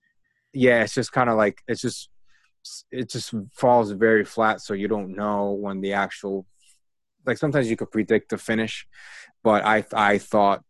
yeah, 0.54 0.84
it's 0.84 0.94
just 0.94 1.12
kind 1.12 1.30
of 1.30 1.38
like 1.38 1.62
it's 1.68 1.82
just 1.82 2.10
it 2.92 3.10
just 3.10 3.34
falls 3.54 3.92
very 3.92 4.26
flat, 4.26 4.62
so 4.62 4.74
you 4.74 4.88
don't 4.88 5.16
know 5.16 5.52
when 5.52 5.82
the 5.82 5.94
actual 5.94 6.46
like 7.26 7.38
sometimes 7.38 7.70
you 7.70 7.76
could 7.76 7.92
predict 7.92 8.30
the 8.30 8.38
finish, 8.38 8.88
but 9.44 9.64
I 9.66 9.86
I 9.94 10.18
thought 10.18 10.64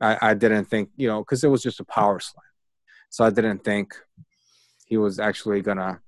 I, 0.00 0.30
I 0.30 0.34
didn't 0.34 0.66
think 0.66 0.90
you 0.96 1.08
know 1.08 1.20
because 1.20 1.44
it 1.44 1.48
was 1.48 1.62
just 1.62 1.80
a 1.80 1.84
power 1.84 2.20
slam, 2.20 2.42
so 3.10 3.24
I 3.24 3.30
didn't 3.30 3.64
think 3.64 3.94
he 4.86 4.96
was 4.96 5.18
actually 5.18 5.62
gonna 5.62 6.00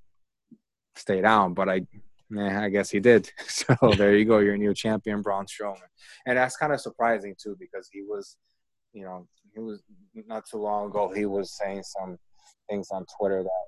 stay 0.95 1.21
down, 1.21 1.55
but 1.55 1.69
I 1.69 1.87
yeah, 2.31 2.61
I 2.63 2.69
guess 2.69 2.91
he 2.91 3.01
did. 3.01 3.31
So 3.49 3.75
there 3.97 4.17
you 4.17 4.25
go, 4.25 4.39
your 4.39 4.57
new 4.57 4.75
champion, 4.75 5.23
Braun 5.23 5.47
Strowman, 5.47 5.91
and 6.27 6.39
that's 6.39 6.57
kind 6.57 6.73
of 6.73 6.81
surprising 6.81 7.35
too 7.41 7.57
because 7.59 7.89
he 7.93 8.03
was, 8.03 8.37
you 8.93 9.05
know, 9.05 9.27
he 9.55 9.61
was 9.61 9.83
not 10.27 10.45
too 10.49 10.59
long 10.59 10.89
ago 10.89 11.13
he 11.15 11.27
was 11.27 11.57
saying 11.57 11.83
some 11.83 12.19
things 12.69 12.89
on 12.91 13.05
Twitter 13.19 13.43
that 13.43 13.67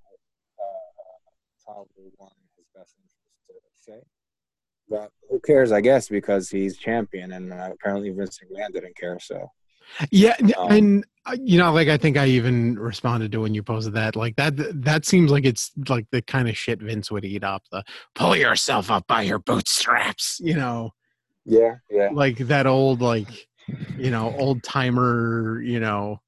uh, 0.62 1.64
probably 1.64 2.10
weren't 2.18 2.32
his 2.56 2.66
best 2.74 2.94
interest 2.98 3.20
to 3.48 3.92
say. 3.92 4.00
But 4.90 5.12
who 5.31 5.40
cares? 5.40 5.72
I 5.72 5.81
guess 5.81 6.09
because 6.09 6.50
he's 6.50 6.76
champion, 6.76 7.33
and 7.33 7.53
uh, 7.53 7.70
apparently 7.72 8.11
Vince 8.11 8.40
McMahon 8.40 8.72
didn't 8.72 8.96
care. 8.96 9.18
So 9.20 9.50
yeah, 10.11 10.37
um, 10.59 10.72
and 10.72 11.07
uh, 11.26 11.37
you 11.42 11.59
know, 11.59 11.72
like 11.72 11.88
I 11.88 11.96
think 11.96 12.16
I 12.16 12.26
even 12.26 12.79
responded 12.79 13.33
to 13.33 13.40
when 13.40 13.55
you 13.55 13.62
posted 13.62 13.94
that. 13.94 14.16
Like 14.16 14.37
that, 14.37 14.55
that 14.83 15.07
seems 15.07 15.31
like 15.31 15.44
it's 15.44 15.70
like 15.88 16.07
the 16.11 16.22
kind 16.22 16.48
of 16.48 16.57
shit 16.57 16.81
Vince 16.81 17.11
would 17.11 17.24
eat 17.24 17.44
up. 17.44 17.62
The 17.70 17.85
pull 18.14 18.37
yourself 18.37 18.90
up 18.90 19.07
by 19.07 19.22
your 19.22 19.38
bootstraps. 19.38 20.40
You 20.42 20.55
know. 20.55 20.90
Yeah, 21.44 21.76
yeah. 21.90 22.11
Like 22.12 22.38
that 22.38 22.66
old, 22.66 23.00
like 23.00 23.48
you 23.96 24.11
know, 24.11 24.35
old 24.38 24.62
timer. 24.62 25.61
You 25.62 25.81
know, 25.81 26.20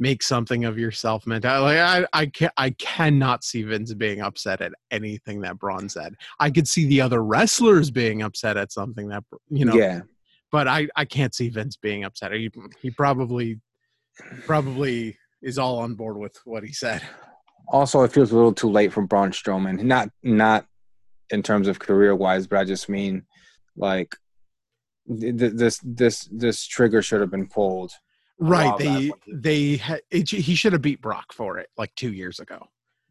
make 0.00 0.22
something 0.22 0.64
of 0.64 0.78
yourself 0.78 1.26
mentality. 1.26 1.78
Like 1.78 2.08
I, 2.12 2.20
I 2.22 2.26
can 2.26 2.50
I 2.56 2.70
cannot 2.70 3.44
see 3.44 3.62
Vince 3.62 3.92
being 3.94 4.22
upset 4.22 4.62
at 4.62 4.72
anything 4.90 5.42
that 5.42 5.58
Braun 5.58 5.88
said. 5.88 6.14
I 6.40 6.50
could 6.50 6.66
see 6.66 6.86
the 6.86 7.02
other 7.02 7.22
wrestlers 7.22 7.90
being 7.90 8.22
upset 8.22 8.56
at 8.56 8.72
something 8.72 9.08
that 9.08 9.22
you 9.50 9.66
know. 9.66 9.74
Yeah. 9.74 10.00
But 10.50 10.66
I, 10.66 10.88
I 10.96 11.04
can't 11.04 11.32
see 11.32 11.48
Vince 11.48 11.76
being 11.76 12.02
upset. 12.02 12.32
He, 12.32 12.50
he 12.82 12.90
probably 12.90 13.60
probably 14.46 15.16
is 15.42 15.58
all 15.58 15.78
on 15.78 15.94
board 15.94 16.16
with 16.16 16.36
what 16.44 16.64
he 16.64 16.72
said. 16.72 17.02
Also, 17.68 18.02
it 18.02 18.12
feels 18.12 18.32
a 18.32 18.34
little 18.34 18.52
too 18.52 18.68
late 18.68 18.92
for 18.92 19.02
Braun 19.02 19.30
Strowman. 19.30 19.82
Not 19.82 20.08
not 20.24 20.66
in 21.28 21.42
terms 21.42 21.68
of 21.68 21.78
career 21.78 22.16
wise, 22.16 22.46
but 22.46 22.58
I 22.58 22.64
just 22.64 22.88
mean 22.88 23.26
like 23.76 24.16
this 25.06 25.78
this 25.84 26.28
this 26.32 26.66
trigger 26.66 27.02
should 27.02 27.20
have 27.20 27.30
been 27.30 27.46
pulled 27.46 27.92
Right. 28.40 28.76
They 28.78 29.12
they 29.30 29.76
ha- 29.76 29.98
it, 30.10 30.30
he 30.30 30.54
should 30.54 30.72
have 30.72 30.80
beat 30.80 31.02
Brock 31.02 31.32
for 31.32 31.58
it 31.58 31.68
like 31.76 31.94
two 31.94 32.12
years 32.12 32.40
ago. 32.40 32.66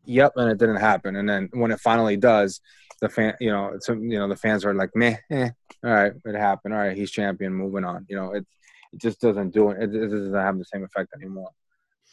Yep, 0.06 0.34
and 0.38 0.52
it 0.52 0.58
didn't 0.58 0.78
happen. 0.78 1.15
And 1.15 1.30
then 1.30 1.50
when 1.54 1.70
it 1.70 1.80
finally 1.80 2.18
does, 2.18 2.62
the 3.00 3.10
fan, 3.10 3.36
you 3.39 3.52
know, 3.52 3.68
it's 3.76 3.88
you 3.88 4.18
know 4.18 4.28
the 4.28 4.36
fans 4.36 4.65
are 4.65 4.74
like, 4.74 4.89
meh, 4.96 5.18
eh, 5.30 5.50
all 5.84 5.92
right, 5.92 6.13
it 6.26 6.36
happened. 6.36 6.74
All 6.74 6.80
right, 6.80 6.98
he's 6.98 7.12
champion. 7.12 7.54
Moving 7.54 7.86
on. 7.86 8.08
You 8.10 8.15
know, 8.15 8.32
it 8.34 8.44
it 8.92 9.00
just 9.00 9.22
doesn't 9.22 9.52
do 9.52 9.70
it. 9.70 9.84
It, 9.84 9.96
it 9.96 10.08
doesn't 10.08 10.34
have 10.34 10.58
the 10.58 10.65
same 10.65 10.84
effect 10.84 11.13
anymore. 11.15 11.52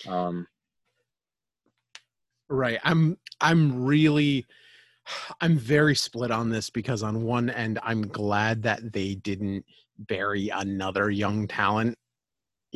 Um, 0.07 0.47
right. 2.51 2.79
I'm 2.85 3.17
I'm 3.41 3.83
really 3.87 4.45
I'm 5.41 5.57
very 5.57 5.95
split 5.95 6.31
on 6.31 6.51
this 6.51 6.69
because 6.69 7.03
on 7.03 7.23
one 7.23 7.49
end 7.49 7.79
I'm 7.83 8.07
glad 8.07 8.65
that 8.65 8.93
they 8.93 9.15
didn't 9.15 9.65
bury 9.99 10.51
another 10.51 11.09
young 11.09 11.49
talent 11.49 11.97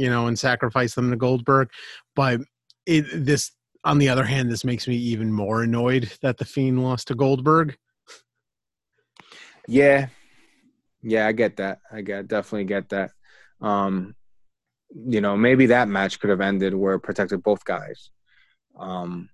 you 0.00 0.08
know, 0.08 0.28
and 0.28 0.38
sacrifice 0.38 0.94
them 0.94 1.10
to 1.10 1.16
Goldberg. 1.16 1.68
But 2.16 2.40
it, 2.86 3.04
this, 3.12 3.52
on 3.84 3.98
the 3.98 4.08
other 4.08 4.24
hand, 4.24 4.50
this 4.50 4.64
makes 4.64 4.88
me 4.88 4.96
even 4.96 5.30
more 5.30 5.62
annoyed 5.62 6.10
that 6.22 6.38
the 6.38 6.46
Fiend 6.46 6.82
lost 6.82 7.08
to 7.08 7.14
Goldberg. 7.14 7.76
Yeah, 9.68 10.08
yeah, 11.02 11.26
I 11.26 11.32
get 11.32 11.58
that. 11.58 11.80
I 11.92 12.00
get 12.00 12.28
definitely 12.28 12.64
get 12.64 12.88
that. 12.88 13.10
Um, 13.60 14.16
you 15.06 15.20
know, 15.20 15.36
maybe 15.36 15.66
that 15.66 15.88
match 15.88 16.18
could 16.18 16.30
have 16.30 16.40
ended 16.40 16.74
where 16.74 16.94
it 16.94 17.00
protected 17.00 17.42
both 17.42 17.62
guys. 17.64 18.10
Um, 18.78 19.28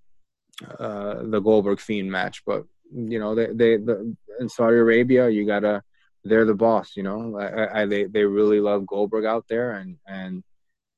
uh, 0.79 1.22
the 1.22 1.40
Goldberg 1.40 1.79
Fiend 1.79 2.11
match, 2.11 2.42
but 2.44 2.64
you 2.92 3.20
know, 3.20 3.37
they 3.37 3.46
they 3.46 3.76
the, 3.76 4.16
in 4.40 4.48
Saudi 4.48 4.76
Arabia, 4.76 5.29
you 5.29 5.46
gotta 5.46 5.83
they're 6.24 6.44
the 6.44 6.55
boss. 6.55 6.96
You 6.96 7.05
know, 7.05 7.38
I, 7.38 7.83
I, 7.83 7.87
they 7.87 8.05
they 8.05 8.24
really 8.24 8.61
love 8.61 8.87
Goldberg 8.87 9.24
out 9.24 9.44
there, 9.48 9.72
and 9.72 9.96
and 10.07 10.42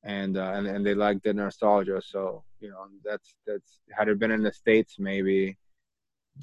and 0.08 0.38
uh, 0.38 0.52
and 0.54 0.66
and 0.66 0.84
they 0.84 0.94
like 0.94 1.22
the 1.22 1.32
nostalgia. 1.32 2.00
So 2.04 2.42
you 2.60 2.70
know, 2.70 2.86
that's 3.04 3.34
that's 3.46 3.80
had 3.90 4.08
it 4.08 4.18
been 4.18 4.30
in 4.32 4.42
the 4.42 4.52
states, 4.52 4.96
maybe 4.98 5.56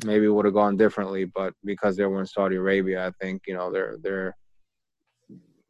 maybe 0.05 0.27
would 0.27 0.45
have 0.45 0.53
gone 0.53 0.77
differently. 0.77 1.25
But 1.25 1.53
because 1.65 1.97
they 1.97 2.05
were 2.05 2.19
in 2.19 2.27
Saudi 2.27 2.55
Arabia, 2.57 3.07
I 3.07 3.11
think 3.19 3.41
you 3.47 3.55
know 3.55 3.71
they're 3.71 3.97
they're 4.01 4.37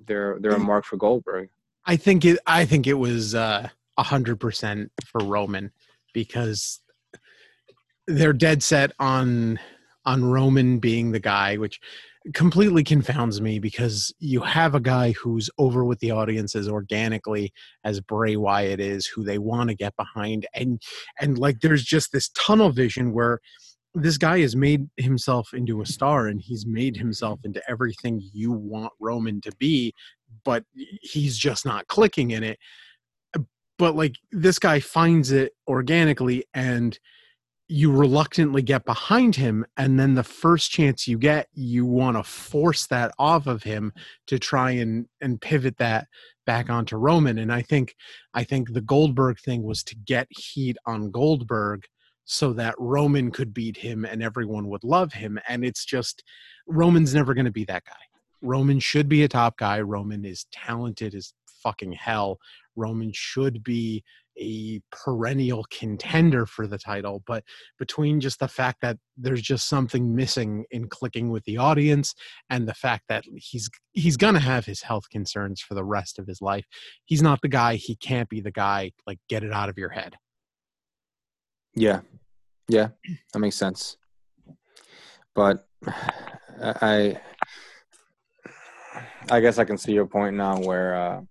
they're 0.05 0.38
they're 0.39 0.51
a 0.51 0.60
mark 0.60 0.84
for 0.86 0.97
Goldberg. 0.97 1.49
I 1.86 1.95
think 1.95 2.25
it. 2.25 2.38
I 2.45 2.65
think 2.65 2.86
it 2.86 2.95
was 2.95 3.34
uh, 3.34 3.69
a 3.97 4.03
hundred 4.03 4.41
percent 4.41 4.91
for 5.05 5.23
Roman 5.23 5.71
because 6.13 6.81
they're 8.08 8.34
dead 8.34 8.62
set 8.62 8.91
on 8.99 9.58
on 10.05 10.25
Roman 10.25 10.79
being 10.79 11.12
the 11.12 11.19
guy, 11.19 11.55
which 11.55 11.79
completely 12.33 12.83
confounds 12.83 13.39
me 13.39 13.59
because 13.59 14.13
you 14.19 14.41
have 14.41 14.73
a 14.73 14.79
guy 14.79 15.11
who's 15.11 15.49
over 15.57 15.85
with 15.85 15.99
the 15.99 16.11
audiences 16.11 16.67
organically 16.67 17.53
as 17.83 18.02
Bray 18.02 18.35
Wyatt 18.35 18.79
is, 18.79 19.06
who 19.06 19.23
they 19.23 19.37
want 19.37 19.69
to 19.69 19.75
get 19.75 19.95
behind, 19.95 20.47
and 20.54 20.81
and 21.19 21.37
like 21.37 21.60
there's 21.60 21.83
just 21.83 22.12
this 22.12 22.29
tunnel 22.29 22.71
vision 22.71 23.13
where 23.13 23.39
this 23.93 24.17
guy 24.17 24.39
has 24.41 24.56
made 24.56 24.89
himself 24.97 25.54
into 25.54 25.81
a 25.81 25.85
star 25.85 26.27
and 26.27 26.41
he's 26.41 26.65
made 26.65 26.97
himself 26.97 27.39
into 27.45 27.62
everything 27.69 28.21
you 28.33 28.52
want 28.52 28.91
Roman 29.00 29.39
to 29.41 29.52
be, 29.58 29.93
but 30.43 30.63
he's 31.02 31.37
just 31.37 31.65
not 31.65 31.87
clicking 31.87 32.31
in 32.31 32.43
it. 32.43 32.60
But 33.77 33.95
like 33.95 34.15
this 34.31 34.60
guy 34.60 34.79
finds 34.79 35.31
it 35.31 35.54
organically 35.67 36.45
and 36.54 36.97
you 37.67 37.91
reluctantly 37.91 38.61
get 38.61 38.85
behind 38.85 39.35
him 39.35 39.65
and 39.77 39.99
then 39.99 40.13
the 40.13 40.23
first 40.23 40.69
chance 40.69 41.07
you 41.07 41.17
get 41.17 41.47
you 41.53 41.85
want 41.85 42.15
to 42.15 42.23
force 42.23 42.85
that 42.87 43.11
off 43.17 43.47
of 43.47 43.63
him 43.63 43.91
to 44.27 44.37
try 44.37 44.71
and 44.71 45.07
and 45.21 45.41
pivot 45.41 45.77
that 45.77 46.07
back 46.45 46.69
onto 46.69 46.95
Roman 46.95 47.39
and 47.39 47.51
I 47.51 47.63
think 47.63 47.95
I 48.33 48.43
think 48.43 48.73
the 48.73 48.81
Goldberg 48.81 49.39
thing 49.39 49.63
was 49.63 49.83
to 49.85 49.95
get 49.95 50.27
heat 50.29 50.77
on 50.85 51.09
Goldberg 51.09 51.85
so 52.25 52.53
that 52.53 52.75
Roman 52.77 53.31
could 53.31 53.53
beat 53.53 53.77
him 53.77 54.05
and 54.05 54.21
everyone 54.21 54.67
would 54.67 54.83
love 54.83 55.13
him 55.13 55.39
and 55.47 55.65
it's 55.65 55.85
just 55.85 56.23
Roman's 56.67 57.15
never 57.15 57.33
going 57.33 57.45
to 57.45 57.51
be 57.51 57.65
that 57.65 57.85
guy 57.85 57.93
Roman 58.45 58.79
should 58.79 59.09
be 59.09 59.23
a 59.23 59.27
top 59.27 59.57
guy. 59.57 59.81
Roman 59.81 60.23
is 60.23 60.45
talented 60.51 61.15
as 61.15 61.33
fucking 61.63 61.93
hell. 61.93 62.39
Roman 62.75 63.11
should 63.13 63.63
be 63.63 64.03
a 64.40 64.81
perennial 64.92 65.65
contender 65.71 66.46
for 66.46 66.67
the 66.67 66.77
title, 66.77 67.23
but 67.25 67.44
between 67.79 68.19
just 68.19 68.40
the 68.40 68.48
fact 68.48 68.81
that 68.81 68.98
there's 69.17 69.42
just 69.42 69.67
something 69.67 70.15
missing 70.15 70.65
in 70.71 70.88
clicking 70.88 71.29
with 71.29 71.44
the 71.46 71.58
audience 71.58 72.13
and 72.50 72.67
the 72.67 72.73
fact 72.73 73.04
that 73.10 73.23
he's 73.36 73.69
he's 73.94 74.17
going 74.17 74.33
to 74.33 74.40
have 74.40 74.65
his 74.65 74.81
health 74.81 75.10
concerns 75.10 75.62
for 75.62 75.73
the 75.73 75.83
rest 75.83 76.19
of 76.19 76.27
his 76.27 76.42
life, 76.42 76.65
he's 77.06 77.21
not 77.21 77.42
the 77.42 77.48
guy, 77.48 77.75
he 77.75 77.96
can't 77.96 78.29
be 78.29 78.42
the 78.42 78.52
guy, 78.52 78.92
like 79.08 79.19
get 79.29 79.44
it 79.44 79.54
out 79.54 79.69
of 79.69 79.77
your 79.77 79.90
head. 79.90 80.15
Yeah. 81.75 82.02
Yeah, 82.67 82.90
that 83.31 83.40
makes 83.40 83.56
sense. 83.56 83.98
But 85.36 85.67
I 86.62 87.19
I 89.29 89.40
guess 89.40 89.60
I 89.60 89.65
can 89.65 89.77
see 89.77 89.94
your 89.94 90.08
point 90.08 90.36
now 90.36 90.60
where 90.60 90.96
uh 90.96 91.21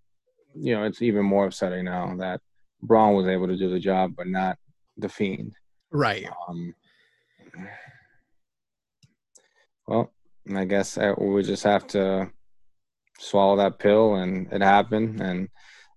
you 0.54 0.74
know, 0.74 0.84
it's 0.84 1.02
even 1.02 1.24
more 1.24 1.46
upsetting 1.46 1.84
now 1.84 2.14
that 2.18 2.40
Braun 2.84 3.14
was 3.14 3.26
able 3.26 3.48
to 3.48 3.56
do 3.56 3.70
the 3.70 3.80
job, 3.80 4.12
but 4.16 4.26
not 4.26 4.58
the 4.96 5.08
Fiend. 5.08 5.52
Right. 5.90 6.28
Um, 6.48 6.74
well, 9.86 10.12
I 10.54 10.64
guess 10.64 10.98
I, 10.98 11.12
we 11.12 11.42
just 11.42 11.64
have 11.64 11.86
to 11.88 12.30
swallow 13.18 13.56
that 13.56 13.78
pill, 13.78 14.14
and 14.16 14.52
it 14.52 14.62
happened, 14.62 15.20
and 15.20 15.48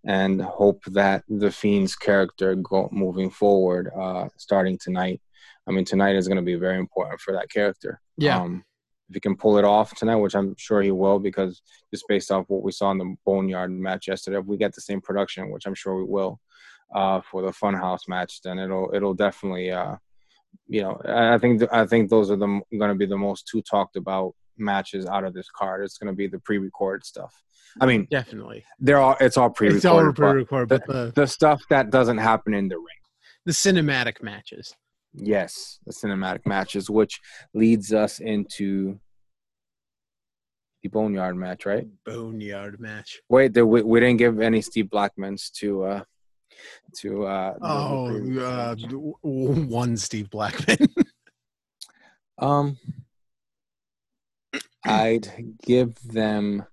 and 0.06 0.42
hope 0.42 0.84
that 0.86 1.24
the 1.28 1.52
Fiend's 1.52 1.96
character 1.96 2.56
go 2.56 2.88
moving 2.92 3.30
forward, 3.30 3.90
uh, 4.00 4.30
starting 4.38 4.78
tonight. 4.82 5.22
I 5.68 5.72
mean, 5.72 5.84
tonight 5.84 6.16
is 6.16 6.28
going 6.28 6.38
to 6.38 6.44
be 6.44 6.56
very 6.56 6.78
important 6.78 7.20
for 7.20 7.34
that 7.34 7.52
character. 7.52 8.00
Yeah. 8.18 8.42
Um, 8.42 8.64
if 9.10 9.16
he 9.16 9.20
can 9.20 9.36
pull 9.36 9.58
it 9.58 9.66
off 9.66 9.96
tonight, 9.96 10.18
which 10.18 10.36
I'm 10.36 10.54
sure 10.58 10.82
he 10.82 10.92
will, 10.92 11.20
because 11.20 11.62
just 11.94 12.06
based 12.08 12.32
off 12.32 12.46
what 12.48 12.64
we 12.64 12.72
saw 12.72 12.92
in 12.92 12.98
the 12.98 13.16
Boneyard 13.26 13.72
match 13.72 14.08
yesterday, 14.08 14.38
if 14.38 14.46
we 14.46 14.58
get 14.58 14.76
the 14.76 14.82
same 14.82 15.02
production, 15.02 15.50
which 15.50 15.66
I'm 15.66 15.76
sure 15.76 15.96
we 15.96 16.04
will, 16.04 16.40
uh, 16.94 17.22
for 17.22 17.42
the 17.42 17.52
Funhouse 17.52 18.08
match, 18.08 18.42
then 18.42 18.60
it'll 18.60 18.92
it'll 18.94 19.14
definitely, 19.14 19.72
uh, 19.72 19.96
you 20.68 20.82
know, 20.82 21.00
I 21.06 21.38
think 21.38 21.62
I 21.72 21.86
think 21.86 22.10
those 22.10 22.32
are 22.32 22.38
the 22.38 22.62
going 22.78 22.90
to 22.90 22.96
be 22.96 23.06
the 23.06 23.18
most 23.18 23.48
two 23.48 23.62
talked 23.62 23.96
about 23.96 24.34
matches 24.58 25.06
out 25.06 25.24
of 25.24 25.34
this 25.34 25.50
card. 25.56 25.84
It's 25.84 25.98
going 25.98 26.12
to 26.12 26.18
be 26.18 26.28
the 26.28 26.40
pre-recorded 26.40 27.06
stuff. 27.06 27.34
I 27.80 27.86
mean, 27.86 28.08
definitely, 28.10 28.66
they're 28.80 29.00
all 29.00 29.16
it's 29.20 29.38
all 29.38 29.50
pre-recorded. 29.50 29.78
It's 29.78 29.86
all 29.86 30.14
pre-recorded, 30.14 30.70
but, 30.70 30.84
but 30.88 30.94
the, 30.94 31.22
the 31.22 31.28
stuff 31.28 31.62
that 31.70 31.90
doesn't 31.90 32.18
happen 32.18 32.54
in 32.54 32.68
the 32.68 32.78
ring, 32.78 32.86
the 33.46 33.52
cinematic 33.52 34.24
matches. 34.24 34.76
Yes, 35.14 35.80
the 35.86 35.94
cinematic 35.94 36.46
matches, 36.46 36.90
which 36.90 37.20
leads 37.54 37.94
us 37.94 38.20
into 38.20 39.00
the 40.84 40.90
Boneyard 40.90 41.36
match, 41.36 41.66
right? 41.66 41.88
Boneyard 42.06 42.80
match. 42.80 43.20
Wait, 43.30 43.54
the, 43.54 43.66
we, 43.66 43.82
we 43.82 44.00
didn't 44.00 44.18
give 44.18 44.40
any 44.40 44.62
Steve 44.62 44.86
Blackmans 44.86 45.52
to 45.54 45.84
uh 45.84 46.04
to 46.98 47.26
uh 47.26 47.56
oh 47.62 48.42
uh, 48.42 48.76
one 49.24 49.98
Steve 49.98 50.30
Blackman. 50.30 50.78
um 52.40 52.78
I'd 54.86 55.28
give 55.64 55.96
them 56.08 56.66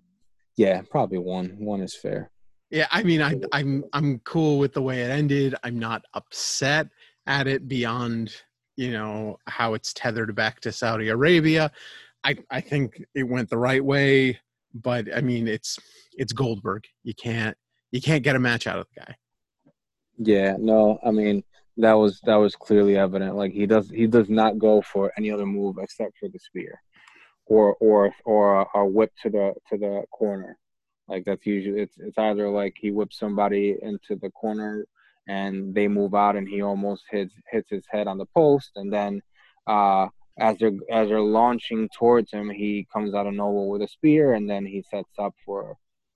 yeah, 0.57 0.83
probably 0.89 1.19
one. 1.19 1.57
One 1.59 1.81
is 1.81 1.97
fair. 1.97 2.31
Yeah, 2.71 2.87
I 2.91 3.03
mean 3.03 3.23
I 3.23 3.41
I'm 3.53 3.85
I'm 3.93 4.21
cool 4.21 4.59
with 4.59 4.73
the 4.73 4.83
way 4.83 5.03
it 5.03 5.11
ended. 5.11 5.55
I'm 5.63 5.79
not 5.79 6.05
upset 6.15 6.89
at 7.27 7.47
it 7.47 7.69
beyond 7.69 8.35
you 8.77 8.93
know 8.93 9.39
how 9.47 9.75
it's 9.75 9.93
tethered 9.93 10.35
back 10.35 10.61
to 10.61 10.73
Saudi 10.73 11.09
Arabia. 11.09 11.71
I 12.25 12.37
I 12.51 12.61
think 12.61 13.05
it 13.15 13.25
went 13.25 13.51
the 13.51 13.59
right 13.59 13.85
way, 13.85 14.39
but 14.75 15.15
I 15.15 15.21
mean 15.21 15.47
it's 15.47 15.79
it's 16.13 16.33
Goldberg. 16.33 16.85
You 17.03 17.15
can't 17.15 17.57
you 17.93 18.01
can't 18.01 18.25
get 18.25 18.37
a 18.37 18.41
match 18.41 18.67
out 18.67 18.79
of 18.79 18.87
the 18.95 19.01
guy. 19.01 19.15
Yeah, 20.19 20.57
no, 20.59 20.99
I 21.05 21.11
mean 21.11 21.43
that 21.79 21.95
was 21.95 22.21
that 22.25 22.37
was 22.37 22.55
clearly 22.57 22.97
evident. 22.97 23.37
Like 23.37 23.53
he 23.53 23.67
does 23.67 23.91
he 23.91 24.07
does 24.07 24.29
not 24.31 24.59
go 24.59 24.81
for 24.83 25.13
any 25.19 25.31
other 25.31 25.47
move 25.47 25.77
except 25.81 26.17
for 26.19 26.29
the 26.29 26.39
spear, 26.39 26.81
or 27.47 27.75
or 27.81 28.15
or 28.25 28.69
a 28.75 28.87
whip 28.87 29.13
to 29.23 29.31
the 29.31 29.55
to 29.71 29.79
the 29.79 30.05
corner. 30.13 30.59
Like 31.09 31.25
that's 31.25 31.47
usually 31.47 31.81
it's 31.83 31.97
it's 31.99 32.19
either 32.19 32.49
like 32.49 32.75
he 32.79 32.91
whips 32.91 33.19
somebody 33.19 33.77
into 33.83 34.17
the 34.17 34.31
corner 34.31 34.87
and 35.29 35.75
they 35.75 35.89
move 35.89 36.15
out 36.15 36.37
and 36.37 36.49
he 36.49 36.63
almost 36.63 37.05
hits 37.11 37.35
hits 37.51 37.71
his 37.71 37.85
head 37.91 38.07
on 38.07 38.19
the 38.19 38.27
post 38.27 38.71
and 38.77 38.93
then 38.93 39.21
uh, 39.67 40.07
as 40.39 40.59
they're 40.59 40.73
as 40.91 41.09
they're 41.09 41.21
launching 41.21 41.89
towards 41.97 42.33
him 42.33 42.51
he 42.51 42.87
comes 42.93 43.15
out 43.15 43.27
of 43.27 43.35
nowhere 43.35 43.67
with 43.69 43.83
a 43.83 43.89
spear 43.89 44.35
and 44.35 44.49
then 44.49 44.65
he 44.67 44.83
sets 44.83 45.19
up 45.19 45.35
for 45.45 45.73
a 45.73 45.75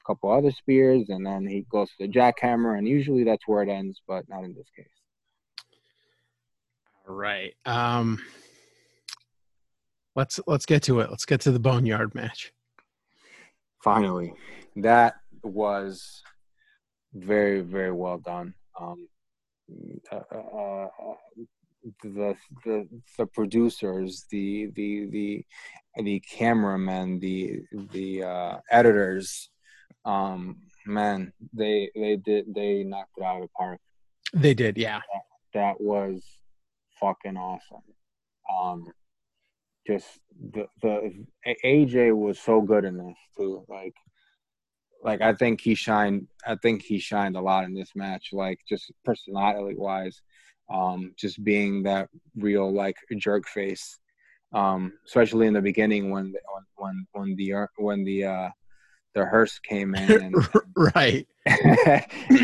couple 0.09 0.31
other 0.31 0.51
spears 0.51 1.09
and 1.11 1.25
then 1.25 1.47
he 1.47 1.67
goes 1.71 1.89
to 1.91 2.07
the 2.07 2.09
jackhammer 2.09 2.79
and 2.79 2.89
usually 2.89 3.25
that's 3.25 3.47
where 3.47 3.63
it 3.63 3.69
ends 3.69 4.01
but 4.09 4.29
not 4.29 4.43
in 4.43 4.55
this 4.55 4.69
case. 4.75 4.87
All 7.07 7.15
right 7.15 7.55
um 7.67 8.19
let's 10.17 10.41
let's 10.47 10.67
get 10.67 10.83
to 10.85 11.01
it. 11.01 11.11
Let's 11.11 11.27
get 11.27 11.41
to 11.43 11.53
the 11.53 11.61
boneyard 11.61 12.15
match. 12.15 12.53
Finally 13.85 14.33
that 14.77 15.15
was 15.43 16.23
very 17.15 17.61
very 17.61 17.93
well 17.93 18.19
done. 18.19 18.55
Um, 18.81 19.09
uh, 20.11 20.21
uh, 20.33 20.87
uh, 20.87 21.15
the, 22.03 22.35
the 22.65 22.89
the 23.17 23.27
producers, 23.27 24.27
the 24.31 24.71
the 24.75 25.07
the 25.07 25.45
the 26.03 26.21
cameramen, 26.21 27.19
the 27.19 27.61
the 27.93 28.23
uh, 28.23 28.59
editors, 28.71 29.51
um, 30.05 30.59
man, 30.87 31.33
they 31.53 31.91
they 31.95 32.17
did 32.17 32.55
they 32.55 32.85
knocked 32.85 33.13
it 33.17 33.25
out 33.25 33.37
of 33.37 33.43
the 33.43 33.49
park. 33.57 33.81
They 34.33 34.55
did, 34.55 34.77
yeah. 34.77 35.01
That, 35.13 35.23
that 35.55 35.81
was 35.81 36.23
fucking 37.01 37.37
awesome. 37.37 37.83
Um, 38.53 38.85
just 39.87 40.07
the 40.53 40.67
the 40.83 41.27
AJ 41.65 42.17
was 42.17 42.39
so 42.39 42.61
good 42.61 42.85
in 42.85 42.99
this 42.99 43.17
too. 43.37 43.65
Like 43.69 43.95
like 45.03 45.21
I 45.21 45.35
think 45.35 45.61
he 45.61 45.75
shined. 45.75 46.29
I 46.47 46.57
think 46.57 46.83
he 46.83 46.99
shined 46.99 47.37
a 47.37 47.41
lot 47.41 47.65
in 47.65 47.75
this 47.75 47.93
match. 47.95 48.31
Like 48.33 48.61
just 48.69 48.93
personality 49.05 49.77
wise, 49.77 50.21
um, 50.73 51.15
just 51.17 51.43
being 51.43 51.83
that 51.85 52.09
real 52.37 52.73
like 52.73 52.97
jerk 53.17 53.49
face. 53.49 53.99
Um, 54.53 54.95
especially 55.07 55.47
in 55.47 55.53
the 55.53 55.61
beginning 55.61 56.11
when 56.11 56.35
when 56.77 57.07
when 57.13 57.37
the 57.37 57.67
when 57.77 58.05
the 58.05 58.25
uh, 58.25 58.49
the 59.19 59.27
hearse 59.27 59.59
came 59.59 59.95
in, 59.95 60.23
and, 60.23 60.49
right, 60.77 61.27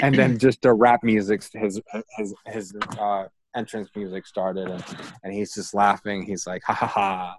and 0.03 0.15
then 0.15 0.39
just 0.39 0.63
the 0.63 0.73
rap 0.73 1.03
music, 1.03 1.43
his 1.53 1.81
his 2.17 2.35
his 2.47 2.75
uh, 2.99 3.25
entrance 3.55 3.89
music 3.95 4.27
started, 4.27 4.69
and 4.69 4.85
and 5.23 5.33
he's 5.33 5.55
just 5.55 5.75
laughing. 5.75 6.23
He's 6.23 6.47
like, 6.47 6.63
ha 6.65 6.75
ha 6.75 6.87
ha, 6.87 7.37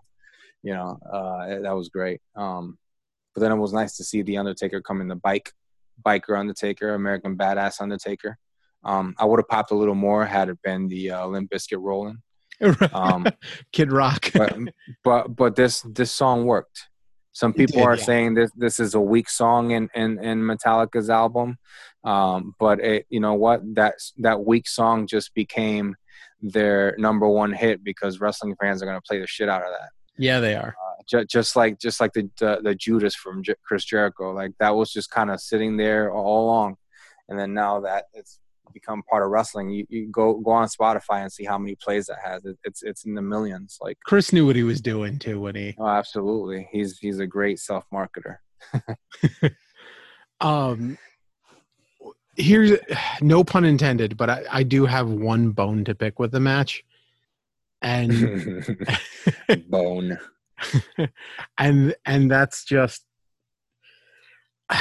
you 0.64 0.74
know, 0.74 0.98
uh, 1.12 1.60
that 1.60 1.76
was 1.76 1.90
great. 1.90 2.22
Um, 2.36 2.78
but 3.34 3.42
then 3.42 3.52
it 3.52 3.58
was 3.58 3.74
nice 3.74 3.98
to 3.98 4.04
see 4.04 4.22
the 4.22 4.38
Undertaker 4.38 4.82
come 4.82 5.02
in 5.02 5.08
the 5.10 5.16
bike, 5.16 5.52
biker 6.06 6.40
Undertaker, 6.40 6.94
American 6.94 7.38
Badass 7.38 7.82
Undertaker. 7.82 8.38
Um, 8.84 9.16
I 9.20 9.26
would 9.26 9.40
have 9.40 9.50
popped 9.50 9.72
a 9.72 9.76
little 9.76 9.96
more 9.96 10.26
had 10.26 10.48
it 10.48 10.60
been 10.64 10.88
the 10.88 11.12
uh, 11.12 11.28
Limp 11.28 11.52
Bizkit 11.52 11.82
rolling. 11.82 12.22
Um, 12.94 13.28
Kid 13.74 13.92
Rock. 13.92 14.32
but, 14.34 14.58
but 15.04 15.36
but 15.36 15.56
this 15.58 15.82
this 15.82 16.14
song 16.14 16.46
worked. 16.46 16.88
Some 17.36 17.52
people 17.52 17.80
did, 17.80 17.86
are 17.86 17.98
yeah. 17.98 18.04
saying 18.04 18.34
this 18.36 18.50
this 18.56 18.80
is 18.80 18.96
a 18.96 19.00
weak 19.00 19.30
song 19.30 19.72
in 19.72 19.90
in, 19.94 20.24
in 20.24 20.40
Metallica's 20.40 21.10
album, 21.10 21.58
um, 22.06 22.56
but 22.62 22.80
it 22.80 23.06
you 23.10 23.20
know 23.20 23.34
what 23.34 23.60
that 23.76 23.96
that 24.20 24.46
weak 24.46 24.70
song 24.70 25.06
just 25.06 25.34
became 25.34 25.98
their 26.42 26.96
number 26.98 27.28
one 27.28 27.52
hit 27.52 27.84
because 27.84 28.22
wrestling 28.22 28.56
fans 28.62 28.82
are 28.82 28.86
going 28.86 28.98
to 28.98 29.06
play 29.06 29.20
the 29.20 29.28
shit 29.28 29.50
out 29.50 29.62
of 29.62 29.68
that. 29.78 29.90
Yeah, 30.18 30.40
they 30.40 30.56
are. 30.56 30.78
Uh, 30.82 31.04
ju- 31.10 31.26
just 31.26 31.58
like 31.58 31.78
just 31.78 32.00
like 32.00 32.14
the 32.14 32.30
the, 32.40 32.62
the 32.64 32.74
Judas 32.74 33.16
from 33.16 33.44
J- 33.44 33.56
Chris 33.68 33.84
Jericho, 33.84 34.32
like 34.32 34.54
that 34.62 34.74
was 34.74 34.94
just 34.94 35.12
kind 35.12 35.30
of 35.30 35.42
sitting 35.42 35.76
there 35.76 36.14
all 36.14 36.46
along, 36.46 36.78
and 37.28 37.38
then 37.38 37.54
now 37.54 37.82
that 37.82 38.06
it's 38.14 38.40
become 38.74 39.04
part 39.04 39.24
of 39.24 39.30
wrestling, 39.30 39.70
you, 39.70 39.86
you 39.90 40.08
go 40.12 40.36
go 40.36 40.52
on 40.52 40.68
Spotify 40.68 41.22
and 41.22 41.32
see 41.32 41.46
how 41.46 41.58
many 41.58 41.76
plays 41.76 42.08
that 42.08 42.18
has. 42.24 42.46
It, 42.46 42.58
it's 42.64 42.84
it's 42.84 43.06
in 43.06 43.14
the 43.14 43.22
millions. 43.22 43.78
Like 43.82 43.98
Chris 44.06 44.34
knew 44.34 44.46
what 44.46 44.56
he 44.56 44.64
was 44.64 44.82
doing 44.82 45.20
too 45.20 45.40
when 45.40 45.56
he. 45.56 45.76
Oh, 45.78 45.88
absolutely. 45.88 46.68
He's 46.72 46.98
he's 47.00 47.20
a 47.20 47.28
great 47.28 47.60
self 47.60 47.86
marketer. 47.94 48.38
um, 50.42 50.98
here's 52.36 52.78
no 53.22 53.44
pun 53.44 53.66
intended, 53.66 54.18
but 54.18 54.30
I, 54.30 54.44
I 54.52 54.64
do 54.64 54.86
have 54.86 55.10
one 55.10 55.52
bone 55.52 55.84
to 55.86 55.96
pick 55.96 56.20
with 56.20 56.32
the 56.32 56.40
match 56.40 56.84
and 57.82 58.78
bone 59.70 60.18
and 61.58 61.94
and 62.06 62.32
that's 62.32 62.64
just 62.64 63.06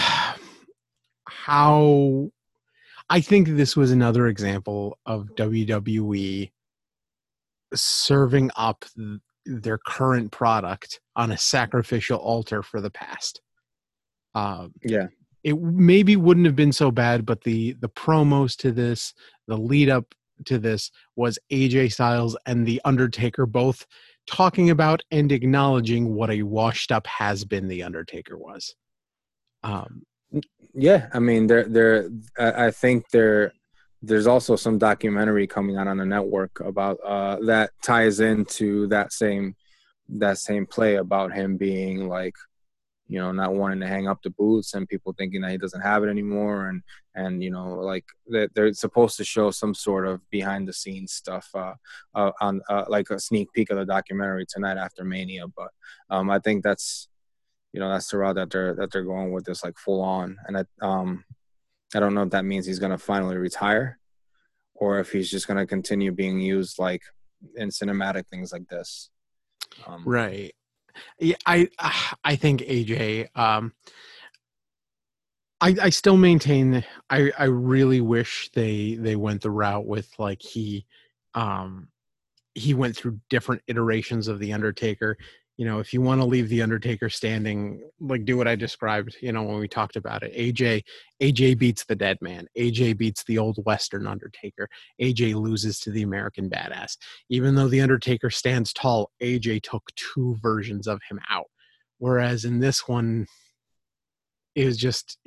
how 1.27 2.31
I 3.15 3.21
think 3.21 3.47
this 3.47 3.77
was 3.77 3.93
another 3.93 4.27
example 4.27 4.99
of 5.07 5.29
WWE 5.37 6.51
serving 7.73 8.51
up 8.57 8.85
their 9.47 9.79
current 9.79 10.33
product 10.33 11.01
on 11.15 11.31
a 11.31 11.39
sacrificial 11.39 12.19
altar 12.19 12.61
for 12.65 12.81
the 12.81 12.91
past. 12.91 13.41
Uh, 14.35 14.67
Yeah. 14.83 15.07
it 15.45 15.57
maybe 15.61 16.17
wouldn't 16.17 16.47
have 16.47 16.57
been 16.57 16.73
so 16.73 16.91
bad, 16.91 17.25
but 17.25 17.45
the 17.45 17.75
the 17.75 17.89
promos 17.89 18.57
to 18.57 18.73
this, 18.73 19.15
the 19.47 19.57
lead 19.57 19.91
up 19.91 20.13
to 20.47 20.59
this 20.59 20.91
was 21.15 21.39
AJ 21.53 21.93
Styles 21.93 22.37
and 22.47 22.67
the 22.67 22.81
Undertaker 22.85 23.47
both 23.47 23.87
talking 24.27 24.71
about 24.71 25.03
and 25.13 25.31
acknowledging 25.31 26.15
what 26.15 26.31
a 26.31 26.43
washed 26.43 26.91
up 26.91 27.07
has 27.07 27.45
been 27.45 27.69
the 27.69 27.85
Undertaker 27.85 28.37
was. 28.37 28.75
Um, 29.63 30.03
Yeah, 30.75 31.09
I 31.13 31.21
mean, 31.21 31.47
there, 31.47 31.65
there. 31.65 32.11
I 32.39 32.71
think 32.71 33.09
there, 33.11 33.53
there's 34.03 34.27
also 34.27 34.57
some 34.57 34.79
documentary 34.79 35.47
coming 35.47 35.77
out 35.77 35.87
on 35.87 35.99
the 35.99 36.05
network 36.05 36.61
about 36.61 36.99
uh, 37.05 37.37
that 37.47 37.71
ties 37.83 38.21
into 38.21 38.89
that 38.89 39.13
same, 39.13 39.55
that 40.09 40.39
same 40.39 40.67
play 40.67 40.97
about 40.97 41.33
him 41.33 41.57
being 41.57 42.09
like, 42.09 42.35
you 43.07 43.21
know, 43.21 43.31
not 43.31 43.55
wanting 43.55 43.81
to 43.81 43.87
hang 43.87 44.09
up 44.09 44.21
the 44.23 44.31
boots 44.31 44.75
and 44.75 44.89
people 44.89 45.15
thinking 45.17 45.43
that 45.43 45.53
he 45.53 45.59
doesn't 45.59 45.83
have 45.83 46.03
it 46.03 46.09
anymore, 46.09 46.69
and 46.69 46.83
and 47.15 47.43
you 47.43 47.51
know, 47.51 47.75
like 47.75 48.07
that 48.29 48.53
they're 48.55 48.73
supposed 48.73 49.17
to 49.19 49.25
show 49.25 49.51
some 49.53 49.75
sort 49.75 50.07
of 50.09 50.29
behind 50.31 50.67
the 50.67 50.73
scenes 50.73 51.13
stuff 51.13 51.49
uh, 51.55 51.75
uh, 52.15 52.33
on 52.41 52.61
uh, 52.69 52.85
like 52.89 53.11
a 53.11 53.21
sneak 53.21 53.53
peek 53.53 53.71
of 53.71 53.77
the 53.77 53.85
documentary 53.85 54.47
tonight 54.49 54.79
after 54.79 55.05
Mania, 55.05 55.45
but 55.55 55.71
um, 56.11 56.31
I 56.31 56.41
think 56.41 56.65
that's 56.65 57.09
you 57.75 57.81
know 57.81 57.89
that's 57.89 58.09
the 58.09 58.17
route 58.17 58.37
that 58.37 58.51
they're 58.51 58.73
that 58.75 58.93
they're 58.93 59.03
going 59.03 59.33
with 59.33 59.45
this 59.45 59.65
like 59.65 59.77
full 59.77 60.01
on 60.01 60.37
and 60.47 60.57
I 60.57 60.65
um 60.81 61.25
I 61.93 62.01
don't 62.01 62.15
know 62.15 62.23
if 62.23 62.31
that 62.31 62.45
means 62.45 62.67
he's 62.67 62.79
gonna 62.79 62.97
finally 62.97 63.37
retire 63.37 63.99
or 64.75 65.01
if 65.01 65.11
he's 65.11 65.29
just 65.29 65.49
gonna 65.49 65.67
continue 65.67 66.13
being 66.13 66.39
used 66.39 66.79
like 66.79 67.03
in 67.57 67.71
cinematic 67.71 68.29
things 68.29 68.53
like 68.53 68.69
this. 68.69 69.11
Um, 69.87 70.05
right. 70.07 70.55
Yeah, 71.19 71.37
I 71.47 71.69
I 72.25 72.37
think 72.37 72.61
AJ. 72.61 73.29
Um, 73.35 73.73
I 75.61 75.75
I 75.83 75.91
still 75.91 76.17
maintain. 76.17 76.85
I 77.11 77.33
I 77.39 77.45
really 77.45 78.01
wish 78.01 78.51
they 78.55 78.95
they 78.95 79.17
went 79.17 79.43
the 79.43 79.51
route 79.51 79.87
with 79.87 80.09
like 80.19 80.43
he, 80.43 80.87
um, 81.35 81.89
he 82.55 82.73
went 82.75 82.97
through 82.97 83.21
different 83.31 83.63
iterations 83.67 84.29
of 84.29 84.39
the 84.39 84.53
Undertaker. 84.53 85.17
You 85.57 85.65
know, 85.67 85.79
if 85.79 85.93
you 85.93 86.01
want 86.01 86.21
to 86.21 86.27
leave 86.27 86.49
the 86.49 86.63
Undertaker 86.63 87.09
standing, 87.09 87.81
like 88.01 88.25
do 88.25 88.37
what 88.37 88.49
I 88.49 88.57
described. 88.57 89.17
You 89.21 89.31
know, 89.31 89.45
when 89.45 89.61
we 89.61 89.69
talked 89.69 89.95
about 89.95 90.25
it, 90.25 90.35
AJ 90.35 90.83
AJ 91.23 91.59
beats 91.59 91.85
the 91.85 91.95
Dead 91.95 92.19
Man. 92.21 92.47
AJ 92.59 92.99
beats 92.99 93.23
the 93.25 93.39
old 93.39 93.59
Western 93.65 94.07
Undertaker. 94.07 94.69
AJ 95.01 95.35
loses 95.35 95.79
to 95.81 95.91
the 95.91 96.03
American 96.03 96.51
Badass. 96.51 96.97
Even 97.31 97.55
though 97.55 97.69
the 97.69 97.81
Undertaker 97.81 98.31
stands 98.31 98.73
tall, 98.73 99.11
AJ 99.23 99.63
took 99.63 99.85
two 99.95 100.37
versions 100.43 100.89
of 100.89 101.01
him 101.09 101.21
out. 101.31 101.47
Whereas 101.99 102.45
in 102.45 102.59
this 102.59 102.89
one, 102.89 103.27
it 104.57 104.67
was 104.67 104.77
just 104.77 105.19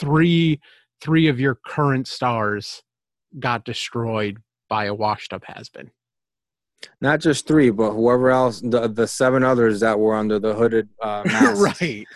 three 0.00 0.60
three 1.00 1.28
of 1.28 1.40
your 1.40 1.54
current 1.54 2.06
stars 2.08 2.82
got 3.38 3.64
destroyed 3.64 4.38
by 4.68 4.86
a 4.86 4.94
washed 4.94 5.32
up 5.32 5.44
has 5.46 5.68
been. 5.68 5.90
Not 7.00 7.20
just 7.20 7.46
three, 7.46 7.70
but 7.70 7.92
whoever 7.92 8.30
else, 8.30 8.60
the 8.60 8.88
the 8.88 9.06
seven 9.06 9.42
others 9.42 9.80
that 9.80 9.98
were 9.98 10.14
under 10.14 10.38
the 10.38 10.54
hooded 10.54 10.88
uh, 11.02 11.22
mask. 11.26 11.80
right. 11.80 12.06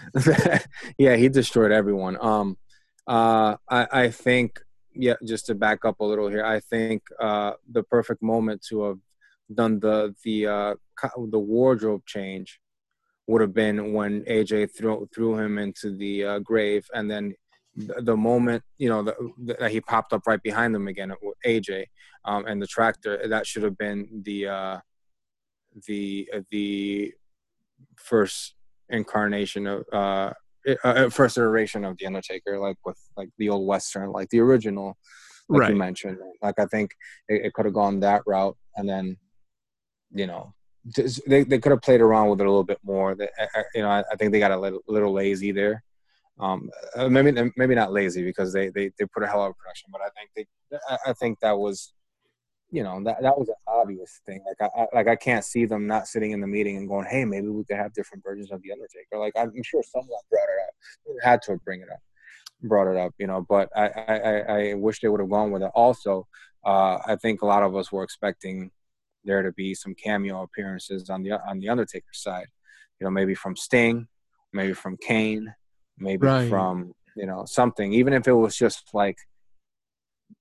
yeah, 0.99 1.17
he 1.17 1.29
destroyed 1.29 1.73
everyone. 1.73 2.17
Um, 2.21 2.57
uh, 3.07 3.57
I, 3.69 3.87
I 3.93 4.11
think, 4.11 4.61
yeah, 4.95 5.15
just 5.25 5.47
to 5.47 5.55
back 5.55 5.85
up 5.85 6.01
a 6.01 6.05
little 6.05 6.29
here, 6.29 6.45
I 6.45 6.61
think 6.61 7.03
uh, 7.21 7.53
the 7.71 7.83
perfect 7.83 8.23
moment 8.23 8.65
to 8.69 8.85
have 8.85 8.99
done 9.55 9.81
the 9.81 10.15
the 10.25 10.47
uh, 10.47 10.75
the 11.31 11.39
wardrobe 11.39 12.05
change 12.07 12.61
would 13.27 13.41
have 13.41 13.55
been 13.55 13.93
when 13.93 14.23
AJ 14.25 14.77
threw 14.77 15.09
threw 15.15 15.39
him 15.39 15.59
into 15.59 15.97
the 15.97 16.25
uh, 16.25 16.39
grave, 16.39 16.87
and 16.95 17.11
then 17.11 17.35
the, 17.77 18.16
moment 18.16 18.62
you 18.79 18.89
know 18.89 19.03
the, 19.03 19.14
that 19.59 19.70
he 19.70 19.81
popped 19.81 20.12
up 20.12 20.27
right 20.27 20.43
behind 20.43 20.75
them 20.75 20.89
again 20.89 21.12
with 21.22 21.37
AJ 21.47 21.87
um, 22.25 22.47
and 22.47 22.61
the 22.61 22.66
tractor. 22.66 23.27
That 23.29 23.47
should 23.47 23.62
have 23.62 23.77
been 23.77 24.22
the 24.25 24.47
uh, 24.49 24.79
the 25.87 26.29
uh, 26.35 26.41
the 26.51 27.12
first 27.97 28.55
incarnation 28.91 29.66
of 29.66 29.85
uh, 29.93 30.33
uh, 30.85 31.11
first 31.11 31.37
iteration 31.37 31.85
of 31.85 31.97
the 31.99 32.07
Undertaker, 32.07 32.59
like 32.59 32.77
with 32.85 32.99
like 33.16 33.31
the 33.39 33.49
old 33.49 33.66
Western, 33.66 34.11
like 34.11 34.29
the 34.31 34.41
original, 34.41 34.97
like 35.49 35.61
Right. 35.61 35.70
you 35.70 35.77
mentioned. 35.77 36.18
Like 36.43 36.59
I 36.59 36.66
think 36.66 36.93
it, 37.29 37.47
it 37.47 37.53
could 37.55 37.64
have 37.64 37.75
gone 37.75 38.01
that 38.01 38.22
route, 38.27 38.57
and 38.77 38.89
then 38.89 39.16
you 40.12 40.27
know 40.27 40.55
they 41.27 41.45
they 41.45 41.59
could 41.59 41.72
have 41.72 41.83
played 41.83 42.01
around 42.01 42.29
with 42.29 42.41
it 42.41 42.47
a 42.47 42.51
little 42.51 42.64
bit 42.64 42.81
more. 42.85 43.14
They, 43.14 43.29
you 43.75 43.83
know, 43.83 43.89
I, 43.89 44.05
I 44.12 44.16
think 44.16 44.33
they 44.33 44.39
got 44.39 44.53
a 44.53 44.59
little, 44.59 44.81
little 44.87 45.12
lazy 45.12 45.53
there. 45.53 45.83
Um, 46.41 46.68
uh, 46.97 47.09
maybe 47.09 47.32
maybe 47.57 47.74
not 47.76 47.93
lazy 47.93 48.24
because 48.24 48.53
they, 48.53 48.68
they 48.70 48.91
they 48.99 49.07
put 49.07 49.22
a 49.22 49.26
hell 49.28 49.45
of 49.45 49.51
a 49.53 49.55
production, 49.55 49.89
but 49.93 50.01
I 50.01 50.09
think 50.16 50.30
they 50.35 50.78
I, 51.07 51.12
think 51.12 51.39
that 51.41 51.57
was 51.57 51.93
you 52.70 52.82
know 52.82 53.01
that 53.05 53.22
that 53.22 53.39
was 53.39 53.49
an 53.49 53.55
obvious 53.68 54.20
thing. 54.26 54.43
Like 54.47 54.70
I, 54.76 54.82
I 54.82 54.87
like 54.95 55.09
I 55.09 55.16
can't 55.16 55.45
see 55.45 55.64
them 55.64 55.87
not 55.87 56.09
sitting 56.09 56.32
in 56.32 56.41
the 56.41 56.47
meeting 56.49 56.76
and 56.76 56.89
going, 56.89 57.07
"Hey, 57.09 57.24
maybe 57.24 57.49
we 57.49 57.64
could 57.64 57.76
have 57.76 57.93
different 57.95 58.24
versions 58.24 58.51
of 58.51 58.62
the 58.62 58.72
Undertaker." 58.72 59.18
Like 59.18 59.35
I'm 59.37 59.53
sure 59.62 59.82
someone 59.85 60.20
brought 60.30 60.43
it 60.43 60.62
up, 60.68 60.74
They 61.07 61.28
had 61.30 61.43
to 61.43 61.57
bring 61.64 61.82
it 61.82 61.89
up, 61.91 62.01
brought 62.62 62.89
it 62.93 62.97
up, 62.97 63.12
you 63.18 63.26
know. 63.28 63.47
But 63.49 63.68
I 63.76 63.89
I, 63.89 64.18
I- 64.18 64.70
I 64.70 64.74
wish 64.74 65.01
they 65.01 65.09
would 65.09 65.20
have 65.20 65.30
gone 65.30 65.53
with 65.53 65.62
it. 65.62 65.70
Also, 65.74 66.26
uh, 66.64 66.99
I 67.07 67.16
think 67.16 67.43
a 67.43 67.47
lot 67.47 67.62
of 67.62 67.76
us 67.76 67.93
were 67.93 68.03
expecting 68.03 68.70
there 69.24 69.43
to 69.43 69.53
be 69.53 69.74
some 69.74 69.95
cameo 69.95 70.43
appearances 70.43 71.11
on 71.11 71.22
the 71.22 71.32
on 71.49 71.61
the 71.61 71.68
Undertaker 71.68 72.12
side. 72.12 72.49
You 73.01 73.05
know, 73.07 73.11
maybe 73.11 73.35
from 73.35 73.57
Sting, 73.57 74.09
maybe 74.53 74.72
from 74.74 74.97
Kane, 74.97 75.55
maybe 75.99 76.27
Right. 76.27 76.49
from 76.49 76.95
you 77.17 77.27
know 77.27 77.45
something. 77.47 77.93
Even 77.93 78.13
if 78.13 78.27
it 78.29 78.33
was 78.33 78.57
just 78.57 78.91
like 78.95 79.17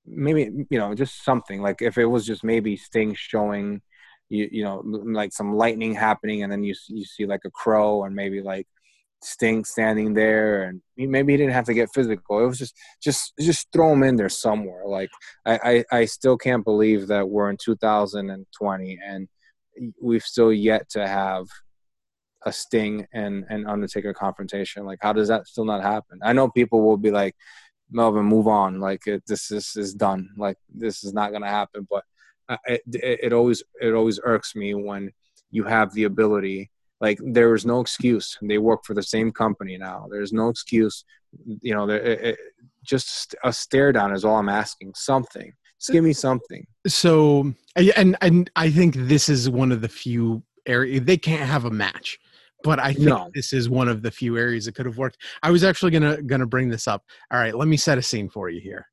maybe 0.05 0.65
you 0.69 0.79
know 0.79 0.93
just 0.93 1.23
something 1.23 1.61
like 1.61 1.81
if 1.81 1.97
it 1.97 2.05
was 2.05 2.25
just 2.25 2.43
maybe 2.43 2.75
Sting 2.75 3.15
showing 3.15 3.81
you 4.29 4.49
you 4.51 4.63
know 4.63 4.81
like 4.85 5.31
some 5.33 5.55
lightning 5.55 5.93
happening 5.93 6.43
and 6.43 6.51
then 6.51 6.63
you 6.63 6.73
you 6.89 7.05
see 7.05 7.25
like 7.25 7.41
a 7.45 7.51
crow 7.51 8.03
and 8.03 8.15
maybe 8.15 8.41
like 8.41 8.67
Sting 9.23 9.63
standing 9.63 10.13
there 10.13 10.63
and 10.63 10.81
maybe 10.97 11.33
he 11.33 11.37
didn't 11.37 11.53
have 11.53 11.65
to 11.65 11.73
get 11.73 11.93
physical 11.93 12.43
it 12.43 12.47
was 12.47 12.59
just 12.59 12.75
just 13.01 13.33
just 13.39 13.67
throw 13.71 13.93
him 13.93 14.03
in 14.03 14.15
there 14.17 14.29
somewhere 14.29 14.83
like 14.85 15.09
I 15.45 15.83
I, 15.91 15.99
I 15.99 16.05
still 16.05 16.37
can't 16.37 16.65
believe 16.65 17.07
that 17.07 17.29
we're 17.29 17.49
in 17.49 17.57
2020 17.57 18.99
and 19.05 19.27
we've 20.01 20.23
still 20.23 20.51
yet 20.51 20.89
to 20.91 21.07
have 21.07 21.45
a 22.45 22.51
Sting 22.51 23.07
and 23.13 23.45
and 23.49 23.67
Undertaker 23.67 24.13
confrontation 24.13 24.85
like 24.85 24.99
how 25.01 25.13
does 25.13 25.27
that 25.27 25.47
still 25.47 25.65
not 25.65 25.81
happen 25.81 26.19
I 26.23 26.33
know 26.33 26.49
people 26.49 26.81
will 26.81 26.97
be 26.97 27.11
like 27.11 27.35
Melvin, 27.93 28.25
move 28.25 28.47
on. 28.47 28.79
Like 28.79 29.07
it, 29.07 29.23
this 29.27 29.51
is 29.51 29.75
is 29.75 29.93
done. 29.93 30.29
Like 30.37 30.57
this 30.73 31.03
is 31.03 31.13
not 31.13 31.31
gonna 31.31 31.47
happen. 31.47 31.87
But 31.89 32.03
it, 32.65 32.81
it 32.87 33.19
it 33.23 33.33
always 33.33 33.63
it 33.79 33.93
always 33.93 34.19
irks 34.23 34.55
me 34.55 34.73
when 34.73 35.11
you 35.51 35.63
have 35.63 35.93
the 35.93 36.05
ability. 36.05 36.71
Like 36.99 37.19
there 37.23 37.53
is 37.53 37.65
no 37.65 37.79
excuse. 37.79 38.37
They 38.41 38.57
work 38.57 38.85
for 38.85 38.93
the 38.93 39.03
same 39.03 39.31
company 39.31 39.77
now. 39.77 40.07
There's 40.09 40.33
no 40.33 40.49
excuse. 40.49 41.05
You 41.61 41.73
know, 41.73 41.85
there, 41.85 42.37
just 42.83 43.35
a 43.43 43.53
stare 43.53 43.91
down 43.91 44.13
is 44.13 44.25
all 44.25 44.37
I'm 44.37 44.49
asking. 44.49 44.93
Something. 44.95 45.53
Just 45.79 45.91
give 45.91 46.03
me 46.03 46.13
something. 46.13 46.65
So 46.87 47.53
and 47.95 48.17
and 48.21 48.49
I 48.55 48.69
think 48.71 48.95
this 48.95 49.29
is 49.29 49.49
one 49.49 49.71
of 49.71 49.81
the 49.81 49.89
few 49.89 50.43
areas 50.65 51.03
they 51.03 51.17
can't 51.17 51.47
have 51.47 51.65
a 51.65 51.71
match. 51.71 52.17
But 52.63 52.79
I 52.79 52.93
think 52.93 53.07
No. 53.09 53.29
this 53.33 53.51
is 53.53 53.69
one 53.69 53.89
of 53.89 54.01
the 54.01 54.09
few 54.11 54.37
areas 54.37 54.65
that 54.65 54.75
could 54.75 54.85
have 54.85 54.97
worked. 54.97 55.17
I 55.43 55.51
was 55.51 55.63
actually 55.63 55.91
gonna 55.91 56.21
gonna 56.21 56.45
bring 56.47 56.69
this 56.69 56.87
up. 56.87 57.03
All 57.31 57.39
right, 57.39 57.53
let 57.55 57.67
me 57.67 57.77
set 57.77 57.97
a 57.97 58.01
scene 58.01 58.29
for 58.29 58.49
you 58.49 58.61
here. 58.61 58.87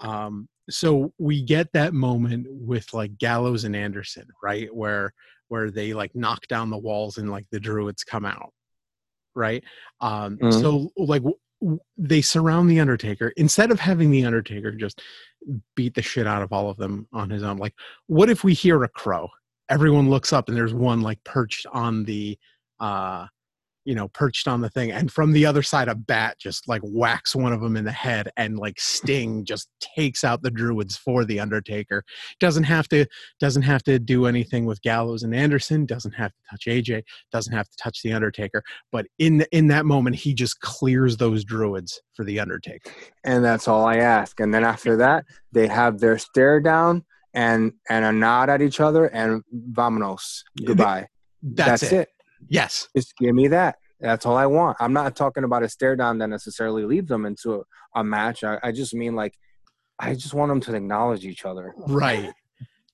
Um, 0.00 0.48
so 0.70 1.12
we 1.18 1.42
get 1.42 1.72
that 1.72 1.92
moment 1.94 2.46
with 2.50 2.92
like 2.94 3.18
Gallows 3.18 3.64
and 3.64 3.76
Anderson, 3.76 4.26
right? 4.42 4.74
Where 4.74 5.12
where 5.48 5.70
they 5.70 5.92
like 5.92 6.14
knock 6.14 6.46
down 6.48 6.70
the 6.70 6.78
walls 6.78 7.18
and 7.18 7.30
like 7.30 7.44
the 7.50 7.60
druids 7.60 8.04
come 8.04 8.24
out, 8.24 8.52
right? 9.34 9.62
Um, 10.00 10.38
Mhm. 10.38 10.60
so 10.60 10.90
like 10.96 11.20
w- 11.22 11.38
w- 11.60 11.80
they 11.98 12.22
surround 12.22 12.70
the 12.70 12.80
Undertaker 12.80 13.34
instead 13.36 13.70
of 13.70 13.78
having 13.78 14.10
the 14.10 14.24
Undertaker 14.24 14.72
just 14.72 15.02
beat 15.76 15.94
the 15.94 16.00
shit 16.00 16.26
out 16.26 16.40
of 16.40 16.52
all 16.54 16.70
of 16.70 16.78
them 16.78 17.06
on 17.12 17.28
his 17.28 17.42
own. 17.42 17.58
Like, 17.58 17.74
what 18.06 18.30
if 18.30 18.42
we 18.44 18.54
hear 18.54 18.82
a 18.82 18.88
crow? 18.88 19.28
Everyone 19.68 20.08
looks 20.08 20.32
up 20.32 20.48
and 20.48 20.56
there's 20.56 20.72
one 20.74 21.02
like 21.02 21.22
perched 21.24 21.66
on 21.72 22.04
the 22.04 22.38
uh 22.82 23.26
you 23.84 23.94
know, 23.94 24.08
perched 24.08 24.46
on 24.46 24.60
the 24.60 24.68
thing, 24.68 24.92
and 24.92 25.10
from 25.10 25.32
the 25.32 25.44
other 25.44 25.62
side, 25.62 25.88
a 25.88 25.94
bat 25.94 26.38
just 26.38 26.68
like 26.68 26.82
whacks 26.82 27.34
one 27.34 27.52
of 27.52 27.60
them 27.60 27.76
in 27.76 27.84
the 27.84 27.92
head, 27.92 28.30
and 28.36 28.58
like 28.58 28.80
Sting 28.80 29.44
just 29.44 29.68
takes 29.80 30.22
out 30.22 30.42
the 30.42 30.50
Druids 30.50 30.96
for 30.96 31.24
the 31.24 31.40
Undertaker. 31.40 32.04
Doesn't 32.38 32.64
have 32.64 32.88
to 32.88 33.06
doesn't 33.40 33.62
have 33.62 33.82
to 33.84 33.98
do 33.98 34.26
anything 34.26 34.66
with 34.66 34.80
Gallows 34.82 35.24
and 35.24 35.34
Anderson. 35.34 35.84
Doesn't 35.84 36.12
have 36.12 36.30
to 36.30 36.38
touch 36.50 36.64
AJ. 36.66 37.02
Doesn't 37.32 37.52
have 37.52 37.68
to 37.68 37.76
touch 37.76 38.02
the 38.02 38.12
Undertaker. 38.12 38.62
But 38.92 39.06
in 39.18 39.44
in 39.50 39.66
that 39.68 39.84
moment, 39.84 40.16
he 40.16 40.32
just 40.32 40.60
clears 40.60 41.16
those 41.16 41.44
Druids 41.44 42.00
for 42.14 42.24
the 42.24 42.38
Undertaker. 42.38 42.92
And 43.24 43.44
that's 43.44 43.66
all 43.66 43.84
I 43.84 43.96
ask. 43.96 44.38
And 44.38 44.54
then 44.54 44.64
after 44.64 44.96
that, 44.98 45.24
they 45.50 45.66
have 45.66 45.98
their 45.98 46.18
stare 46.18 46.60
down 46.60 47.04
and 47.34 47.72
and 47.88 48.04
a 48.04 48.12
nod 48.12 48.48
at 48.48 48.62
each 48.62 48.78
other 48.78 49.06
and 49.06 49.42
vamonos. 49.72 50.42
Goodbye. 50.64 51.08
That's, 51.42 51.82
it. 51.82 51.92
it. 51.92 52.08
Yes. 52.48 52.88
Just 52.96 53.16
give 53.16 53.34
me 53.34 53.48
that. 53.48 53.76
That's 54.00 54.26
all 54.26 54.36
I 54.36 54.46
want. 54.46 54.76
I'm 54.80 54.92
not 54.92 55.14
talking 55.14 55.44
about 55.44 55.62
a 55.62 55.68
stare 55.68 55.94
down 55.94 56.18
that 56.18 56.28
necessarily 56.28 56.84
leads 56.84 57.08
them 57.08 57.24
into 57.24 57.54
a, 57.54 58.00
a 58.00 58.04
match. 58.04 58.42
I, 58.42 58.58
I, 58.62 58.72
just 58.72 58.94
mean 58.94 59.14
like, 59.14 59.34
I 59.98 60.14
just 60.14 60.34
want 60.34 60.50
them 60.50 60.60
to 60.62 60.74
acknowledge 60.74 61.24
each 61.24 61.44
other. 61.44 61.74
Right. 61.76 62.32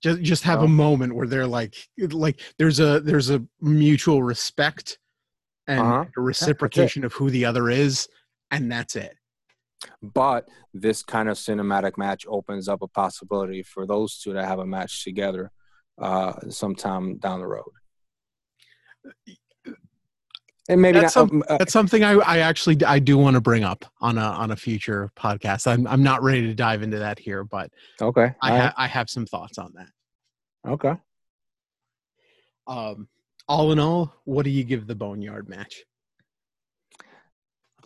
Just 0.01 0.22
just 0.22 0.44
have 0.44 0.62
a 0.62 0.68
moment 0.68 1.16
where 1.16 1.26
they're 1.26 1.44
like 1.44 1.74
like 2.12 2.40
there's 2.57 2.78
a 2.78 3.01
there's 3.01 3.30
a 3.30 3.42
mutual 3.61 4.22
respect 4.22 4.96
and 5.66 5.80
uh-huh. 5.80 6.05
a 6.16 6.20
reciprocation 6.20 7.05
of 7.05 7.12
who 7.14 7.30
the 7.30 7.44
other 7.44 7.68
is, 7.68 8.07
and 8.53 8.70
that's 8.70 8.94
it. 8.94 9.16
But 10.01 10.49
this 10.72 11.03
kind 11.03 11.28
of 11.28 11.36
cinematic 11.36 11.99
match 11.99 12.26
opens 12.28 12.68
up 12.68 12.82
a 12.82 12.86
possibility 12.86 13.64
for 13.64 13.86
those 13.86 14.18
two 14.18 14.32
to 14.34 14.44
have 14.44 14.61
a 14.61 14.66
match 14.66 15.03
together 15.03 15.51
uh, 16.01 16.34
sometime 16.49 17.18
down 17.18 17.40
the 17.40 17.46
road. 17.46 17.70
And 20.70 20.82
maybe 20.82 21.01
that's, 21.01 21.14
some, 21.14 21.42
uh, 21.49 21.57
that's 21.57 21.72
something 21.72 22.05
I, 22.05 22.12
I 22.16 22.38
actually 22.38 22.84
I 22.84 22.99
do 22.99 23.16
want 23.16 23.34
to 23.34 23.40
bring 23.40 23.64
up 23.64 23.86
on 24.03 24.18
a 24.18 24.20
on 24.20 24.51
a 24.51 24.57
future 24.57 25.11
podcast. 25.16 25.66
I'm 25.66 25.86
I'm 25.86 26.03
not 26.03 26.22
ready 26.22 26.42
to 26.42 26.55
dive 26.55 26.82
into 26.82 26.99
that 26.99 27.18
here, 27.18 27.42
but 27.42 27.70
okay, 28.03 28.34
I 28.42 28.59
ha- 28.59 28.74
I 28.76 28.86
have 28.86 29.09
some 29.09 29.24
thoughts 29.24 29.57
on 29.57 29.72
that. 29.76 30.70
Okay. 30.70 30.94
Um, 32.66 33.09
all 33.49 33.72
in 33.72 33.78
all, 33.78 34.14
what 34.24 34.42
do 34.42 34.51
you 34.51 34.62
give 34.62 34.86
the 34.86 34.94
Boneyard 34.94 35.49
match? 35.49 35.84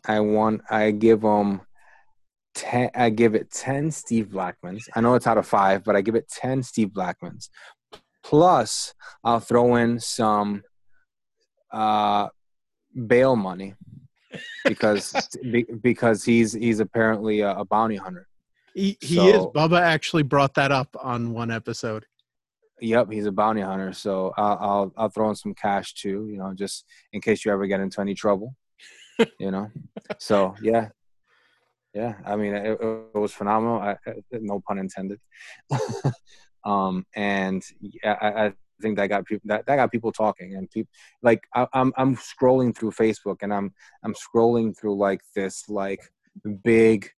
I 0.05 0.19
want. 0.19 0.63
I 0.69 0.91
give 0.91 1.21
them 1.21 1.61
ten. 2.57 2.91
I 2.97 3.11
give 3.11 3.37
it 3.37 3.53
ten 3.53 3.93
Steve 3.93 4.27
Blackmans. 4.27 4.89
I 4.97 5.01
know 5.01 5.15
it's 5.15 5.29
out 5.29 5.39
of 5.39 5.47
five, 5.47 5.85
but 5.85 5.95
I 5.95 6.01
give 6.01 6.17
it 6.17 6.29
ten 6.29 6.65
Steve 6.65 6.89
Blackmans. 6.89 7.49
Plus, 8.25 8.93
I'll 9.23 9.39
throw 9.39 9.77
in 9.77 10.01
some 10.01 10.63
uh, 11.73 12.29
bail 13.07 13.37
money 13.37 13.75
because 14.65 15.15
because 15.83 16.25
he's 16.25 16.53
he's 16.53 16.81
apparently 16.81 17.41
a, 17.41 17.53
a 17.57 17.65
bounty 17.65 17.97
hunter. 17.97 18.29
He 18.75 18.97
he 19.01 19.17
so, 19.17 19.27
is. 19.27 19.37
Bubba 19.55 19.81
actually 19.81 20.23
brought 20.23 20.55
that 20.55 20.73
up 20.73 20.97
on 21.03 21.33
one 21.33 21.51
episode. 21.51 22.07
Yep, 22.81 23.13
he's 23.13 23.27
a 23.27 23.33
bounty 23.33 23.61
hunter. 23.61 23.93
So 23.93 24.33
I'll, 24.37 24.59
I'll 24.61 24.93
I'll 24.97 25.09
throw 25.09 25.29
in 25.29 25.37
some 25.37 25.55
cash 25.55 25.95
too. 25.95 26.29
You 26.31 26.39
know, 26.39 26.53
just 26.55 26.85
in 27.13 27.21
case 27.21 27.45
you 27.45 27.53
ever 27.53 27.67
get 27.67 27.81
into 27.81 28.01
any 28.01 28.15
trouble. 28.15 28.57
you 29.39 29.51
know, 29.51 29.71
so 30.19 30.55
yeah, 30.63 30.89
yeah. 31.95 32.15
I 32.25 32.37
mean, 32.37 32.55
it, 32.55 32.79
it 32.81 33.15
was 33.15 33.33
phenomenal. 33.33 33.81
I, 33.81 33.97
no 34.33 34.63
pun 34.67 34.79
intended. 34.79 35.21
um, 36.65 37.07
and 37.15 37.63
yeah, 37.81 38.17
I, 38.21 38.47
I 38.47 38.53
think 38.83 38.97
that 38.97 39.09
got 39.09 39.25
people 39.25 39.47
that, 39.47 39.65
that 39.67 39.77
got 39.77 39.93
people 39.93 40.13
talking 40.13 40.57
and 40.57 40.71
people 40.71 40.91
like 41.23 41.43
I, 41.55 41.67
I'm 41.73 41.93
I'm 41.97 42.17
scrolling 42.17 42.77
through 42.77 42.93
Facebook 42.93 43.39
and 43.43 43.53
I'm 43.53 43.73
I'm 44.05 44.15
scrolling 44.15 44.77
through 44.79 44.97
like 44.97 45.23
this 45.35 45.69
like 45.69 46.01
big 46.63 47.09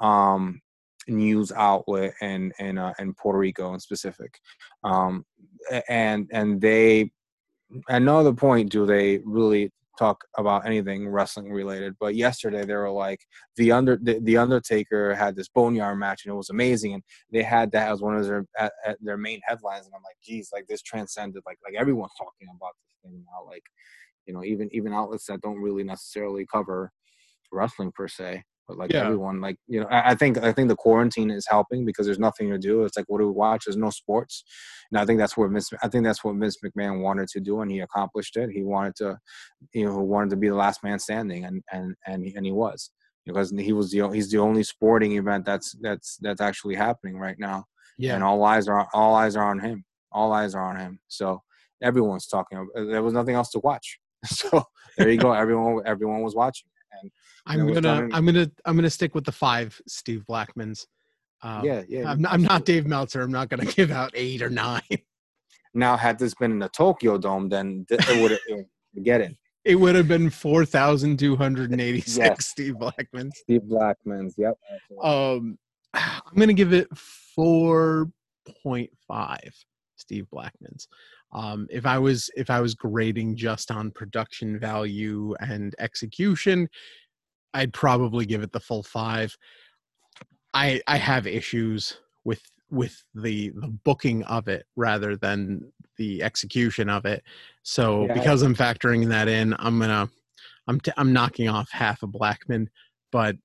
um 0.00 0.60
news 1.08 1.52
outlet 1.52 2.14
in 2.20 2.52
in 2.58 2.78
uh, 2.78 2.92
in 2.98 3.14
Puerto 3.14 3.38
Rico 3.38 3.74
in 3.74 3.80
specific, 3.80 4.38
um, 4.84 5.24
and 5.88 6.28
and 6.32 6.60
they 6.60 7.10
at 7.88 8.02
no 8.02 8.18
other 8.18 8.32
point 8.32 8.70
do 8.70 8.86
they 8.86 9.18
really 9.24 9.72
talk 9.98 10.24
about 10.36 10.66
anything 10.66 11.08
wrestling 11.08 11.50
related. 11.52 11.94
But 11.98 12.14
yesterday 12.14 12.64
they 12.64 12.74
were 12.74 12.90
like 12.90 13.20
the 13.56 13.72
under 13.72 13.98
the, 14.00 14.20
the 14.22 14.36
Undertaker 14.36 15.14
had 15.14 15.36
this 15.36 15.48
boneyard 15.48 15.98
match 15.98 16.24
and 16.24 16.32
it 16.32 16.36
was 16.36 16.50
amazing, 16.50 16.94
and 16.94 17.02
they 17.32 17.42
had 17.42 17.72
that 17.72 17.90
as 17.90 18.00
one 18.00 18.16
of 18.16 18.26
their 18.26 18.46
at, 18.58 18.72
at 18.86 18.98
their 19.00 19.16
main 19.16 19.40
headlines. 19.46 19.86
And 19.86 19.94
I'm 19.94 20.02
like, 20.02 20.16
geez, 20.22 20.50
like 20.52 20.66
this 20.66 20.82
transcended 20.82 21.42
like 21.46 21.58
like 21.64 21.74
everyone's 21.78 22.12
talking 22.16 22.48
about 22.54 22.72
this 22.82 22.96
thing 23.02 23.24
now. 23.26 23.46
Like 23.46 23.64
you 24.26 24.34
know, 24.34 24.44
even 24.44 24.68
even 24.72 24.92
outlets 24.92 25.26
that 25.26 25.40
don't 25.40 25.60
really 25.60 25.84
necessarily 25.84 26.46
cover 26.50 26.92
wrestling 27.52 27.92
per 27.92 28.08
se 28.08 28.42
but 28.68 28.76
like 28.76 28.92
yeah. 28.92 29.00
everyone 29.00 29.40
like 29.40 29.56
you 29.66 29.80
know 29.80 29.86
I, 29.86 30.10
I, 30.10 30.14
think 30.14 30.38
i 30.38 30.52
think 30.52 30.68
the 30.68 30.76
quarantine 30.76 31.30
is 31.30 31.46
helping 31.48 31.86
because 31.86 32.06
there's 32.06 32.18
nothing 32.18 32.50
to 32.50 32.58
do. 32.58 32.84
It's 32.84 32.96
like 32.96 33.06
what 33.08 33.18
do 33.18 33.26
we 33.26 33.32
watch? 33.32 33.64
There's 33.64 33.76
no 33.76 33.90
sports. 33.90 34.44
And 34.92 35.00
i 35.00 35.06
think 35.06 35.18
that's 35.18 35.36
what 35.36 35.50
Vince, 35.50 35.70
i 35.82 35.88
think 35.88 36.04
that's 36.04 36.22
what 36.22 36.36
Vince 36.36 36.58
McMahon 36.64 37.00
wanted 37.00 37.28
to 37.28 37.40
do 37.40 37.62
and 37.62 37.70
he 37.70 37.80
accomplished 37.80 38.36
it. 38.36 38.50
He 38.50 38.62
wanted 38.62 38.94
to 38.96 39.18
you 39.72 39.86
know 39.86 39.96
wanted 39.98 40.30
to 40.30 40.36
be 40.36 40.48
the 40.48 40.54
last 40.54 40.84
man 40.84 40.98
standing 40.98 41.44
and 41.44 41.62
and 41.72 41.96
and 42.06 42.24
he, 42.24 42.34
and 42.36 42.44
he 42.44 42.52
was 42.52 42.90
because 43.24 43.50
he 43.50 43.72
was 43.72 43.90
the 43.90 44.08
he's 44.10 44.30
the 44.30 44.38
only 44.38 44.62
sporting 44.62 45.12
event 45.12 45.44
that's 45.44 45.74
that's 45.80 46.18
that's 46.20 46.40
actually 46.40 46.74
happening 46.74 47.18
right 47.18 47.36
now. 47.38 47.64
Yeah. 47.98 48.14
And 48.14 48.22
all 48.22 48.44
eyes 48.44 48.68
are 48.68 48.86
all 48.92 49.14
eyes 49.14 49.34
are 49.34 49.50
on 49.50 49.58
him. 49.58 49.84
All 50.12 50.32
eyes 50.32 50.54
are 50.54 50.62
on 50.62 50.76
him. 50.76 51.00
So 51.08 51.42
everyone's 51.82 52.26
talking 52.26 52.58
uh, 52.58 52.84
there 52.84 53.02
was 53.02 53.14
nothing 53.14 53.34
else 53.34 53.50
to 53.50 53.60
watch. 53.60 53.98
So 54.26 54.64
there 54.96 55.10
you 55.10 55.16
go. 55.16 55.32
Everyone 55.32 55.80
everyone 55.86 56.22
was 56.22 56.34
watching 56.34 56.68
and 57.00 57.10
I'm 57.46 57.72
gonna 57.72 58.08
I'm 58.12 58.26
gonna 58.26 58.50
I'm 58.64 58.76
gonna 58.76 58.90
stick 58.90 59.14
with 59.14 59.24
the 59.24 59.32
five 59.32 59.80
Steve 59.86 60.24
Blackmans. 60.28 60.86
Um, 61.42 61.64
yeah, 61.64 61.82
yeah. 61.88 62.10
I'm, 62.10 62.26
I'm 62.26 62.42
not 62.42 62.64
Dave 62.64 62.86
Meltzer. 62.86 63.22
I'm 63.22 63.30
not 63.30 63.48
gonna 63.48 63.64
give 63.76 63.90
out 63.90 64.10
eight 64.14 64.42
or 64.42 64.50
nine. 64.50 64.82
Now, 65.74 65.96
had 65.96 66.18
this 66.18 66.34
been 66.34 66.52
in 66.52 66.58
the 66.58 66.68
Tokyo 66.70 67.18
Dome, 67.18 67.48
then 67.48 67.86
it 67.90 68.22
would 68.22 68.64
get 69.04 69.20
it. 69.20 69.36
It 69.64 69.76
would 69.76 69.94
have 69.94 70.08
been 70.08 70.30
four 70.30 70.64
thousand 70.64 71.18
two 71.18 71.36
hundred 71.36 71.72
and 71.72 71.80
eighty-six 71.80 72.16
yes. 72.18 72.46
Steve 72.46 72.74
Blackmans. 72.74 73.32
Steve 73.34 73.62
Blackmans. 73.62 74.34
Yep. 74.36 74.58
Um, 75.02 75.58
I'm 75.94 76.36
gonna 76.36 76.54
give 76.54 76.72
it 76.72 76.88
four 76.96 78.10
point 78.62 78.90
five 79.06 79.52
Steve 79.96 80.26
Blackmans. 80.32 80.86
Um, 81.32 81.66
if 81.70 81.84
I 81.86 81.98
was 81.98 82.30
if 82.36 82.50
I 82.50 82.60
was 82.60 82.74
grading 82.74 83.36
just 83.36 83.70
on 83.70 83.90
production 83.90 84.58
value 84.58 85.34
and 85.40 85.74
execution, 85.78 86.68
I'd 87.54 87.72
probably 87.72 88.26
give 88.26 88.42
it 88.42 88.52
the 88.52 88.60
full 88.60 88.82
five. 88.82 89.36
I 90.54 90.80
I 90.86 90.96
have 90.96 91.26
issues 91.26 91.98
with 92.24 92.42
with 92.70 93.02
the 93.14 93.50
the 93.56 93.68
booking 93.68 94.22
of 94.24 94.48
it 94.48 94.66
rather 94.76 95.16
than 95.16 95.72
the 95.96 96.22
execution 96.22 96.88
of 96.88 97.04
it. 97.04 97.22
So 97.62 98.06
yeah. 98.06 98.14
because 98.14 98.42
I'm 98.42 98.54
factoring 98.54 99.08
that 99.08 99.28
in, 99.28 99.54
I'm 99.58 99.78
gonna 99.78 100.08
I'm 100.66 100.80
t- 100.80 100.92
I'm 100.96 101.12
knocking 101.12 101.48
off 101.48 101.70
half 101.70 102.02
a 102.02 102.06
Blackman, 102.06 102.70
but 103.12 103.36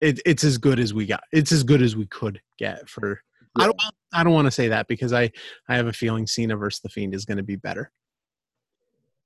it, 0.00 0.20
it's 0.26 0.44
as 0.44 0.58
good 0.58 0.80
as 0.80 0.92
we 0.92 1.06
got. 1.06 1.22
It's 1.32 1.52
as 1.52 1.62
good 1.62 1.80
as 1.80 1.96
we 1.96 2.06
could 2.06 2.40
get 2.58 2.88
for 2.88 3.22
I 3.58 3.64
don't 3.64 3.80
I 4.12 4.24
don't 4.24 4.32
want 4.32 4.46
to 4.46 4.50
say 4.50 4.68
that 4.68 4.88
because 4.88 5.12
I 5.12 5.30
I 5.68 5.76
have 5.76 5.86
a 5.86 5.92
feeling 5.92 6.26
Cena 6.26 6.56
versus 6.56 6.80
the 6.80 6.88
Fiend 6.88 7.14
is 7.14 7.24
going 7.24 7.38
to 7.38 7.42
be 7.42 7.56
better. 7.56 7.90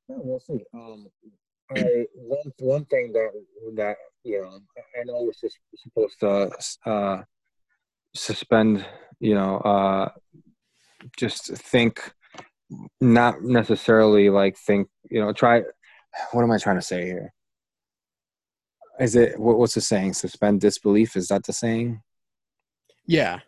Yeah, 0.08 0.16
we'll 0.18 0.40
see. 0.40 0.64
Um, 0.74 1.08
I 1.70 2.06
one 2.14 2.52
one 2.58 2.84
thing 2.86 3.12
that 3.12 3.30
that 3.76 3.96
you 4.24 4.40
know 4.40 4.58
I 5.00 5.04
know 5.04 5.22
we're 5.22 5.32
just 5.32 5.58
supposed 5.76 6.20
to 6.20 6.90
uh, 6.90 7.22
suspend 8.14 8.86
you 9.20 9.34
know 9.34 9.58
uh, 9.58 10.08
just 11.16 11.46
think 11.46 12.12
not 13.00 13.42
necessarily 13.42 14.30
like 14.30 14.56
think 14.56 14.88
you 15.10 15.20
know 15.20 15.32
try 15.32 15.62
what 16.32 16.42
am 16.42 16.50
I 16.50 16.58
trying 16.58 16.76
to 16.76 16.82
say 16.82 17.04
here? 17.04 17.32
Is 18.98 19.14
it 19.14 19.38
what, 19.38 19.58
what's 19.58 19.74
the 19.74 19.80
saying? 19.80 20.14
Suspend 20.14 20.60
disbelief? 20.60 21.16
Is 21.16 21.28
that 21.28 21.44
the 21.44 21.52
saying? 21.52 22.00
Yeah, 23.06 23.40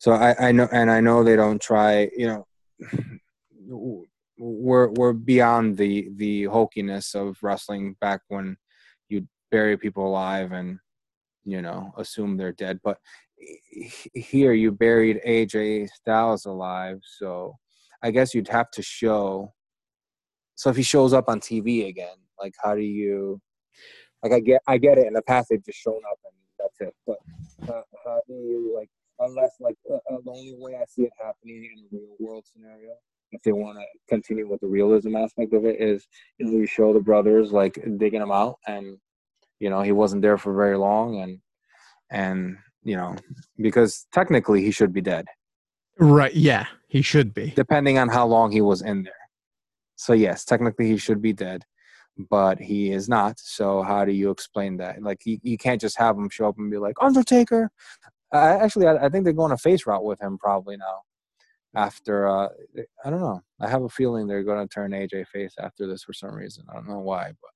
so 0.00 0.12
I, 0.12 0.48
I 0.48 0.52
know, 0.52 0.66
and 0.72 0.90
I 0.90 1.00
know 1.00 1.22
they 1.22 1.36
don't 1.36 1.60
try. 1.60 2.10
You 2.16 2.26
know, 2.26 2.46
we're 4.38 4.88
we're 4.88 5.12
beyond 5.12 5.76
the 5.76 6.08
the 6.16 6.44
hokiness 6.44 7.14
of 7.14 7.36
wrestling 7.42 7.96
back 8.00 8.22
when 8.28 8.56
you 9.10 9.28
bury 9.50 9.76
people 9.76 10.06
alive 10.06 10.52
and 10.52 10.78
you 11.44 11.60
know 11.60 11.92
assume 11.98 12.38
they're 12.38 12.52
dead. 12.52 12.80
But 12.82 12.96
here 14.14 14.54
you 14.54 14.72
buried 14.72 15.20
AJ 15.26 15.90
Styles 15.90 16.46
alive, 16.46 17.00
so 17.18 17.56
I 18.02 18.10
guess 18.10 18.34
you'd 18.34 18.48
have 18.48 18.70
to 18.72 18.82
show. 18.82 19.52
So 20.54 20.70
if 20.70 20.76
he 20.76 20.82
shows 20.82 21.12
up 21.12 21.28
on 21.28 21.40
TV 21.40 21.88
again, 21.88 22.16
like 22.40 22.54
how 22.62 22.74
do 22.74 22.80
you? 22.80 23.38
Like 24.22 24.32
I 24.32 24.40
get 24.40 24.62
I 24.66 24.78
get 24.78 24.96
it. 24.96 25.06
In 25.06 25.12
the 25.12 25.22
past, 25.22 25.48
they've 25.50 25.62
just 25.62 25.78
shown 25.78 26.00
up 26.10 26.18
and 26.24 26.34
that's 26.58 26.80
it. 26.80 26.94
But 27.06 27.18
how, 27.66 27.84
how 28.06 28.20
do 28.26 28.32
you 28.32 28.72
like 28.74 28.88
unless 29.20 29.56
like 29.60 29.76
uh, 29.90 29.94
uh, 29.94 30.18
the 30.24 30.30
only 30.30 30.54
way 30.58 30.76
I 30.76 30.84
see 30.86 31.02
it 31.02 31.12
happening 31.22 31.64
in 31.64 31.84
a 31.84 32.00
real 32.00 32.16
world 32.18 32.44
scenario, 32.52 32.90
if 33.32 33.42
they 33.42 33.52
want 33.52 33.78
to 33.78 33.84
continue 34.08 34.48
with 34.48 34.60
the 34.60 34.66
realism 34.66 35.16
aspect 35.16 35.52
of 35.54 35.64
it, 35.64 35.80
is 35.80 36.06
is 36.38 36.50
we 36.50 36.66
show 36.66 36.92
the 36.92 37.00
brothers 37.00 37.52
like 37.52 37.78
digging 37.98 38.22
him 38.22 38.32
out, 38.32 38.56
and 38.66 38.98
you 39.58 39.70
know 39.70 39.82
he 39.82 39.92
wasn't 39.92 40.22
there 40.22 40.38
for 40.38 40.54
very 40.54 40.76
long, 40.76 41.20
and 41.20 41.38
and 42.10 42.56
you 42.82 42.96
know 42.96 43.14
because 43.58 44.06
technically 44.12 44.62
he 44.62 44.70
should 44.70 44.92
be 44.92 45.00
dead. 45.00 45.26
Right. 45.98 46.34
Yeah, 46.34 46.66
he 46.88 47.02
should 47.02 47.34
be. 47.34 47.52
Depending 47.54 47.98
on 47.98 48.08
how 48.08 48.26
long 48.26 48.50
he 48.50 48.62
was 48.62 48.80
in 48.80 49.02
there. 49.02 49.12
So 49.96 50.14
yes, 50.14 50.46
technically 50.46 50.88
he 50.88 50.96
should 50.96 51.20
be 51.20 51.34
dead, 51.34 51.62
but 52.30 52.58
he 52.58 52.90
is 52.90 53.06
not. 53.06 53.38
So 53.38 53.82
how 53.82 54.06
do 54.06 54.12
you 54.12 54.30
explain 54.30 54.78
that? 54.78 55.02
Like 55.02 55.26
you, 55.26 55.38
you 55.42 55.58
can't 55.58 55.80
just 55.80 55.98
have 55.98 56.16
him 56.16 56.30
show 56.30 56.48
up 56.48 56.56
and 56.56 56.70
be 56.70 56.78
like 56.78 56.96
Undertaker, 57.02 57.70
I, 58.32 58.50
actually, 58.64 58.86
I, 58.86 59.06
I, 59.06 59.08
think 59.08 59.24
they're 59.24 59.32
going 59.32 59.52
a 59.52 59.56
face 59.56 59.86
route 59.86 60.04
with 60.04 60.20
him 60.20 60.38
probably 60.38 60.76
now. 60.76 61.02
after 61.74 62.28
uh, 62.28 62.48
I 63.04 63.10
don't 63.10 63.20
know. 63.20 63.40
I 63.60 63.68
have 63.68 63.82
a 63.82 63.88
feeling 63.88 64.26
they're 64.26 64.44
going 64.44 64.66
to 64.66 64.72
turn 64.72 64.92
AJ 64.92 65.26
face 65.28 65.54
after 65.58 65.86
this 65.86 66.04
for 66.04 66.12
some 66.12 66.34
reason. 66.34 66.64
I 66.70 66.74
don't 66.74 66.88
know 66.88 67.00
why, 67.00 67.32
but 67.40 67.50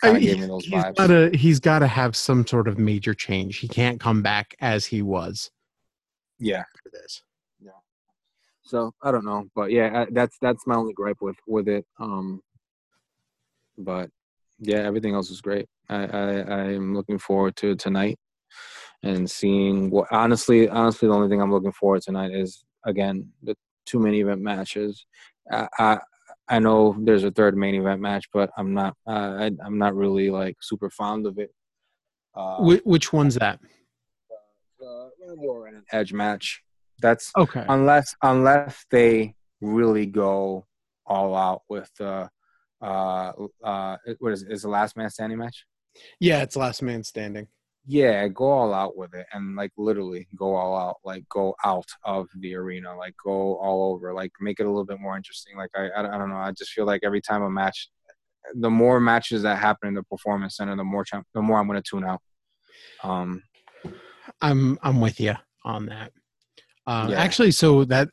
kind 0.00 0.16
of 0.16 0.22
gave 0.22 0.40
me 0.40 0.46
those 0.46 0.64
he's 0.64 0.74
vibes. 0.74 0.96
Gotta, 0.96 1.30
he's 1.36 1.60
got 1.60 1.80
to 1.80 1.86
have 1.86 2.16
some 2.16 2.46
sort 2.46 2.68
of 2.68 2.78
major 2.78 3.14
change. 3.14 3.58
He 3.58 3.68
can't 3.68 4.00
come 4.00 4.22
back 4.22 4.54
as 4.60 4.86
he 4.86 5.02
was 5.02 5.50
yeah. 6.38 6.64
this. 6.92 7.22
So 8.62 8.94
I 9.02 9.10
don't 9.10 9.24
know, 9.24 9.46
but 9.56 9.72
yeah, 9.72 10.02
I- 10.02 10.12
that's 10.12 10.36
that's 10.40 10.64
my 10.64 10.76
only 10.76 10.92
gripe 10.92 11.20
with 11.20 11.36
with 11.48 11.66
it. 11.66 11.84
Um, 11.98 12.40
but 13.76 14.10
yeah, 14.60 14.78
everything 14.78 15.12
else 15.12 15.28
is 15.28 15.40
great. 15.40 15.66
I 15.88 16.06
I 16.06 16.20
I'm 16.68 16.94
looking 16.94 17.18
forward 17.18 17.56
to 17.56 17.74
tonight 17.74 18.16
and 19.02 19.30
seeing 19.30 19.90
what. 19.90 20.08
Honestly, 20.10 20.68
honestly, 20.68 21.08
the 21.08 21.14
only 21.14 21.28
thing 21.28 21.40
I'm 21.40 21.52
looking 21.52 21.72
forward 21.72 22.02
tonight 22.02 22.32
is 22.32 22.64
again 22.84 23.28
the 23.42 23.56
two 23.86 23.98
main 23.98 24.14
event 24.14 24.40
matches. 24.42 25.06
I 25.50 25.68
I, 25.78 25.98
I 26.48 26.58
know 26.58 26.96
there's 27.00 27.24
a 27.24 27.30
third 27.30 27.56
main 27.56 27.74
event 27.74 28.00
match, 28.00 28.26
but 28.32 28.50
I'm 28.56 28.74
not 28.74 28.94
uh, 29.06 29.36
I, 29.38 29.50
I'm 29.64 29.78
not 29.78 29.94
really 29.94 30.30
like 30.30 30.56
super 30.60 30.90
fond 30.90 31.26
of 31.26 31.38
it. 31.38 31.52
Uh, 32.34 32.58
Wh- 32.62 32.86
which 32.86 33.12
one's 33.12 33.34
that? 33.36 33.58
the 34.78 35.10
Randy 35.26 35.46
Orton 35.46 35.76
and 35.76 35.84
Edge 35.92 36.12
match. 36.12 36.62
That's 37.02 37.30
Okay. 37.36 37.64
unless 37.68 38.14
unless 38.22 38.84
they 38.90 39.34
really 39.60 40.06
go 40.06 40.66
all 41.06 41.34
out 41.34 41.62
with 41.68 41.90
uh 42.00 42.28
uh 42.82 43.32
uh 43.64 43.96
what 44.20 44.32
is 44.32 44.42
it, 44.42 44.52
is 44.52 44.62
the 44.62 44.68
last 44.68 44.96
man 44.96 45.10
standing 45.10 45.38
match 45.38 45.66
Yeah, 46.18 46.42
it's 46.42 46.56
last 46.56 46.82
man 46.82 47.02
standing. 47.04 47.48
Yeah 47.86 48.28
go 48.28 48.44
all 48.50 48.74
out 48.74 48.96
with 48.96 49.14
it 49.14 49.26
and 49.32 49.56
like 49.56 49.72
literally 49.78 50.28
go 50.36 50.54
all 50.54 50.76
out 50.76 50.96
like 51.04 51.24
go 51.30 51.54
out 51.64 51.86
of 52.04 52.26
the 52.40 52.54
arena 52.54 52.94
like 52.96 53.14
go 53.24 53.56
all 53.56 53.92
over 53.94 54.12
like 54.12 54.30
make 54.40 54.60
it 54.60 54.64
a 54.64 54.68
little 54.68 54.84
bit 54.84 55.00
more 55.00 55.16
interesting 55.16 55.56
like 55.56 55.70
i 55.74 55.88
i, 55.96 56.02
don't- 56.02 56.28
know 56.28 56.36
i 56.36 56.52
just 56.52 56.72
feel 56.72 56.84
like 56.84 57.00
every 57.04 57.20
time 57.22 57.42
a 57.42 57.50
match 57.50 57.88
the 58.56 58.70
more 58.70 59.00
matches 59.00 59.42
that 59.42 59.58
happen 59.58 59.88
in 59.88 59.94
the 59.94 60.02
performance 60.04 60.56
center 60.56 60.76
the 60.76 60.84
more 60.84 61.04
time 61.04 61.24
the 61.34 61.40
more 61.42 61.58
i'm 61.58 61.66
going 61.66 61.80
to 61.82 61.88
tune 61.90 62.04
out 62.04 62.20
um 63.02 63.42
I'm 64.42 64.78
I'm 64.82 65.00
with 65.00 65.20
you 65.20 65.34
on 65.64 65.86
that. 65.86 66.12
Uh, 66.86 67.08
Yeah. 67.10 67.20
Actually, 67.20 67.50
so 67.50 67.84
that 67.86 68.08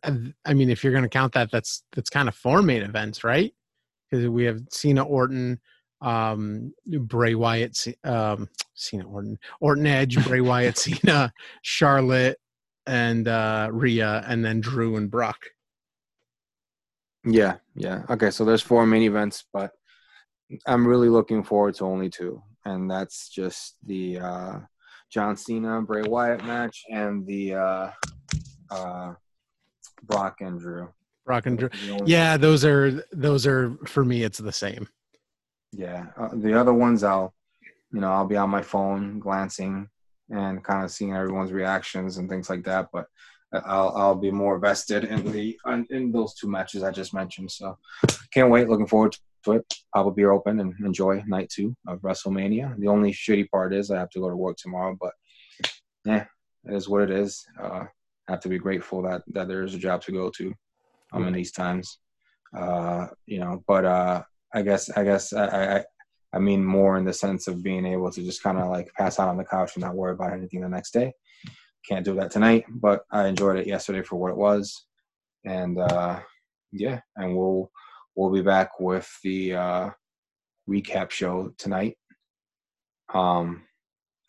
I 0.46 0.54
mean, 0.54 0.70
if 0.70 0.84
you're 0.84 0.92
going 0.94 1.04
to 1.04 1.10
count 1.10 1.34
that, 1.34 1.52
that's 1.52 1.84
that's 1.94 2.10
kind 2.10 2.28
of 2.28 2.36
four 2.36 2.62
main 2.62 2.82
events, 2.82 3.24
right? 3.24 3.54
Because 4.10 4.28
we 4.28 4.44
have 4.46 4.60
Cena, 4.72 5.04
Orton, 5.04 5.60
um, 6.02 6.74
Bray 6.86 7.36
Wyatt, 7.36 7.78
um, 8.04 8.50
Cena, 8.76 9.08
Orton, 9.08 9.38
Orton, 9.60 9.88
Edge, 9.88 10.24
Bray 10.26 10.42
Wyatt, 10.42 10.78
Cena, 10.78 11.32
Charlotte, 11.62 12.38
and 12.86 13.28
uh, 13.28 13.70
Rhea, 13.72 14.24
and 14.28 14.44
then 14.44 14.62
Drew 14.62 14.96
and 14.96 15.10
Brock. 15.10 15.40
Yeah, 17.26 17.56
yeah. 17.76 18.04
Okay, 18.10 18.32
so 18.32 18.46
there's 18.46 18.62
four 18.62 18.86
main 18.86 19.04
events, 19.04 19.44
but 19.52 19.72
I'm 20.66 20.88
really 20.88 21.10
looking 21.10 21.44
forward 21.44 21.76
to 21.76 21.86
only 21.86 22.10
two, 22.10 22.42
and 22.64 22.90
that's 22.90 23.30
just 23.30 23.76
the 23.86 24.20
uh, 24.20 24.60
John 25.12 25.36
Cena 25.36 25.82
Bray 25.82 26.04
Wyatt 26.04 26.46
match 26.46 26.84
and 26.90 27.26
the 27.26 27.56
uh, 27.56 27.92
uh, 28.72 29.14
Brock 30.04 30.38
and 30.40 30.60
Drew. 30.60 30.90
Brock 31.26 31.46
and 31.48 31.58
Drew. 31.58 31.70
Yeah, 32.06 32.38
those 32.38 32.64
are 32.64 33.04
those 33.12 33.46
are 33.46 33.78
for 33.86 34.06
me. 34.06 34.24
It's 34.24 34.38
the 34.38 34.54
same. 34.54 34.88
Yeah. 35.72 36.08
Uh, 36.18 36.30
the 36.34 36.60
other 36.60 36.74
ones, 36.74 37.04
I'll, 37.04 37.34
you 37.92 38.02
know, 38.02 38.12
I'll 38.12 38.28
be 38.28 38.38
on 38.38 38.50
my 38.50 38.62
phone 38.62 39.20
glancing 39.20 39.90
and 40.30 40.64
kind 40.64 40.84
of 40.84 40.92
seeing 40.92 41.14
everyone's 41.14 41.52
reactions 41.52 42.18
and 42.18 42.30
things 42.30 42.50
like 42.50 42.64
that, 42.66 42.90
but. 42.92 43.06
I'll 43.54 43.94
I'll 43.96 44.16
be 44.16 44.30
more 44.30 44.60
vested 44.60 45.06
in 45.06 45.32
the 45.32 45.58
in 45.90 46.12
those 46.12 46.34
two 46.34 46.50
matches 46.50 46.84
I 46.84 46.92
just 46.92 47.14
mentioned. 47.14 47.50
So 47.50 47.78
can't 48.34 48.52
wait. 48.52 48.68
Looking 48.68 48.88
forward 48.88 49.16
to 49.46 49.54
it. 49.54 49.74
Pop 49.94 50.06
a 50.06 50.12
beer 50.12 50.32
open 50.32 50.60
and 50.60 50.74
enjoy 50.82 51.24
night 51.26 51.50
two 51.50 51.76
of 51.88 52.02
WrestleMania. 52.02 52.78
The 52.78 52.88
only 52.88 53.12
shitty 53.12 53.50
part 53.50 53.74
is 53.74 53.90
I 53.90 54.00
have 54.00 54.10
to 54.12 54.20
go 54.20 54.30
to 54.30 54.36
work 54.36 54.58
tomorrow, 54.58 54.98
but 55.00 55.14
yeah, 56.06 56.26
it 56.66 56.74
is 56.74 56.90
what 56.90 57.04
it 57.04 57.12
is. 57.12 57.46
Uh, 57.62 57.86
I 58.28 58.32
have 58.32 58.42
to 58.42 58.50
be 58.50 58.60
grateful 58.60 59.02
that 59.04 59.24
that 59.28 59.48
there 59.48 59.64
is 59.64 59.74
a 59.74 59.80
job 59.80 60.02
to 60.04 60.12
go 60.12 60.30
to 60.32 60.54
um, 61.14 61.28
in 61.28 61.34
these 61.34 61.52
times. 61.52 62.00
Uh, 62.56 63.08
you 63.26 63.40
know, 63.40 63.64
but 63.68 63.86
uh, 63.86 64.24
I 64.54 64.62
guess 64.62 64.90
I 64.90 65.04
guess 65.04 65.34
I, 65.34 65.78
I 65.78 65.84
I 66.34 66.40
mean 66.40 66.64
more 66.64 66.98
in 66.98 67.06
the 67.06 67.14
sense 67.14 67.48
of 67.48 67.64
being 67.64 67.86
able 67.86 68.12
to 68.12 68.24
just 68.24 68.44
kind 68.44 68.58
of 68.58 68.70
like 68.70 68.92
pass 68.98 69.20
out 69.20 69.30
on 69.30 69.38
the 69.38 69.44
couch 69.46 69.76
and 69.76 69.84
not 69.84 69.96
worry 69.96 70.14
about 70.14 70.34
anything 70.34 70.62
the 70.62 70.70
next 70.70 70.92
day. 70.92 71.14
Can't 71.88 72.06
do 72.06 72.16
that 72.16 72.32
tonight, 72.32 72.66
but 72.70 73.04
I 73.12 73.28
enjoyed 73.28 73.58
it 73.58 73.68
yesterday 73.68 74.02
for 74.02 74.18
what 74.18 74.32
it 74.32 74.38
was, 74.38 74.86
and 75.46 75.80
uh, 75.80 76.20
yeah, 76.72 77.00
and 77.16 77.36
we'll 77.38 77.72
we'll 78.16 78.32
be 78.32 78.42
back 78.42 78.80
with 78.80 79.10
the 79.24 79.56
uh, 79.56 79.90
recap 80.70 81.12
show 81.12 81.54
tonight. 81.58 81.98
Um, 83.14 83.64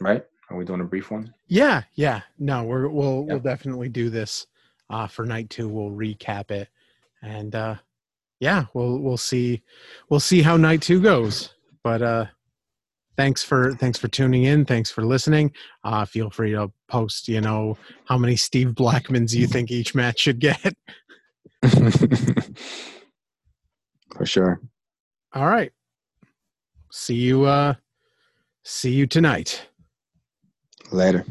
right? 0.00 0.24
Are 0.50 0.56
we 0.56 0.64
doing 0.64 0.80
a 0.80 0.84
brief 0.84 1.10
one? 1.10 1.34
Yeah, 1.48 1.82
yeah. 1.94 2.20
No, 2.38 2.62
we're 2.64 2.88
we'll 2.88 3.24
Yeah. 3.26 3.34
we'll 3.34 3.42
definitely 3.42 3.88
do 3.88 4.08
this 4.10 4.46
uh 4.90 5.06
for 5.06 5.26
night 5.26 5.50
two. 5.50 5.68
We'll 5.68 5.90
recap 5.90 6.50
it. 6.50 6.68
And 7.22 7.54
uh 7.54 7.76
yeah, 8.40 8.66
we'll 8.74 8.98
we'll 8.98 9.16
see 9.16 9.62
we'll 10.08 10.20
see 10.20 10.42
how 10.42 10.56
night 10.56 10.82
two 10.82 11.00
goes. 11.00 11.54
But 11.82 12.02
uh 12.02 12.26
thanks 13.16 13.42
for 13.42 13.74
thanks 13.74 13.98
for 13.98 14.08
tuning 14.08 14.44
in. 14.44 14.64
Thanks 14.64 14.90
for 14.90 15.04
listening. 15.04 15.52
Uh 15.84 16.04
feel 16.04 16.30
free 16.30 16.52
to 16.52 16.70
post, 16.88 17.28
you 17.28 17.40
know, 17.40 17.76
how 18.04 18.16
many 18.18 18.36
Steve 18.36 18.68
Blackmans 18.68 19.34
you 19.34 19.46
think 19.46 19.70
each 19.70 19.94
match 19.94 20.20
should 20.20 20.38
get. 20.38 20.76
for 24.16 24.24
sure. 24.24 24.60
All 25.32 25.46
right. 25.46 25.72
See 26.92 27.16
you 27.16 27.44
uh 27.44 27.74
see 28.62 28.92
you 28.92 29.06
tonight. 29.06 29.66
Later. 30.90 31.24